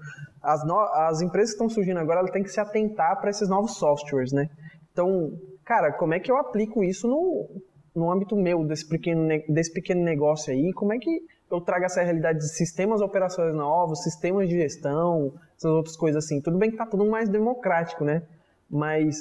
As, 0.43 0.65
no... 0.67 0.79
as 0.79 1.23
empresas 1.23 1.51
que 1.51 1.55
estão 1.55 1.69
surgindo 1.69 1.99
agora 1.99 2.21
elas 2.21 2.31
têm 2.31 2.43
que 2.43 2.51
se 2.51 2.61
atentar 2.61 3.19
para 3.21 3.31
esses 3.31 3.49
novos 3.49 3.77
softwares. 3.77 4.33
Né? 4.33 4.51
Então, 4.93 5.33
cara, 5.65 5.93
como 5.93 6.13
é 6.13 6.21
que 6.21 6.31
eu 6.31 6.37
aplico 6.37 6.85
isso 6.85 7.09
no, 7.09 7.49
no 7.95 8.11
âmbito 8.11 8.37
meu, 8.37 8.65
desse 8.67 8.87
pequeno, 8.87 9.27
desse 9.49 9.73
pequeno 9.73 10.03
negócio 10.03 10.53
aí? 10.53 10.71
Como 10.75 10.93
é 10.93 10.99
que 10.99 11.21
eu 11.51 11.61
trago 11.61 11.87
essa 11.87 12.03
realidade 12.03 12.39
de 12.39 12.55
sistemas 12.55 13.01
operacionais 13.01 13.55
novos, 13.55 14.03
sistemas 14.03 14.49
de 14.49 14.57
gestão, 14.57 15.33
essas 15.57 15.71
outras 15.71 15.97
coisas 15.97 16.25
assim? 16.25 16.43
Tudo 16.43 16.59
bem 16.59 16.69
que 16.69 16.75
está 16.75 16.87
tudo 16.87 17.07
mais 17.07 17.29
democrático, 17.31 18.05
né? 18.05 18.23
Mas 18.69 19.17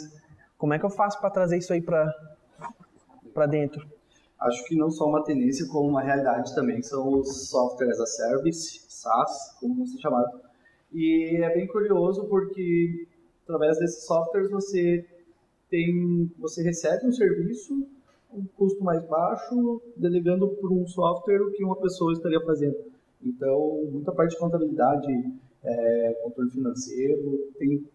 como 0.58 0.74
é 0.74 0.80
que 0.80 0.86
eu 0.86 0.90
faço 0.90 1.20
para 1.22 1.30
trazer 1.30 1.58
isso 1.58 1.72
aí 1.72 1.82
para 1.82 3.48
dentro? 3.50 4.01
Acho 4.42 4.66
que 4.66 4.76
não 4.76 4.89
só 4.89 5.06
uma 5.06 5.24
tendência, 5.24 5.68
como 5.68 5.89
uma 5.89 6.02
realidade 6.02 6.54
também 6.56 6.82
são 6.82 7.20
os 7.20 7.50
software 7.50 7.92
as 7.92 8.00
a 8.00 8.06
service, 8.06 8.82
SaaS, 8.89 9.56
como 9.60 9.86
se 9.86 10.02
chamado. 10.02 10.42
E 10.92 11.39
é 11.42 11.54
bem 11.54 11.68
curioso 11.68 12.26
porque 12.26 13.08
através 13.44 13.78
desses 13.80 14.06
softwares 14.06 14.50
você 14.50 15.06
tem, 15.70 16.32
você 16.38 16.64
recebe 16.64 17.08
um 17.08 17.12
serviço, 17.12 17.88
um 18.34 18.46
custo 18.58 18.84
mais 18.84 19.04
baixo, 19.08 19.82
delegando 19.96 20.48
por 20.48 20.72
um 20.72 20.88
software 20.88 21.42
o 21.42 21.52
que 21.52 21.64
uma 21.64 21.76
pessoa 21.78 22.14
estaria 22.14 22.42
fazendo. 22.42 22.76
Então, 23.24 23.88
muita 23.92 24.12
parte 24.12 24.32
de 24.32 24.39
contabilidade, 24.39 25.08
é, 25.64 26.20
controle 26.24 26.50
financeiro, 26.50 27.52
tem 27.58 27.86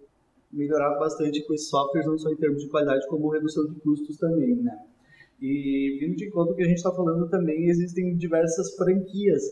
melhorado 0.52 0.98
bastante 1.00 1.44
com 1.44 1.52
esses 1.52 1.68
softwares, 1.68 2.06
não 2.06 2.16
só 2.16 2.30
em 2.30 2.36
termos 2.36 2.62
de 2.62 2.70
qualidade, 2.70 3.06
como 3.08 3.28
redução 3.28 3.66
de 3.66 3.74
custos 3.80 4.16
também, 4.16 4.54
né? 4.56 4.86
E 5.40 5.98
vindo 6.00 6.16
de 6.16 6.26
encontro 6.26 6.54
que 6.54 6.62
a 6.62 6.66
gente 6.66 6.78
está 6.78 6.92
falando 6.92 7.28
também, 7.28 7.68
existem 7.68 8.16
diversas 8.16 8.74
franquias, 8.74 9.42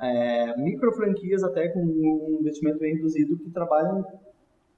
é, 0.00 0.56
micro 0.60 0.92
franquias 0.92 1.42
até 1.42 1.68
com 1.68 1.80
um 1.80 2.38
investimento 2.40 2.78
bem 2.78 2.94
reduzido 2.94 3.38
que 3.38 3.50
trabalham 3.50 4.04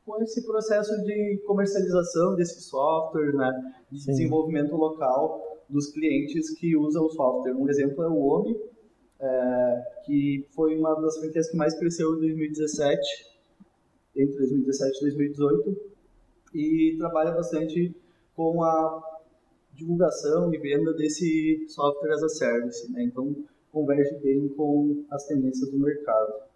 com 0.05 0.23
esse 0.23 0.45
processo 0.47 0.93
de 1.05 1.43
comercialização 1.47 2.35
desse 2.35 2.61
software, 2.63 3.33
né, 3.35 3.75
de 3.91 4.01
Sim. 4.01 4.11
desenvolvimento 4.13 4.75
local 4.75 5.41
dos 5.69 5.93
clientes 5.93 6.51
que 6.59 6.77
usam 6.77 7.05
o 7.05 7.11
software. 7.11 7.55
Um 7.55 7.69
exemplo 7.69 8.03
é 8.03 8.09
o 8.09 8.19
OMI, 8.19 8.57
é, 9.21 9.83
que 10.05 10.47
foi 10.51 10.77
uma 10.77 10.95
das 11.01 11.19
franquias 11.19 11.51
que 11.51 11.57
mais 11.57 11.79
cresceu 11.79 12.17
em 12.17 12.21
2017, 12.21 13.01
entre 14.17 14.37
2017 14.37 14.97
e 14.97 15.01
2018, 15.01 15.77
e 16.55 16.97
trabalha 16.99 17.31
bastante 17.33 17.95
com 18.35 18.65
a 18.65 19.10
divulgação 19.81 20.53
e 20.53 20.59
venda 20.59 20.93
desse 20.95 21.67
software 21.69 22.13
as 22.13 22.23
a 22.23 22.29
service, 22.29 22.93
né? 22.93 23.03
Então 23.05 23.35
converge 23.73 24.15
bem 24.23 24.49
com 24.51 25.05
as 25.11 25.27
tendências 25.27 25.71
do 25.71 25.79
mercado. 25.79 26.51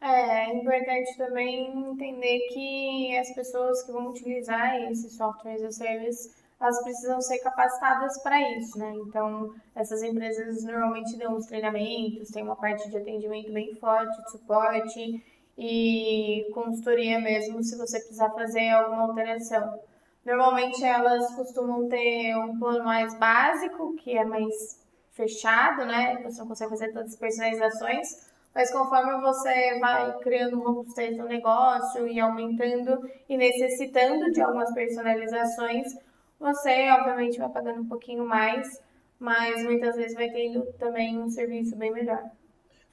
É, 0.00 0.46
é 0.46 0.54
importante 0.54 1.16
também 1.16 1.90
entender 1.92 2.38
que 2.52 3.16
as 3.18 3.34
pessoas 3.34 3.82
que 3.84 3.92
vão 3.92 4.08
utilizar 4.08 4.76
esse 4.90 5.10
software 5.10 5.54
as 5.54 5.62
a 5.62 5.70
service, 5.70 6.30
elas 6.58 6.82
precisam 6.82 7.20
ser 7.20 7.38
capacitadas 7.38 8.22
para 8.22 8.40
isso, 8.56 8.78
né? 8.78 8.92
Então, 9.06 9.54
essas 9.74 10.02
empresas 10.02 10.64
normalmente 10.64 11.16
dão 11.18 11.36
os 11.36 11.46
treinamentos, 11.46 12.30
tem 12.30 12.42
uma 12.42 12.56
parte 12.56 12.88
de 12.90 12.96
atendimento 12.96 13.52
bem 13.52 13.74
forte, 13.76 14.22
de 14.22 14.30
suporte 14.30 15.22
e 15.56 16.50
consultoria 16.54 17.20
mesmo, 17.20 17.62
se 17.62 17.76
você 17.76 17.98
precisar 17.98 18.30
fazer 18.30 18.68
alguma 18.70 19.02
alteração. 19.02 19.78
Normalmente 20.24 20.84
elas 20.84 21.34
costumam 21.34 21.88
ter 21.88 22.36
um 22.36 22.58
plano 22.58 22.84
mais 22.84 23.18
básico, 23.18 23.94
que 23.96 24.16
é 24.16 24.24
mais 24.24 24.78
fechado, 25.12 25.84
né? 25.84 26.22
Você 26.22 26.40
não 26.40 26.48
consegue 26.48 26.70
fazer 26.70 26.92
todas 26.92 27.12
as 27.12 27.18
personalizações, 27.18 28.28
mas 28.54 28.70
conforme 28.70 29.20
você 29.20 29.78
vai 29.78 30.18
criando 30.18 30.60
uma 30.60 30.70
robustez 30.70 31.16
no 31.16 31.24
negócio 31.24 32.06
e 32.06 32.20
aumentando 32.20 33.08
e 33.28 33.36
necessitando 33.36 34.30
de 34.32 34.40
algumas 34.40 34.72
personalizações, 34.74 35.86
você 36.38 36.90
obviamente 36.90 37.38
vai 37.38 37.48
pagando 37.48 37.82
um 37.82 37.88
pouquinho 37.88 38.26
mais, 38.26 38.80
mas 39.18 39.62
muitas 39.64 39.96
vezes 39.96 40.14
vai 40.14 40.30
tendo 40.30 40.64
também 40.78 41.18
um 41.18 41.30
serviço 41.30 41.76
bem 41.76 41.92
melhor. 41.92 42.22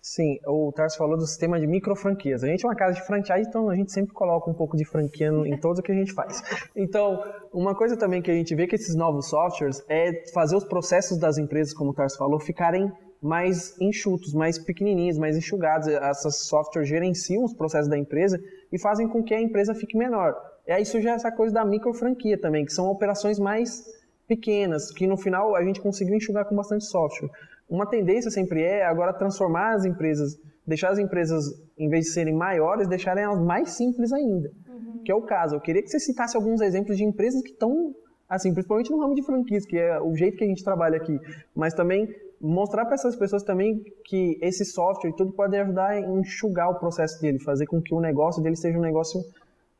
Sim, 0.01 0.39
o 0.45 0.71
Tarso 0.71 0.97
falou 0.97 1.17
do 1.17 1.25
sistema 1.25 1.59
de 1.59 1.67
micro 1.67 1.95
franquias. 1.95 2.43
A 2.43 2.47
gente 2.47 2.65
é 2.65 2.69
uma 2.69 2.75
casa 2.75 2.93
de 2.93 3.05
franchise, 3.05 3.47
então 3.47 3.69
a 3.69 3.75
gente 3.75 3.91
sempre 3.91 4.13
coloca 4.13 4.49
um 4.49 4.53
pouco 4.53 4.77
de 4.77 4.85
franquia 4.85 5.27
em 5.27 5.57
tudo 5.59 5.81
que 5.81 5.91
a 5.91 5.95
gente 5.95 6.13
faz. 6.13 6.41
Então, 6.75 7.21
uma 7.53 7.75
coisa 7.75 7.97
também 7.97 8.21
que 8.21 8.31
a 8.31 8.33
gente 8.33 8.55
vê 8.55 8.67
que 8.67 8.75
esses 8.75 8.95
novos 8.95 9.29
softwares 9.29 9.83
é 9.89 10.23
fazer 10.33 10.55
os 10.55 10.63
processos 10.63 11.17
das 11.17 11.37
empresas, 11.37 11.73
como 11.73 11.91
o 11.91 11.93
Tarso 11.93 12.17
falou, 12.17 12.39
ficarem 12.39 12.91
mais 13.21 13.75
enxutos, 13.81 14.33
mais 14.33 14.57
pequenininhos, 14.57 15.17
mais 15.17 15.35
enxugados. 15.35 15.87
Essas 15.87 16.47
softwares 16.47 16.87
gerenciam 16.87 17.43
os 17.43 17.53
processos 17.53 17.89
da 17.89 17.97
empresa 17.97 18.39
e 18.71 18.79
fazem 18.79 19.07
com 19.07 19.23
que 19.23 19.33
a 19.33 19.41
empresa 19.41 19.73
fique 19.73 19.97
menor. 19.97 20.35
E 20.67 20.71
aí 20.71 20.85
surge 20.85 21.07
essa 21.07 21.31
coisa 21.31 21.53
da 21.53 21.65
micro 21.65 21.93
franquia 21.93 22.39
também, 22.39 22.65
que 22.65 22.73
são 22.73 22.87
operações 22.87 23.39
mais 23.39 23.83
pequenas, 24.27 24.91
que 24.91 25.07
no 25.07 25.17
final 25.17 25.55
a 25.55 25.63
gente 25.63 25.81
conseguiu 25.81 26.15
enxugar 26.15 26.45
com 26.45 26.55
bastante 26.55 26.85
software 26.85 27.29
uma 27.69 27.85
tendência 27.85 28.31
sempre 28.31 28.61
é 28.61 28.85
agora 28.85 29.13
transformar 29.13 29.75
as 29.75 29.85
empresas, 29.85 30.39
deixar 30.65 30.89
as 30.89 30.99
empresas, 30.99 31.45
em 31.77 31.89
vez 31.89 32.05
de 32.05 32.11
serem 32.11 32.33
maiores, 32.33 32.87
deixarem 32.87 33.23
elas 33.23 33.39
mais 33.39 33.71
simples 33.71 34.11
ainda. 34.13 34.51
Uhum. 34.69 35.01
Que 35.03 35.11
é 35.11 35.15
o 35.15 35.21
caso. 35.21 35.55
Eu 35.55 35.61
queria 35.61 35.81
que 35.81 35.89
você 35.89 35.99
citasse 35.99 36.35
alguns 36.37 36.61
exemplos 36.61 36.97
de 36.97 37.03
empresas 37.03 37.41
que 37.41 37.51
estão, 37.51 37.93
assim, 38.29 38.53
principalmente 38.53 38.91
no 38.91 38.99
ramo 38.99 39.15
de 39.15 39.23
franquias, 39.23 39.65
que 39.65 39.77
é 39.77 39.99
o 40.01 40.15
jeito 40.15 40.37
que 40.37 40.43
a 40.43 40.47
gente 40.47 40.63
trabalha 40.63 40.97
aqui, 40.97 41.19
mas 41.55 41.73
também 41.73 42.07
mostrar 42.39 42.85
para 42.85 42.95
essas 42.95 43.15
pessoas 43.15 43.43
também 43.43 43.83
que 44.05 44.37
esse 44.41 44.63
software 44.63 45.09
e 45.09 45.15
tudo 45.15 45.31
pode 45.31 45.55
ajudar 45.57 45.89
a 45.89 45.99
enxugar 45.99 46.69
o 46.69 46.75
processo 46.75 47.19
dele, 47.21 47.39
fazer 47.39 47.65
com 47.65 47.81
que 47.81 47.93
o 47.93 47.99
negócio 47.99 48.41
dele 48.41 48.55
seja 48.55 48.77
um 48.77 48.81
negócio 48.81 49.19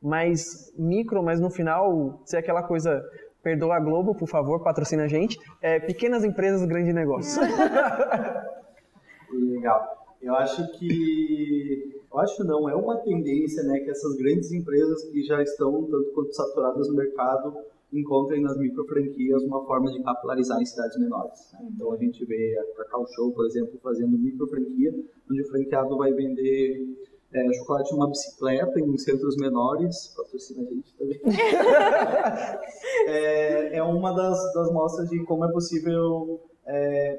mais 0.02 0.72
micro, 0.76 1.22
mas 1.22 1.40
no 1.40 1.50
final 1.50 2.20
ser 2.24 2.38
aquela 2.38 2.62
coisa 2.62 3.02
Perdoa 3.48 3.76
a 3.76 3.80
Globo, 3.80 4.14
por 4.14 4.28
favor, 4.28 4.62
patrocina 4.62 5.04
a 5.04 5.08
gente. 5.08 5.38
É, 5.62 5.80
pequenas 5.80 6.22
empresas, 6.22 6.68
grande 6.68 6.92
negócio. 6.92 7.40
Legal. 9.32 9.80
Eu 10.20 10.34
acho 10.34 10.70
que. 10.72 11.98
Eu 12.12 12.18
acho 12.18 12.44
não, 12.44 12.68
é 12.68 12.74
uma 12.74 12.98
tendência 12.98 13.62
né, 13.62 13.80
que 13.80 13.90
essas 13.90 14.16
grandes 14.16 14.52
empresas 14.52 15.02
que 15.04 15.22
já 15.22 15.42
estão 15.42 15.82
tanto 15.84 16.12
quanto 16.14 16.34
saturadas 16.34 16.88
no 16.88 16.96
mercado 16.96 17.56
encontrem 17.90 18.42
nas 18.42 18.58
micro 18.58 18.84
franquias 18.84 19.42
uma 19.44 19.64
forma 19.64 19.90
de 19.90 20.02
capilarizar 20.02 20.60
em 20.60 20.66
cidades 20.66 20.98
menores. 20.98 21.50
Né? 21.54 21.70
Então 21.74 21.90
a 21.90 21.96
gente 21.96 22.22
vê 22.26 22.54
a 22.58 22.76
Cacau 22.76 23.06
Show, 23.14 23.32
por 23.32 23.46
exemplo, 23.46 23.78
fazendo 23.82 24.18
micro 24.18 24.46
franquia, 24.46 24.92
onde 25.30 25.40
o 25.40 25.48
franqueado 25.48 25.96
vai 25.96 26.12
vender 26.12 26.84
é, 27.32 27.52
chocolate 27.54 27.92
numa 27.92 28.08
bicicleta 28.08 28.80
em 28.80 28.98
centros 28.98 29.36
menores, 29.36 30.14
patrocina 30.16 30.62
a 30.62 30.72
gente 30.72 30.94
também. 30.94 31.20
é, 33.06 33.76
é, 33.76 33.82
uma 33.82 34.14
das, 34.14 34.52
das 34.54 34.72
mostras 34.72 35.10
de 35.10 35.22
como 35.24 35.44
é 35.44 35.52
possível 35.52 36.40
é, 36.66 37.18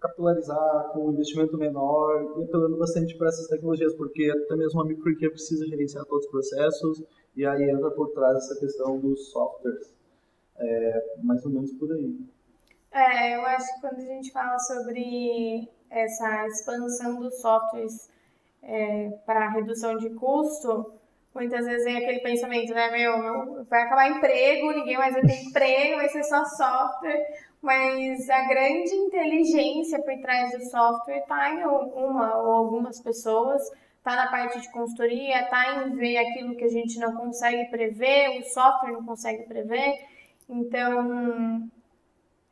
capitalizar 0.00 0.90
com 0.92 1.08
um 1.08 1.12
investimento 1.12 1.58
menor 1.58 2.36
e 2.38 2.44
apelando 2.44 2.76
bastante 2.78 3.16
para 3.16 3.28
essas 3.28 3.48
tecnologias, 3.48 3.94
porque 3.94 4.30
até 4.30 4.56
mesmo 4.56 4.80
a 4.80 4.84
microequipe 4.84 5.30
precisa 5.30 5.66
gerenciar 5.66 6.04
todos 6.06 6.26
os 6.26 6.30
processos 6.30 7.02
e 7.36 7.44
aí 7.44 7.70
entra 7.70 7.90
por 7.90 8.10
trás 8.10 8.36
essa 8.36 8.58
questão 8.58 8.98
dos 8.98 9.30
softwares. 9.30 9.98
É, 10.56 11.14
mais 11.22 11.42
ou 11.44 11.50
menos 11.50 11.72
por 11.72 11.90
aí. 11.90 12.18
É, 12.92 13.36
eu 13.36 13.46
acho 13.46 13.74
que 13.74 13.80
quando 13.80 13.96
a 13.96 14.14
gente 14.14 14.30
fala 14.30 14.58
sobre 14.58 15.68
essa 15.88 16.46
expansão 16.48 17.18
dos 17.18 17.40
softwares 17.40 18.10
é, 18.62 19.10
para 19.26 19.50
redução 19.50 19.96
de 19.96 20.10
custo, 20.10 20.92
muitas 21.34 21.64
vezes 21.64 21.84
vem 21.84 21.96
aquele 21.96 22.20
pensamento, 22.20 22.74
né, 22.74 22.90
meu, 22.90 23.64
vai 23.64 23.82
acabar 23.82 24.08
emprego, 24.08 24.72
ninguém 24.72 24.98
mais 24.98 25.14
vai 25.14 25.22
ter 25.22 25.40
emprego, 25.44 25.96
vai 25.96 26.08
ser 26.08 26.24
só 26.24 26.44
software, 26.44 27.26
mas 27.62 28.28
a 28.28 28.48
grande 28.48 28.94
inteligência 28.94 30.00
por 30.02 30.16
trás 30.20 30.52
do 30.52 30.64
software 30.70 31.18
está 31.18 31.54
em 31.54 31.64
uma 31.64 32.36
ou 32.38 32.52
algumas 32.52 33.00
pessoas, 33.00 33.62
está 33.98 34.16
na 34.16 34.30
parte 34.30 34.60
de 34.60 34.72
consultoria, 34.72 35.42
está 35.42 35.84
em 35.84 35.94
ver 35.94 36.16
aquilo 36.16 36.56
que 36.56 36.64
a 36.64 36.70
gente 36.70 36.98
não 36.98 37.14
consegue 37.14 37.70
prever, 37.70 38.40
o 38.40 38.44
software 38.44 38.92
não 38.92 39.04
consegue 39.04 39.44
prever, 39.44 39.94
então 40.48 41.70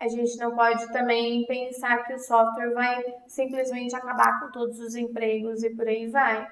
a 0.01 0.07
gente 0.07 0.37
não 0.39 0.55
pode 0.55 0.91
também 0.93 1.45
pensar 1.47 2.05
que 2.05 2.15
o 2.15 2.19
software 2.19 2.73
vai 2.73 3.03
simplesmente 3.27 3.97
acabar 3.97 4.41
com 4.41 4.53
todos 4.53 4.79
os 4.79 4.95
empregos 4.95 5.63
e 5.65 5.71
por 5.71 5.89
aí 5.89 6.07
vai. 6.07 6.47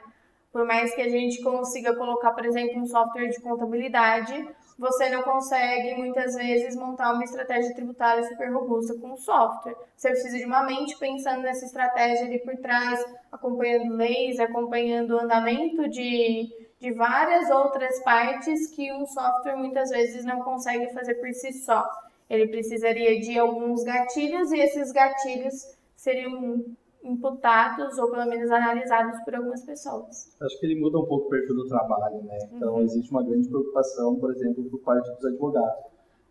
Por 0.53 0.67
mais 0.67 0.95
que 0.95 1.03
a 1.03 1.09
gente 1.09 1.43
consiga 1.43 1.95
colocar, 1.95 2.33
por 2.33 2.45
exemplo, 2.45 2.81
um 2.81 2.87
software 2.87 3.29
de 3.29 3.41
contabilidade, 3.41 4.49
você 4.79 5.09
não 5.11 5.23
consegue 5.23 5.95
muitas 5.95 6.35
vezes 6.35 6.75
montar 6.75 7.13
uma 7.13 7.23
estratégia 7.23 7.75
tributária 7.75 8.25
super 8.25 8.53
robusta 8.53 8.99
com 8.99 9.13
o 9.13 9.17
software. 9.17 9.77
Você 9.97 10.11
precisa 10.11 10.39
de 10.39 10.45
uma 10.45 10.65
mente 10.65 10.99
pensando 10.99 11.43
nessa 11.43 11.67
estratégia 11.67 12.27
ali 12.27 12.39
por 12.41 12.57
trás, 12.57 13.05
acompanhando 13.31 13.95
leis, 13.95 14.41
acompanhando 14.41 15.13
o 15.13 15.21
andamento 15.21 15.89
de, 15.89 16.49
de 16.81 16.93
várias 16.93 17.49
outras 17.51 18.03
partes 18.03 18.67
que 18.75 18.93
um 18.93 19.07
software 19.07 19.57
muitas 19.57 19.91
vezes 19.91 20.25
não 20.25 20.41
consegue 20.41 20.93
fazer 20.93 21.15
por 21.15 21.33
si 21.33 21.53
só. 21.53 21.89
Ele 22.29 22.49
precisaria 22.49 23.21
de 23.21 23.39
alguns 23.39 23.85
gatilhos 23.85 24.51
e 24.53 24.59
esses 24.59 24.93
gatilhos 24.93 25.55
seriam 25.95 26.65
imputados 27.07 27.97
ou 27.99 28.11
pelo 28.11 28.27
menos 28.27 28.51
analisados 28.51 29.23
por 29.25 29.35
algumas 29.35 29.65
pessoas. 29.65 30.37
Acho 30.41 30.59
que 30.59 30.67
ele 30.67 30.81
muda 30.81 30.99
um 30.99 31.07
pouco 31.07 31.27
o 31.27 31.31
perfil 31.31 31.55
do 31.55 31.69
trabalho, 31.69 32.23
né? 32.25 32.37
Então 32.53 32.75
uhum. 32.75 32.83
existe 32.83 33.11
uma 33.11 33.23
grande 33.23 33.49
preocupação, 33.49 34.17
por 34.17 34.33
exemplo, 34.33 34.65
por 34.65 34.81
parte 34.81 35.09
dos 35.15 35.25
advogados, 35.25 35.85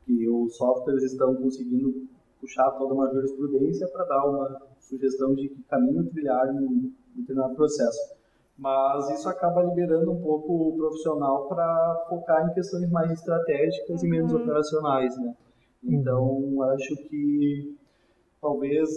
que 0.06 0.30
os 0.30 0.56
softwares 0.58 1.04
estão 1.04 1.36
conseguindo 1.36 2.08
puxar 2.40 2.72
toda 2.72 2.94
uma 2.94 3.10
jurisprudência 3.12 3.88
para 3.88 4.06
dar 4.06 4.26
uma 4.26 4.62
sugestão 4.80 5.34
de 5.34 5.50
que 5.50 5.64
caminho 5.64 6.06
trilhar 6.10 6.54
em 6.54 6.60
um 6.60 6.94
determinado 7.16 7.56
processo. 7.56 8.16
Mas 8.58 9.10
isso 9.10 9.28
acaba 9.28 9.64
liberando 9.64 10.12
um 10.12 10.22
pouco 10.22 10.70
o 10.70 10.78
profissional 10.78 11.48
para 11.48 12.06
focar 12.10 12.50
em 12.50 12.54
questões 12.54 12.90
mais 12.90 13.12
estratégicas 13.12 14.02
uhum. 14.02 14.08
e 14.08 14.12
menos 14.12 14.34
uhum. 14.34 14.42
operacionais, 14.42 15.18
né? 15.18 15.36
Então, 15.88 16.62
acho 16.74 16.96
que 17.08 17.76
talvez 18.42 18.90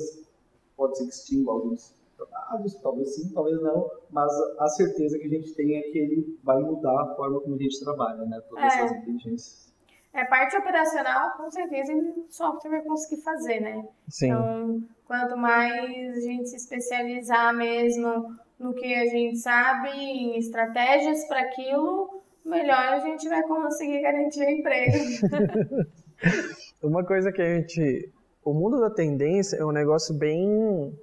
pode 0.76 0.96
ser 0.96 1.04
que 1.04 1.10
extinga 1.10 1.50
alguns 1.50 1.94
trabalhos, 2.16 2.74
talvez 2.82 3.14
sim, 3.14 3.32
talvez 3.32 3.60
não, 3.62 3.90
mas 4.10 4.30
a 4.58 4.66
certeza 4.68 5.18
que 5.18 5.26
a 5.26 5.30
gente 5.30 5.54
tem 5.54 5.76
é 5.76 5.82
que 5.82 5.98
ele 5.98 6.38
vai 6.42 6.60
mudar 6.60 7.02
a 7.02 7.14
forma 7.14 7.40
como 7.40 7.54
a 7.54 7.58
gente 7.58 7.82
trabalha, 7.82 8.24
né? 8.24 8.40
Todas 8.48 8.64
é. 8.64 8.66
essas 8.66 8.98
inteligências. 8.98 9.68
É, 10.12 10.24
parte 10.24 10.56
operacional, 10.56 11.36
com 11.36 11.50
certeza, 11.50 11.92
o 11.92 12.26
software 12.28 12.70
vai 12.70 12.82
conseguir 12.82 13.22
fazer, 13.22 13.60
né? 13.60 13.86
Sim. 14.08 14.26
Então, 14.26 14.82
quanto 15.04 15.36
mais 15.36 16.16
a 16.16 16.20
gente 16.20 16.48
se 16.48 16.56
especializar 16.56 17.54
mesmo 17.54 18.34
no 18.58 18.74
que 18.74 18.94
a 18.94 19.06
gente 19.06 19.38
sabe, 19.38 19.90
em 19.90 20.38
estratégias 20.38 21.24
para 21.28 21.42
aquilo, 21.42 22.22
melhor 22.44 22.94
a 22.94 22.98
gente 23.00 23.28
vai 23.28 23.42
conseguir 23.42 24.00
garantir 24.00 24.40
o 24.40 24.50
emprego. 24.50 24.98
Uma 26.82 27.04
coisa 27.04 27.32
que 27.32 27.42
a 27.42 27.56
gente. 27.56 28.10
O 28.44 28.54
mundo 28.54 28.80
da 28.80 28.88
tendência 28.88 29.56
é 29.56 29.64
um 29.64 29.72
negócio 29.72 30.14
bem. 30.14 30.96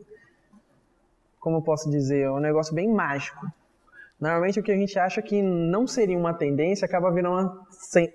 Como 1.40 1.58
eu 1.58 1.62
posso 1.62 1.90
dizer? 1.90 2.22
É 2.22 2.32
um 2.32 2.40
negócio 2.40 2.74
bem 2.74 2.92
mágico. 2.92 3.46
Normalmente 4.20 4.60
o 4.60 4.64
que 4.64 4.72
a 4.72 4.78
gente 4.78 4.98
acha 4.98 5.22
que 5.22 5.42
não 5.42 5.86
seria 5.86 6.18
uma 6.18 6.34
tendência 6.34 6.86
acaba 6.86 7.12
virando 7.12 7.36
uma, 7.36 7.68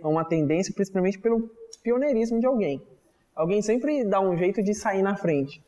uma 0.02 0.24
tendência, 0.24 0.72
principalmente 0.74 1.18
pelo 1.18 1.50
pioneirismo 1.82 2.40
de 2.40 2.46
alguém. 2.46 2.82
Alguém 3.36 3.60
sempre 3.60 4.04
dá 4.04 4.20
um 4.20 4.36
jeito 4.36 4.62
de 4.62 4.74
sair 4.74 5.02
na 5.02 5.14
frente. 5.14 5.62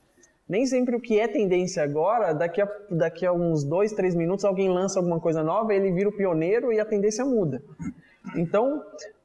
Nem 0.48 0.66
sempre 0.66 0.96
o 0.96 1.00
que 1.00 1.20
é 1.20 1.28
tendência 1.28 1.82
agora, 1.82 2.32
daqui 2.32 2.60
a, 2.60 2.68
daqui 2.90 3.24
a 3.24 3.32
uns 3.32 3.64
dois, 3.64 3.92
três 3.92 4.14
minutos, 4.14 4.44
alguém 4.44 4.68
lança 4.68 4.98
alguma 4.98 5.20
coisa 5.20 5.42
nova, 5.42 5.72
ele 5.72 5.92
vira 5.92 6.08
o 6.08 6.12
pioneiro 6.12 6.72
e 6.72 6.80
a 6.80 6.84
tendência 6.84 7.24
muda. 7.24 7.62
Então, 8.36 8.82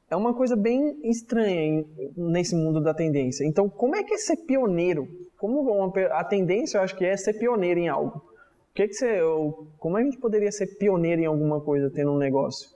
é 0.09 0.15
uma 0.15 0.33
coisa 0.33 0.55
bem 0.55 0.97
estranha 1.03 1.85
nesse 2.15 2.55
mundo 2.55 2.81
da 2.81 2.93
tendência. 2.93 3.45
Então, 3.45 3.69
como 3.69 3.95
é 3.95 4.03
que 4.03 4.13
é 4.13 4.17
ser 4.17 4.37
pioneiro? 4.37 5.07
Como 5.37 5.61
uma, 5.61 5.91
a 6.17 6.23
tendência, 6.23 6.77
eu 6.77 6.81
acho 6.81 6.95
que 6.95 7.05
é 7.05 7.15
ser 7.17 7.33
pioneiro 7.33 7.79
em 7.79 7.89
algo. 7.89 8.17
O 8.17 8.73
que, 8.73 8.87
que 8.87 8.93
você, 8.93 9.19
como 9.79 9.97
a 9.97 10.03
gente 10.03 10.17
poderia 10.17 10.51
ser 10.51 10.77
pioneiro 10.77 11.21
em 11.21 11.25
alguma 11.25 11.59
coisa 11.59 11.89
tendo 11.89 12.11
um 12.11 12.17
negócio? 12.17 12.69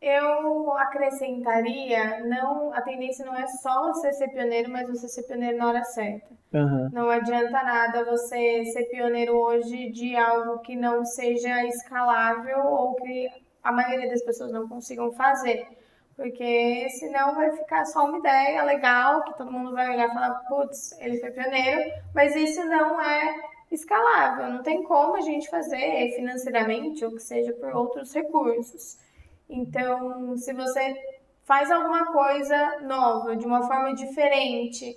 Eu 0.00 0.72
acrescentaria, 0.72 2.24
não, 2.24 2.72
a 2.72 2.80
tendência 2.80 3.24
não 3.24 3.36
é 3.36 3.46
só 3.46 3.88
você 3.88 4.10
ser 4.12 4.28
pioneiro, 4.28 4.70
mas 4.70 4.88
você 4.88 5.06
ser 5.08 5.24
pioneiro 5.24 5.58
na 5.58 5.68
hora 5.68 5.84
certa. 5.84 6.26
Uhum. 6.54 6.88
Não 6.90 7.10
adianta 7.10 7.50
nada 7.50 8.04
você 8.04 8.64
ser 8.64 8.84
pioneiro 8.84 9.36
hoje 9.36 9.90
de 9.90 10.16
algo 10.16 10.60
que 10.60 10.74
não 10.74 11.04
seja 11.04 11.64
escalável 11.66 12.64
ou 12.64 12.94
que 12.94 13.28
a 13.62 13.72
maioria 13.72 14.08
das 14.08 14.22
pessoas 14.22 14.52
não 14.52 14.68
consigam 14.68 15.12
fazer. 15.12 15.66
Porque 16.16 16.88
senão 16.98 17.34
vai 17.34 17.50
ficar 17.52 17.84
só 17.86 18.04
uma 18.04 18.18
ideia 18.18 18.62
legal, 18.62 19.24
que 19.24 19.36
todo 19.38 19.50
mundo 19.50 19.72
vai 19.72 19.88
olhar 19.88 20.08
e 20.08 20.12
falar, 20.12 20.34
putz, 20.48 20.92
ele 21.00 21.18
foi 21.18 21.30
pioneiro, 21.30 21.90
mas 22.14 22.36
isso 22.36 22.62
não 22.64 23.00
é 23.00 23.40
escalável, 23.70 24.50
não 24.50 24.62
tem 24.62 24.82
como 24.82 25.16
a 25.16 25.20
gente 25.20 25.48
fazer 25.48 26.12
financeiramente 26.16 27.04
ou 27.04 27.12
que 27.12 27.20
seja 27.20 27.52
por 27.54 27.74
outros 27.74 28.12
recursos. 28.12 28.98
Então, 29.48 30.36
se 30.36 30.52
você 30.52 30.94
faz 31.44 31.70
alguma 31.70 32.12
coisa 32.12 32.80
nova, 32.82 33.34
de 33.34 33.46
uma 33.46 33.66
forma 33.66 33.94
diferente, 33.94 34.96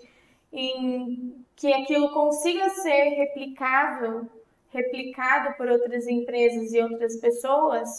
em 0.51 1.43
que 1.55 1.71
aquilo 1.73 2.11
consiga 2.11 2.69
ser 2.69 3.09
replicável, 3.09 4.29
replicado 4.69 5.55
por 5.55 5.67
outras 5.67 6.07
empresas 6.07 6.73
e 6.73 6.81
outras 6.81 7.15
pessoas, 7.17 7.89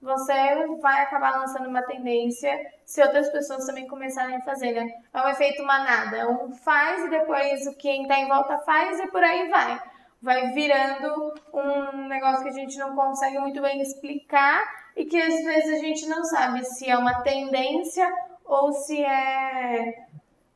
você 0.00 0.66
vai 0.80 1.02
acabar 1.02 1.38
lançando 1.38 1.68
uma 1.68 1.82
tendência 1.82 2.56
se 2.84 3.02
outras 3.02 3.30
pessoas 3.30 3.66
também 3.66 3.86
começarem 3.88 4.36
a 4.36 4.42
fazer, 4.42 4.72
né? 4.72 4.88
É 5.12 5.20
um 5.20 5.28
efeito 5.28 5.64
manada. 5.64 6.28
Um 6.30 6.52
faz 6.52 7.04
e 7.04 7.10
depois 7.10 7.68
quem 7.78 8.02
está 8.02 8.18
em 8.18 8.28
volta 8.28 8.58
faz 8.58 9.00
e 9.00 9.08
por 9.08 9.22
aí 9.22 9.48
vai. 9.48 9.80
Vai 10.22 10.50
virando 10.52 11.34
um 11.52 12.08
negócio 12.08 12.42
que 12.42 12.48
a 12.48 12.52
gente 12.52 12.78
não 12.78 12.94
consegue 12.94 13.38
muito 13.38 13.60
bem 13.60 13.80
explicar 13.80 14.62
e 14.96 15.04
que 15.04 15.20
às 15.20 15.42
vezes 15.44 15.78
a 15.78 15.84
gente 15.84 16.06
não 16.08 16.24
sabe 16.24 16.64
se 16.64 16.88
é 16.88 16.96
uma 16.96 17.22
tendência 17.22 18.08
ou 18.44 18.72
se 18.72 19.02
é 19.04 20.06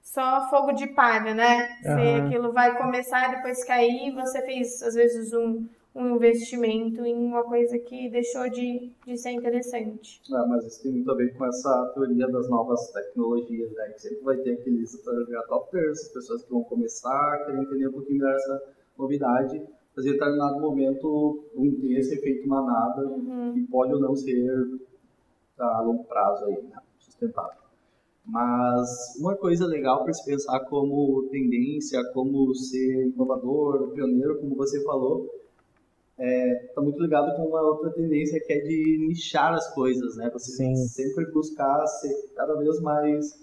só 0.01 0.49
fogo 0.51 0.72
de 0.72 0.86
palha, 0.88 1.34
né? 1.34 1.78
Uhum. 1.84 1.95
Se 1.95 2.20
aquilo 2.20 2.53
vai 2.53 2.76
começar 2.76 3.28
e 3.28 3.36
depois 3.36 3.64
cair, 3.64 4.12
você 4.12 4.43
fez 4.43 4.82
às 4.82 4.95
vezes 4.95 5.32
um, 5.32 5.66
um 5.95 6.16
investimento 6.16 7.05
em 7.05 7.14
uma 7.14 7.43
coisa 7.45 7.78
que 7.78 8.09
deixou 8.11 8.49
de, 8.49 8.93
de 9.07 9.16
ser 9.16 9.32
interessante. 9.32 10.20
Ah, 10.32 10.47
mas 10.49 10.64
isso 10.66 10.82
tem 10.82 10.93
muito 10.93 11.11
a 11.11 11.14
ver 11.14 11.36
com 11.36 11.45
essa 11.47 11.93
teoria 11.95 12.28
das 12.28 12.49
novas 12.49 12.90
tecnologias, 12.93 13.72
né? 13.72 13.90
Que 13.90 14.01
sempre 14.01 14.24
vai 14.24 14.36
ter 14.38 14.53
aqueles 14.53 14.99
adopters, 15.45 16.01
as 16.01 16.09
pessoas 16.09 16.43
que 16.45 16.51
vão 16.51 16.64
começar, 16.64 17.45
querem 17.45 17.62
entender 17.62 17.88
um 17.88 17.93
pouquinho 17.93 18.20
dessa 18.20 18.62
novidade 18.99 19.62
mas 19.95 20.07
em 20.07 20.12
determinado 20.12 20.61
momento 20.61 21.45
um 21.55 21.70
ter 21.70 21.99
esse 21.99 22.14
efeito 22.14 22.49
manada 22.49 23.07
uhum. 23.07 23.53
que 23.53 23.61
pode 23.70 23.93
ou 23.93 24.01
não 24.01 24.16
ser 24.16 24.80
a 25.59 25.82
longo 25.82 26.05
prazo 26.05 26.47
aí, 26.47 26.62
né? 26.62 26.78
sustentável. 26.99 27.61
Mas 28.24 29.16
uma 29.18 29.36
coisa 29.36 29.66
legal 29.66 30.03
para 30.05 30.12
se 30.12 30.24
pensar 30.24 30.61
como 30.61 31.28
tendência, 31.30 32.01
como 32.12 32.55
ser 32.55 33.09
inovador, 33.09 33.90
pioneiro, 33.90 34.38
como 34.38 34.57
você 34.57 34.82
falou, 34.82 35.28
está 36.19 36.25
é, 36.25 36.73
tá 36.75 36.81
muito 36.81 37.01
ligado 37.01 37.35
com 37.37 37.49
uma 37.49 37.63
outra 37.63 37.91
tendência 37.91 38.41
que 38.45 38.53
é 38.53 38.61
de 38.61 39.07
nichar 39.07 39.55
as 39.55 39.73
coisas, 39.75 40.17
né? 40.17 40.31
Você 40.33 40.53
Sim. 40.53 40.75
sempre 40.77 41.31
buscar 41.33 41.87
ser 41.87 42.15
cada 42.37 42.55
vez 42.55 42.81
mais 42.81 43.43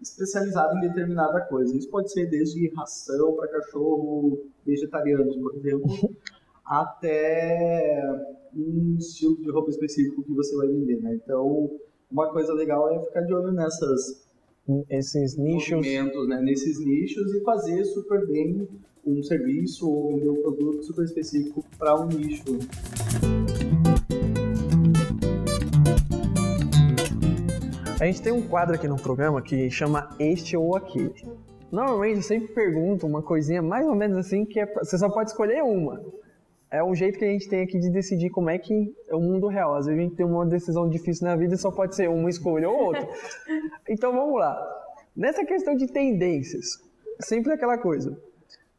especializado 0.00 0.76
em 0.76 0.80
determinada 0.80 1.40
coisa. 1.42 1.76
Isso 1.76 1.90
pode 1.90 2.12
ser 2.12 2.26
desde 2.26 2.72
ração 2.74 3.34
para 3.34 3.48
cachorro 3.48 4.46
vegetarianos, 4.64 5.36
por 5.36 5.54
exemplo, 5.56 5.88
até 6.64 8.02
um 8.54 8.96
estilo 8.98 9.36
de 9.36 9.50
roupa 9.50 9.70
específico 9.70 10.22
que 10.22 10.32
você 10.32 10.56
vai 10.56 10.68
vender, 10.68 11.00
né? 11.00 11.14
Então, 11.14 11.70
uma 12.10 12.30
coisa 12.32 12.52
legal 12.52 12.90
é 12.90 13.04
ficar 13.06 13.22
de 13.22 13.34
olho 13.34 13.52
nessas 13.52 14.26
esses 14.90 15.34
nichos, 15.38 15.80
né? 15.80 16.42
nesses 16.42 16.78
nichos 16.78 17.34
e 17.34 17.40
fazer 17.42 17.84
super 17.86 18.26
bem 18.26 18.68
um 19.08 19.22
serviço 19.22 19.88
ou 19.88 20.14
vender 20.14 20.28
um 20.28 20.42
produto 20.42 20.82
super 20.84 21.04
específico 21.04 21.64
para 21.78 21.98
um 22.00 22.06
nicho. 22.06 22.44
A 28.00 28.06
gente 28.06 28.22
tem 28.22 28.32
um 28.32 28.42
quadro 28.42 28.76
aqui 28.76 28.86
no 28.86 28.96
programa 28.96 29.42
que 29.42 29.68
chama 29.70 30.14
Este 30.20 30.56
ou 30.56 30.76
Aquele. 30.76 31.12
Normalmente 31.70 32.16
eu 32.16 32.22
sempre 32.22 32.48
pergunto 32.54 33.06
uma 33.06 33.22
coisinha 33.22 33.60
mais 33.60 33.86
ou 33.86 33.94
menos 33.94 34.16
assim, 34.18 34.44
que 34.44 34.60
é, 34.60 34.66
você 34.66 34.96
só 34.96 35.08
pode 35.08 35.30
escolher 35.30 35.62
uma. 35.62 36.00
É 36.70 36.84
um 36.84 36.94
jeito 36.94 37.18
que 37.18 37.24
a 37.24 37.28
gente 37.28 37.48
tem 37.48 37.62
aqui 37.62 37.78
de 37.78 37.90
decidir 37.90 38.30
como 38.30 38.50
é 38.50 38.58
que 38.58 38.94
é 39.08 39.16
o 39.16 39.20
mundo 39.20 39.48
real. 39.48 39.74
Às 39.74 39.86
vezes 39.86 39.98
a 39.98 40.02
gente 40.04 40.14
tem 40.14 40.24
uma 40.24 40.46
decisão 40.46 40.88
difícil 40.88 41.26
na 41.26 41.34
vida 41.34 41.54
e 41.54 41.58
só 41.58 41.70
pode 41.70 41.96
ser 41.96 42.08
uma 42.08 42.28
escolha 42.28 42.68
ou 42.68 42.86
outra. 42.86 43.08
Então 43.88 44.12
vamos 44.12 44.38
lá. 44.38 44.54
Nessa 45.16 45.44
questão 45.46 45.74
de 45.74 45.86
tendências, 45.86 46.78
sempre 47.20 47.52
aquela 47.52 47.78
coisa. 47.78 48.16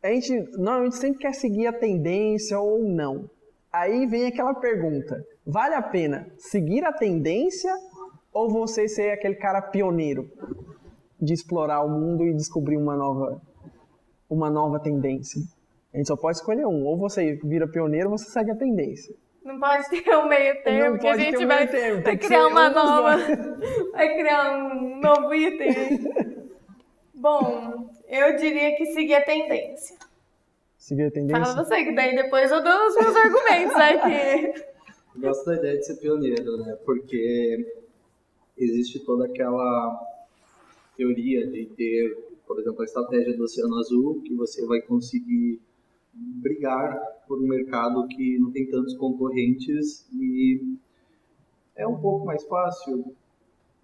A 0.01 0.07
gente 0.07 0.33
normalmente 0.57 0.95
sempre 0.95 1.19
quer 1.19 1.33
seguir 1.33 1.67
a 1.67 1.73
tendência 1.73 2.57
ou 2.59 2.79
não. 2.83 3.29
Aí 3.71 4.05
vem 4.05 4.27
aquela 4.27 4.53
pergunta: 4.55 5.21
vale 5.45 5.75
a 5.75 5.81
pena 5.81 6.27
seguir 6.37 6.85
a 6.85 6.93
tendência 6.93 7.71
ou 8.31 8.49
você 8.49 8.87
ser 8.87 9.11
aquele 9.11 9.35
cara 9.35 9.61
pioneiro 9.61 10.29
de 11.21 11.33
explorar 11.33 11.83
o 11.83 11.89
mundo 11.89 12.25
e 12.25 12.33
descobrir 12.33 12.77
uma 12.77 12.95
nova, 12.95 13.41
uma 14.29 14.49
nova 14.49 14.79
tendência? 14.79 15.41
A 15.93 15.97
gente 15.97 16.07
só 16.07 16.15
pode 16.15 16.37
escolher 16.37 16.65
um. 16.65 16.85
Ou 16.85 16.97
você 16.97 17.35
vira 17.43 17.67
pioneiro 17.67 18.09
ou 18.09 18.17
você 18.17 18.29
segue 18.29 18.51
a 18.51 18.55
tendência. 18.55 19.13
Não 19.43 19.59
pode 19.59 19.89
ter 19.89 20.15
um 20.15 20.27
meio 20.27 20.63
termo, 20.63 20.91
Não 20.91 20.99
que 20.99 21.07
a 21.07 21.17
gente 21.17 21.45
vai, 21.45 21.67
termo, 21.67 22.03
vai 22.03 22.17
criar 22.17 22.47
uma 22.47 22.69
nova. 22.69 23.17
vai 23.91 24.15
criar 24.15 24.57
um 24.57 24.99
novo 24.99 25.33
item. 25.33 25.69
Bom, 27.15 27.89
eu 28.09 28.35
diria 28.35 28.75
que 28.75 28.87
seguir 28.87 29.15
a 29.15 29.23
tendência. 29.23 29.95
Seguir 30.77 31.03
a 31.03 31.11
tendência? 31.11 31.45
Fala 31.45 31.63
você, 31.63 31.83
que 31.83 31.93
daí 31.93 32.15
depois 32.15 32.51
eu 32.51 32.63
dou 32.63 32.87
os 32.87 32.95
meus 32.95 33.15
argumentos 33.15 33.75
aqui. 33.75 34.63
Gosto 35.17 35.45
da 35.45 35.55
ideia 35.55 35.77
de 35.77 35.85
ser 35.85 35.95
pioneiro, 35.97 36.57
né? 36.57 36.75
Porque 36.85 37.79
existe 38.57 38.99
toda 39.05 39.25
aquela 39.25 39.99
teoria 40.97 41.45
de 41.47 41.65
ter, 41.67 42.17
por 42.47 42.59
exemplo, 42.59 42.81
a 42.81 42.85
estratégia 42.85 43.37
do 43.37 43.43
Oceano 43.43 43.77
Azul, 43.77 44.21
que 44.21 44.33
você 44.33 44.65
vai 44.65 44.81
conseguir 44.81 45.61
brigar 46.13 46.97
por 47.27 47.39
um 47.39 47.47
mercado 47.47 48.07
que 48.07 48.39
não 48.39 48.51
tem 48.51 48.65
tantos 48.69 48.95
concorrentes 48.95 50.07
e 50.13 50.75
é 51.75 51.87
um 51.87 51.99
pouco 51.99 52.25
mais 52.25 52.43
fácil? 52.45 53.15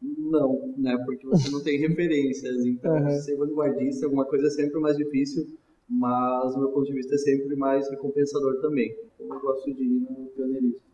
Não, 0.01 0.73
né? 0.77 0.97
Porque 1.05 1.25
você 1.25 1.49
não 1.49 1.63
tem 1.63 1.79
referências. 1.87 2.65
Então, 2.65 2.95
uhum. 2.95 3.09
ser 3.09 3.35
vanguardista, 3.35 4.05
alguma 4.05 4.25
coisa 4.25 4.47
é 4.47 4.49
sempre 4.49 4.79
mais 4.79 4.97
difícil, 4.97 5.45
mas, 5.89 6.53
do 6.53 6.61
meu 6.61 6.69
ponto 6.69 6.85
de 6.85 6.93
vista, 6.93 7.15
é 7.15 7.17
sempre 7.17 7.55
mais 7.55 7.89
recompensador 7.89 8.61
também. 8.61 8.95
Então, 9.15 9.35
eu 9.35 9.41
gosto 9.41 9.73
de 9.73 9.83
ir 9.83 9.87
no 9.87 10.27
pioneirismo. 10.35 10.85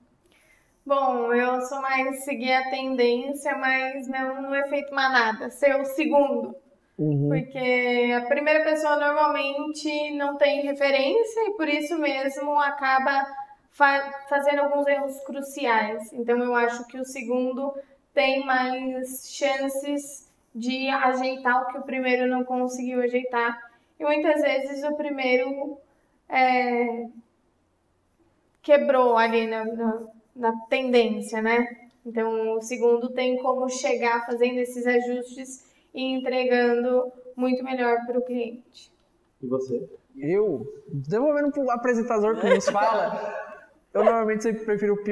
Bom, 0.86 1.32
eu 1.34 1.62
sou 1.62 1.82
mais 1.82 2.24
seguir 2.24 2.54
a 2.54 2.70
tendência, 2.70 3.56
mas 3.58 4.08
não 4.08 4.42
no 4.42 4.56
efeito 4.56 4.94
manada, 4.94 5.50
ser 5.50 5.80
o 5.80 5.86
segundo. 5.86 6.56
Uhum. 6.98 7.30
Porque 7.30 8.14
a 8.16 8.26
primeira 8.28 8.64
pessoa 8.64 8.96
normalmente 8.96 10.12
não 10.18 10.38
tem 10.38 10.62
referência 10.62 11.48
e 11.48 11.56
por 11.56 11.68
isso 11.68 11.98
mesmo 11.98 12.60
acaba 12.60 13.26
fa 13.72 14.12
fazendo 14.28 14.60
alguns 14.60 14.88
erros 14.88 15.20
cruciais. 15.24 16.12
Então 16.14 16.38
eu 16.40 16.54
acho 16.56 16.86
que 16.88 17.00
o 17.00 17.06
segundo 17.06 17.74
tem 18.14 18.46
mais 18.46 19.30
chances 19.30 20.30
de 20.54 20.90
ajeitar 20.90 21.64
o 21.64 21.72
que 21.72 21.78
o 21.78 21.84
primeiro 21.84 22.28
não 22.28 22.44
conseguiu 22.44 23.02
ajeitar. 23.02 23.58
E 24.00 24.04
muitas 24.04 24.42
vezes 24.42 24.84
o 24.84 24.96
primeiro 24.96 25.78
é, 26.28 27.08
quebrou 28.62 29.18
ali 29.18 29.48
na, 29.48 29.66
na, 29.66 30.08
na 30.36 30.52
tendência, 30.70 31.42
né? 31.42 31.68
Então 32.06 32.58
o 32.58 32.62
segundo 32.62 33.10
tem 33.10 33.38
como 33.38 33.70
chegar 33.70 34.26
fazendo 34.26 34.60
esses 34.60 34.86
ajustes 34.86 35.72
e 35.94 36.14
entregando 36.14 37.12
muito 37.36 37.64
melhor 37.64 38.06
para 38.06 38.20
o 38.20 38.26
cliente. 38.26 38.92
E 39.42 39.48
você? 39.48 39.90
Eu, 40.18 40.68
devolvendo 40.88 41.52
para 41.52 41.64
o 41.64 41.72
apresentador 41.72 42.40
que 42.40 42.50
nos 42.50 42.70
fala, 42.70 43.52
eu 43.94 44.04
normalmente 44.04 44.44
sempre 44.44 44.66
prefiro 44.66 44.94
o 44.94 45.04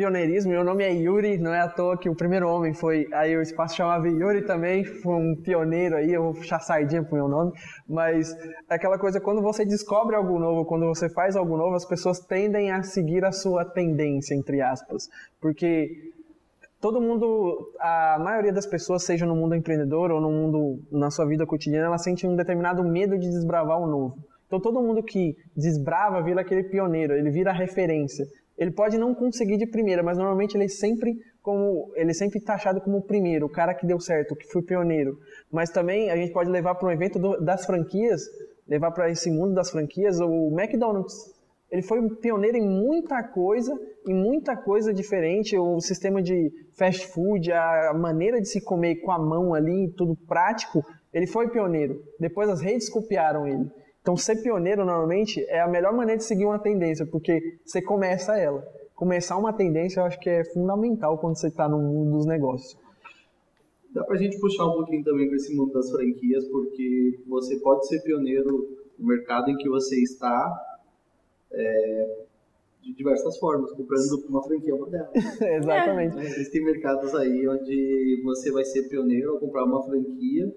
pioneirismo. 0.00 0.50
Meu 0.50 0.64
nome 0.64 0.82
é 0.82 0.90
Yuri, 0.90 1.36
não 1.36 1.52
é 1.52 1.60
à 1.60 1.68
toa 1.68 1.98
que 1.98 2.08
o 2.08 2.14
primeiro 2.14 2.48
homem 2.48 2.72
foi. 2.72 3.06
Aí 3.12 3.36
o 3.36 3.42
espaço 3.42 3.76
chamava 3.76 4.08
Yuri 4.08 4.46
também, 4.46 4.82
foi 4.82 5.14
um 5.14 5.36
pioneiro 5.36 5.94
aí, 5.94 6.14
eu 6.14 6.22
vou 6.22 6.34
puxar 6.34 6.58
sardinha 6.58 7.04
pro 7.04 7.16
meu 7.16 7.28
nome. 7.28 7.52
Mas 7.86 8.32
é 8.70 8.74
aquela 8.74 8.98
coisa, 8.98 9.20
quando 9.20 9.42
você 9.42 9.62
descobre 9.62 10.16
algo 10.16 10.38
novo, 10.38 10.64
quando 10.64 10.86
você 10.86 11.10
faz 11.10 11.36
algo 11.36 11.54
novo, 11.54 11.74
as 11.74 11.84
pessoas 11.84 12.18
tendem 12.18 12.70
a 12.70 12.82
seguir 12.82 13.26
a 13.26 13.30
sua 13.30 13.62
tendência, 13.62 14.34
entre 14.34 14.62
aspas. 14.62 15.06
Porque 15.38 15.90
todo 16.80 16.98
mundo, 16.98 17.70
a 17.78 18.18
maioria 18.18 18.54
das 18.54 18.66
pessoas, 18.66 19.04
seja 19.04 19.26
no 19.26 19.36
mundo 19.36 19.54
empreendedor 19.54 20.10
ou 20.10 20.20
no 20.20 20.30
mundo 20.30 20.78
na 20.90 21.10
sua 21.10 21.26
vida 21.26 21.44
cotidiana, 21.44 21.88
ela 21.88 21.98
sente 21.98 22.26
um 22.26 22.36
determinado 22.36 22.82
medo 22.82 23.18
de 23.18 23.28
desbravar 23.28 23.78
o 23.78 23.86
novo. 23.86 24.16
Então 24.46 24.58
todo 24.58 24.82
mundo 24.82 25.02
que 25.02 25.36
desbrava 25.54 26.20
vira 26.22 26.40
aquele 26.40 26.64
pioneiro, 26.64 27.12
ele 27.12 27.30
vira 27.30 27.52
referência. 27.52 28.24
Ele 28.60 28.70
pode 28.70 28.96
não 28.98 29.14
conseguir 29.14 29.56
de 29.56 29.66
primeira, 29.66 30.02
mas 30.02 30.18
normalmente 30.18 30.56
ele 30.56 30.64
é 30.64 30.68
sempre 30.68 31.16
como 31.42 31.90
ele 31.96 32.10
é 32.10 32.14
sempre 32.14 32.38
taxado 32.38 32.82
como 32.82 32.98
o 32.98 33.02
primeiro, 33.02 33.46
o 33.46 33.50
cara 33.50 33.74
que 33.74 33.86
deu 33.86 33.98
certo, 33.98 34.36
que 34.36 34.46
foi 34.46 34.62
pioneiro. 34.62 35.18
Mas 35.50 35.70
também 35.70 36.10
a 36.10 36.16
gente 36.16 36.32
pode 36.32 36.50
levar 36.50 36.74
para 36.74 36.86
um 36.86 36.92
evento 36.92 37.18
do, 37.18 37.40
das 37.40 37.64
franquias, 37.64 38.20
levar 38.68 38.90
para 38.90 39.10
esse 39.10 39.30
mundo 39.30 39.54
das 39.54 39.70
franquias 39.70 40.20
o 40.20 40.54
McDonald's 40.56 41.40
ele 41.70 41.82
foi 41.82 42.02
pioneiro 42.16 42.56
em 42.56 42.68
muita 42.68 43.22
coisa, 43.22 43.78
em 44.06 44.14
muita 44.14 44.56
coisa 44.56 44.92
diferente. 44.92 45.56
O 45.56 45.80
sistema 45.80 46.20
de 46.20 46.50
fast 46.76 47.06
food, 47.06 47.52
a 47.52 47.94
maneira 47.94 48.40
de 48.40 48.48
se 48.48 48.60
comer 48.60 48.96
com 48.96 49.12
a 49.12 49.18
mão 49.18 49.54
ali, 49.54 49.92
tudo 49.96 50.16
prático, 50.26 50.84
ele 51.14 51.28
foi 51.28 51.48
pioneiro. 51.48 52.02
Depois 52.18 52.48
as 52.48 52.60
redes 52.60 52.88
copiaram 52.90 53.46
ele. 53.46 53.70
Então, 54.00 54.16
ser 54.16 54.42
pioneiro 54.42 54.84
normalmente 54.84 55.44
é 55.48 55.60
a 55.60 55.68
melhor 55.68 55.92
maneira 55.92 56.18
de 56.18 56.24
seguir 56.24 56.46
uma 56.46 56.58
tendência, 56.58 57.06
porque 57.06 57.58
você 57.64 57.82
começa 57.82 58.36
ela. 58.36 58.66
Começar 58.94 59.36
uma 59.36 59.52
tendência 59.52 60.00
eu 60.00 60.04
acho 60.04 60.18
que 60.18 60.28
é 60.28 60.44
fundamental 60.44 61.18
quando 61.18 61.38
você 61.38 61.48
está 61.48 61.68
no 61.68 61.78
mundo 61.78 62.16
dos 62.16 62.26
negócios. 62.26 62.78
Dá 63.92 64.04
para 64.04 64.14
a 64.14 64.18
gente 64.18 64.38
puxar 64.38 64.66
um 64.66 64.72
pouquinho 64.72 65.04
também 65.04 65.26
para 65.26 65.36
esse 65.36 65.54
mundo 65.54 65.72
das 65.72 65.90
franquias, 65.90 66.46
porque 66.48 67.18
você 67.26 67.58
pode 67.58 67.86
ser 67.88 68.00
pioneiro 68.02 68.68
no 68.98 69.06
mercado 69.06 69.50
em 69.50 69.56
que 69.56 69.68
você 69.68 70.00
está, 70.00 70.78
é, 71.52 72.24
de 72.82 72.94
diversas 72.94 73.36
formas, 73.38 73.72
comprando 73.72 74.24
uma 74.28 74.42
franquia 74.42 74.74
uma 74.74 74.88
delas. 74.88 75.10
Exatamente. 75.42 76.18
É, 76.18 76.22
existem 76.22 76.64
mercados 76.64 77.14
aí 77.14 77.46
onde 77.48 78.22
você 78.22 78.50
vai 78.50 78.64
ser 78.64 78.88
pioneiro 78.88 79.32
ao 79.32 79.38
comprar 79.40 79.64
uma 79.64 79.82
franquia 79.82 80.54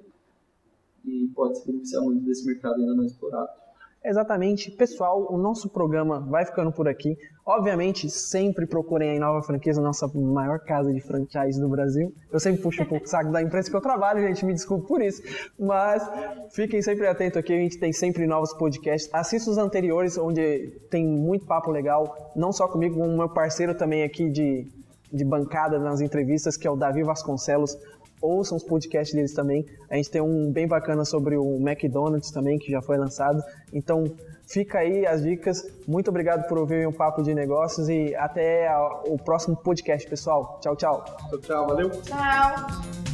e 1.06 1.28
pode 1.36 1.60
se 1.60 1.68
beneficiar 1.68 2.04
muito 2.04 2.26
desse 2.26 2.46
mercado 2.46 2.76
ainda 2.76 2.96
não 2.96 3.06
explorado. 3.06 3.64
Exatamente. 4.06 4.70
Pessoal, 4.70 5.28
o 5.32 5.38
nosso 5.38 5.70
programa 5.70 6.20
vai 6.20 6.46
ficando 6.46 6.74
por 6.74 6.90
aqui. 6.90 7.16
Obviamente, 7.46 8.10
sempre 8.10 8.66
procurem 8.66 9.16
a 9.16 9.20
Nova 9.20 9.42
Franqueza, 9.42 9.82
nossa 9.82 10.08
maior 10.14 10.60
casa 10.60 10.92
de 10.92 11.00
franchise 11.00 11.60
do 11.60 11.70
Brasil. 11.70 12.14
Eu 12.30 12.40
sempre 12.40 12.62
puxo 12.62 12.84
um 12.84 12.86
pouco 12.86 13.06
o 13.06 13.08
saco 13.08 13.32
da 13.32 13.42
empresa 13.42 13.70
que 13.70 13.76
eu 13.76 13.82
trabalho, 13.82 14.20
gente, 14.20 14.46
me 14.46 14.54
desculpe 14.54 14.88
por 14.88 15.02
isso. 15.02 15.22
Mas 15.58 16.04
fiquem 16.52 16.82
sempre 16.82 17.08
atentos 17.08 17.38
aqui, 17.38 17.54
a 17.54 17.58
gente 17.58 17.80
tem 17.80 17.94
sempre 17.94 18.28
novos 18.28 18.54
podcasts. 18.54 19.10
Assista 19.14 19.50
os 19.50 19.58
anteriores, 19.58 20.18
onde 20.18 20.68
tem 20.90 21.08
muito 21.08 21.46
papo 21.46 21.72
legal, 21.72 22.34
não 22.36 22.52
só 22.52 22.68
comigo, 22.68 22.96
com 22.96 23.08
o 23.08 23.18
meu 23.18 23.30
parceiro 23.30 23.74
também 23.74 24.04
aqui 24.04 24.30
de, 24.30 24.68
de 25.14 25.24
bancada 25.24 25.80
nas 25.80 26.02
entrevistas, 26.02 26.58
que 26.58 26.68
é 26.68 26.72
o 26.72 26.76
Davi 26.76 27.04
Vasconcelos 27.04 27.78
ouçam 28.24 28.58
os 28.58 28.64
podcasts 28.64 29.14
deles 29.14 29.34
também. 29.34 29.66
A 29.90 29.96
gente 29.98 30.10
tem 30.10 30.22
um 30.22 30.52
bem 30.52 30.68
bacana 30.68 31.04
sobre 31.04 31.36
o 31.36 31.58
McDonald's 31.58 32.32
também, 32.32 32.58
que 32.58 32.72
já 32.72 32.82
foi 32.82 32.98
lançado. 32.98 33.44
Então, 33.74 34.06
fica 34.48 34.80
aí 34.80 35.06
as 35.06 35.22
dicas. 35.22 35.62
Muito 35.88 36.10
obrigado 36.10 36.48
por 36.48 36.58
ouvir 36.58 36.88
um 36.88 36.94
papo 36.94 37.22
de 37.22 37.34
negócios 37.34 37.90
e 37.90 38.16
até 38.16 38.68
o 39.06 39.18
próximo 39.18 39.56
podcast, 39.58 40.10
pessoal. 40.10 40.60
Tchau, 40.62 40.76
tchau. 40.76 41.04
Tchau, 41.30 41.40
tchau. 41.40 41.68
Valeu. 41.68 41.90
Tchau. 41.90 43.13